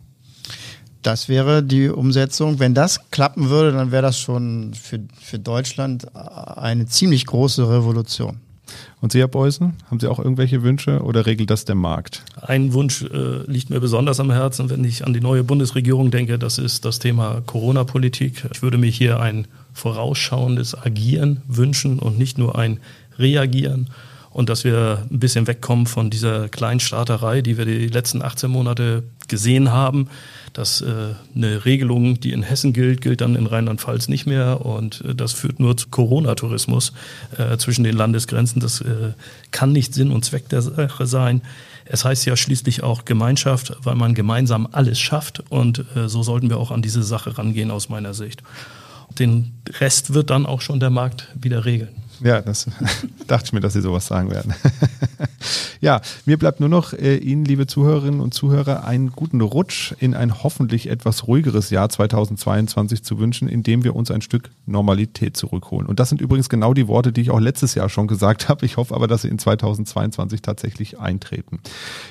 Das 1.02 1.30
wäre 1.30 1.64
die 1.64 1.88
Umsetzung. 1.88 2.60
Wenn 2.60 2.74
das 2.74 3.10
klappen 3.12 3.50
würde, 3.50 3.72
dann 3.72 3.92
wäre 3.92 4.02
das 4.02 4.20
schon 4.20 4.74
für, 4.74 5.00
für 5.22 5.40
Deutschland 5.40 6.14
eine 6.14 6.88
ziemlich 6.88 7.26
große 7.26 7.70
Revolution. 7.70 8.42
Und 9.02 9.12
Sie, 9.12 9.20
Herr 9.20 9.28
Beusen, 9.28 9.74
haben 9.90 10.00
Sie 10.00 10.08
auch 10.08 10.20
irgendwelche 10.20 10.64
Wünsche 10.64 11.02
oder 11.02 11.26
regelt 11.26 11.50
das 11.50 11.66
der 11.66 11.76
Markt? 11.76 12.24
Ein 12.42 12.74
Wunsch 12.74 13.04
äh, 13.04 13.44
liegt 13.46 13.70
mir 13.70 13.80
besonders 13.80 14.20
am 14.20 14.32
Herzen, 14.32 14.70
wenn 14.70 14.84
ich 14.84 15.06
an 15.06 15.14
die 15.14 15.22
neue 15.22 15.44
Bundesregierung 15.44 16.12
denke. 16.12 16.40
Das 16.40 16.58
ist 16.58 16.86
das 16.86 17.00
Thema 17.00 17.42
Corona-Politik. 17.46 18.46
Ich 18.52 18.62
würde 18.62 18.78
mich 18.78 18.98
hier 18.98 19.20
ein 19.20 19.48
vorausschauendes 19.74 20.76
Agieren 20.76 21.42
wünschen 21.48 22.00
und 22.00 22.18
nicht 22.18 22.38
nur 22.38 22.58
ein 22.58 22.80
Reagieren. 23.18 23.90
und 24.32 24.50
dass 24.50 24.66
wir 24.66 25.06
ein 25.10 25.20
bisschen 25.20 25.48
wegkommen 25.48 25.86
von 25.86 26.10
dieser 26.10 26.50
Kleinstaaterei, 26.50 27.42
die 27.42 27.58
wir 27.58 27.64
die 27.64 27.88
letzten 27.88 28.22
18 28.22 28.52
Monate 28.52 29.04
gesehen 29.30 29.72
haben, 29.72 30.10
dass 30.56 30.80
äh, 30.80 31.14
eine 31.36 31.66
Regelung, 31.66 32.20
die 32.22 32.32
in 32.32 32.42
Hessen 32.42 32.72
gilt, 32.72 33.02
gilt 33.02 33.20
dann 33.20 33.36
in 33.36 33.46
Rheinland-Pfalz 33.46 34.08
nicht 34.08 34.26
mehr 34.26 34.66
und 34.66 35.02
äh, 35.02 35.14
das 35.14 35.34
führt 35.34 35.60
nur 35.60 35.76
zu 35.76 35.90
Corona-Tourismus 35.90 36.94
äh, 37.38 37.58
zwischen 37.58 37.84
den 37.84 37.96
Landesgrenzen. 37.96 38.62
Das 38.62 38.80
äh, 38.80 39.12
kann 39.52 39.74
nicht 39.74 39.94
Sinn 39.94 40.12
und 40.12 40.24
Zweck 40.24 40.48
der 40.48 40.62
Sache 40.62 41.08
sein. 41.08 41.42
Es 41.84 42.06
heißt 42.06 42.26
ja 42.26 42.38
schließlich 42.38 42.84
auch 42.84 43.04
Gemeinschaft, 43.04 43.76
weil 43.84 43.96
man 43.96 44.16
gemeinsam 44.16 44.68
alles 44.72 44.98
schafft 44.98 45.44
und 45.50 45.84
äh, 45.96 46.08
so 46.08 46.24
sollten 46.24 46.50
wir 46.50 46.58
auch 46.58 46.72
an 46.72 46.82
diese 46.82 47.04
Sache 47.04 47.38
rangehen 47.38 47.70
aus 47.70 47.90
meiner 47.90 48.14
Sicht. 48.14 48.42
Den 49.20 49.54
Rest 49.80 50.14
wird 50.14 50.30
dann 50.30 50.46
auch 50.46 50.62
schon 50.62 50.80
der 50.80 50.90
Markt 50.90 51.28
wieder 51.36 51.66
regeln. 51.66 52.05
Ja, 52.22 52.42
das 52.42 52.68
dachte 53.28 53.46
ich 53.46 53.54
mir, 53.54 53.60
dass 53.60 53.74
Sie 53.74 53.82
sowas 53.82 54.08
sagen 54.08 54.32
werden. 54.32 54.54
ja, 55.82 56.02
mir 56.26 56.38
bleibt 56.38 56.60
nur 56.60 56.70
noch 56.70 56.94
äh, 56.94 57.18
Ihnen, 57.18 57.46
liebe 57.46 57.68
Zuhörerinnen 57.68 58.20
und 58.20 58.34
Zuhörer, 58.34 58.86
einen 58.86 59.12
guten 59.12 59.42
Rutsch 59.42 59.94
in 60.00 60.14
ein 60.14 60.44
hoffentlich 60.44 60.90
etwas 60.90 61.28
ruhigeres 61.28 61.70
Jahr 61.70 61.90
2022 61.90 63.04
zu 63.04 63.20
wünschen, 63.20 63.48
in 63.48 63.64
dem 63.64 63.84
wir 63.84 63.96
uns 63.96 64.12
ein 64.12 64.22
Stück 64.22 64.52
Normalität 64.66 65.36
zurückholen. 65.36 65.88
Und 65.88 66.00
das 66.00 66.10
sind 66.10 66.22
übrigens 66.22 66.50
genau 66.50 66.74
die 66.74 66.88
Worte, 66.88 67.12
die 67.12 67.22
ich 67.22 67.32
auch 67.32 67.40
letztes 67.40 67.76
Jahr 67.76 67.90
schon 67.90 68.08
gesagt 68.08 68.50
habe. 68.50 68.66
Ich 68.66 68.78
hoffe 68.78 68.96
aber, 68.96 69.08
dass 69.08 69.24
sie 69.24 69.30
in 69.30 69.40
2022 69.40 70.42
tatsächlich 70.42 71.00
eintreten. 71.00 71.60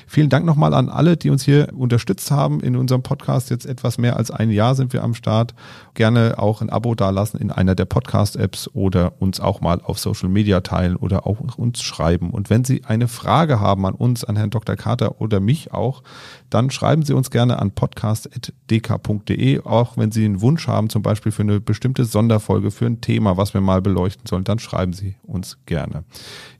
Vielen 0.07 0.29
Dank 0.29 0.45
nochmal 0.45 0.73
an 0.73 0.89
alle, 0.89 1.17
die 1.17 1.29
uns 1.29 1.43
hier 1.43 1.69
unterstützt 1.75 2.31
haben 2.31 2.59
in 2.59 2.75
unserem 2.75 3.01
Podcast. 3.01 3.49
Jetzt 3.49 3.65
etwas 3.65 3.97
mehr 3.97 4.17
als 4.17 4.31
ein 4.31 4.51
Jahr 4.51 4.75
sind 4.75 4.93
wir 4.93 5.03
am 5.03 5.13
Start. 5.13 5.53
Gerne 5.93 6.35
auch 6.37 6.61
ein 6.61 6.69
Abo 6.69 6.95
dalassen 6.95 7.39
in 7.39 7.51
einer 7.51 7.75
der 7.75 7.85
Podcast-Apps 7.85 8.69
oder 8.73 9.13
uns 9.19 9.39
auch 9.39 9.61
mal 9.61 9.81
auf 9.95 9.99
Social 9.99 10.29
Media 10.29 10.59
teilen 10.59 10.97
oder 10.97 11.25
auch 11.25 11.39
uns 11.57 11.81
schreiben. 11.81 12.31
Und 12.31 12.49
wenn 12.49 12.65
Sie 12.65 12.83
eine 12.83 13.07
Frage 13.07 13.59
haben 13.61 13.85
an 13.85 13.93
uns, 13.93 14.25
an 14.25 14.35
Herrn 14.35 14.49
Dr. 14.49 14.75
Carter 14.75 15.21
oder 15.21 15.39
mich 15.39 15.71
auch, 15.71 16.03
dann 16.55 16.71
schreiben 16.71 17.03
Sie 17.03 17.11
uns 17.11 17.31
gerne 17.31 17.59
an 17.59 17.71
podcast.dk.de. 17.71 19.59
Auch 19.65 19.97
wenn 19.97 20.11
Sie 20.11 20.23
einen 20.23 20.39
Wunsch 20.39 20.69
haben, 20.69 20.89
zum 20.89 21.01
Beispiel 21.01 21.33
für 21.33 21.41
eine 21.41 21.59
bestimmte 21.59 22.05
Sonderfolge, 22.05 22.71
für 22.71 22.85
ein 22.85 23.01
Thema, 23.01 23.35
was 23.35 23.53
wir 23.53 23.59
mal 23.59 23.81
beleuchten 23.81 24.25
sollen, 24.25 24.45
dann 24.45 24.59
schreiben 24.59 24.93
Sie 24.93 25.15
uns 25.23 25.57
gerne. 25.65 26.05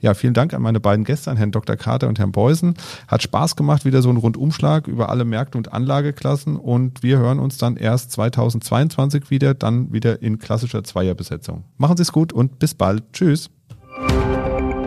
Ja, 0.01 0.13
vielen 0.13 0.33
Dank 0.33 0.53
an 0.53 0.61
meine 0.61 0.81
beiden 0.81 1.05
Gäste, 1.05 1.31
an 1.31 1.37
Herrn 1.37 1.51
Dr. 1.51 1.77
Carter 1.77 2.09
und 2.09 2.19
Herrn 2.19 2.33
Beusen. 2.33 2.73
Hat 3.07 3.23
Spaß 3.23 3.55
gemacht, 3.55 3.85
wieder 3.85 4.01
so 4.01 4.09
ein 4.09 4.17
Rundumschlag 4.17 4.87
über 4.87 5.07
alle 5.07 5.23
Märkte 5.23 5.57
und 5.57 5.71
Anlageklassen. 5.71 6.57
Und 6.57 7.01
wir 7.01 7.17
hören 7.19 7.39
uns 7.39 7.57
dann 7.57 7.77
erst 7.77 8.11
2022 8.11 9.29
wieder, 9.31 9.53
dann 9.53 9.93
wieder 9.93 10.21
in 10.21 10.39
klassischer 10.39 10.83
Zweierbesetzung. 10.83 11.63
Machen 11.77 11.95
Sie 11.95 12.03
es 12.03 12.11
gut 12.11 12.33
und 12.33 12.59
bis 12.59 12.73
bald. 12.73 13.13
Tschüss. 13.13 13.49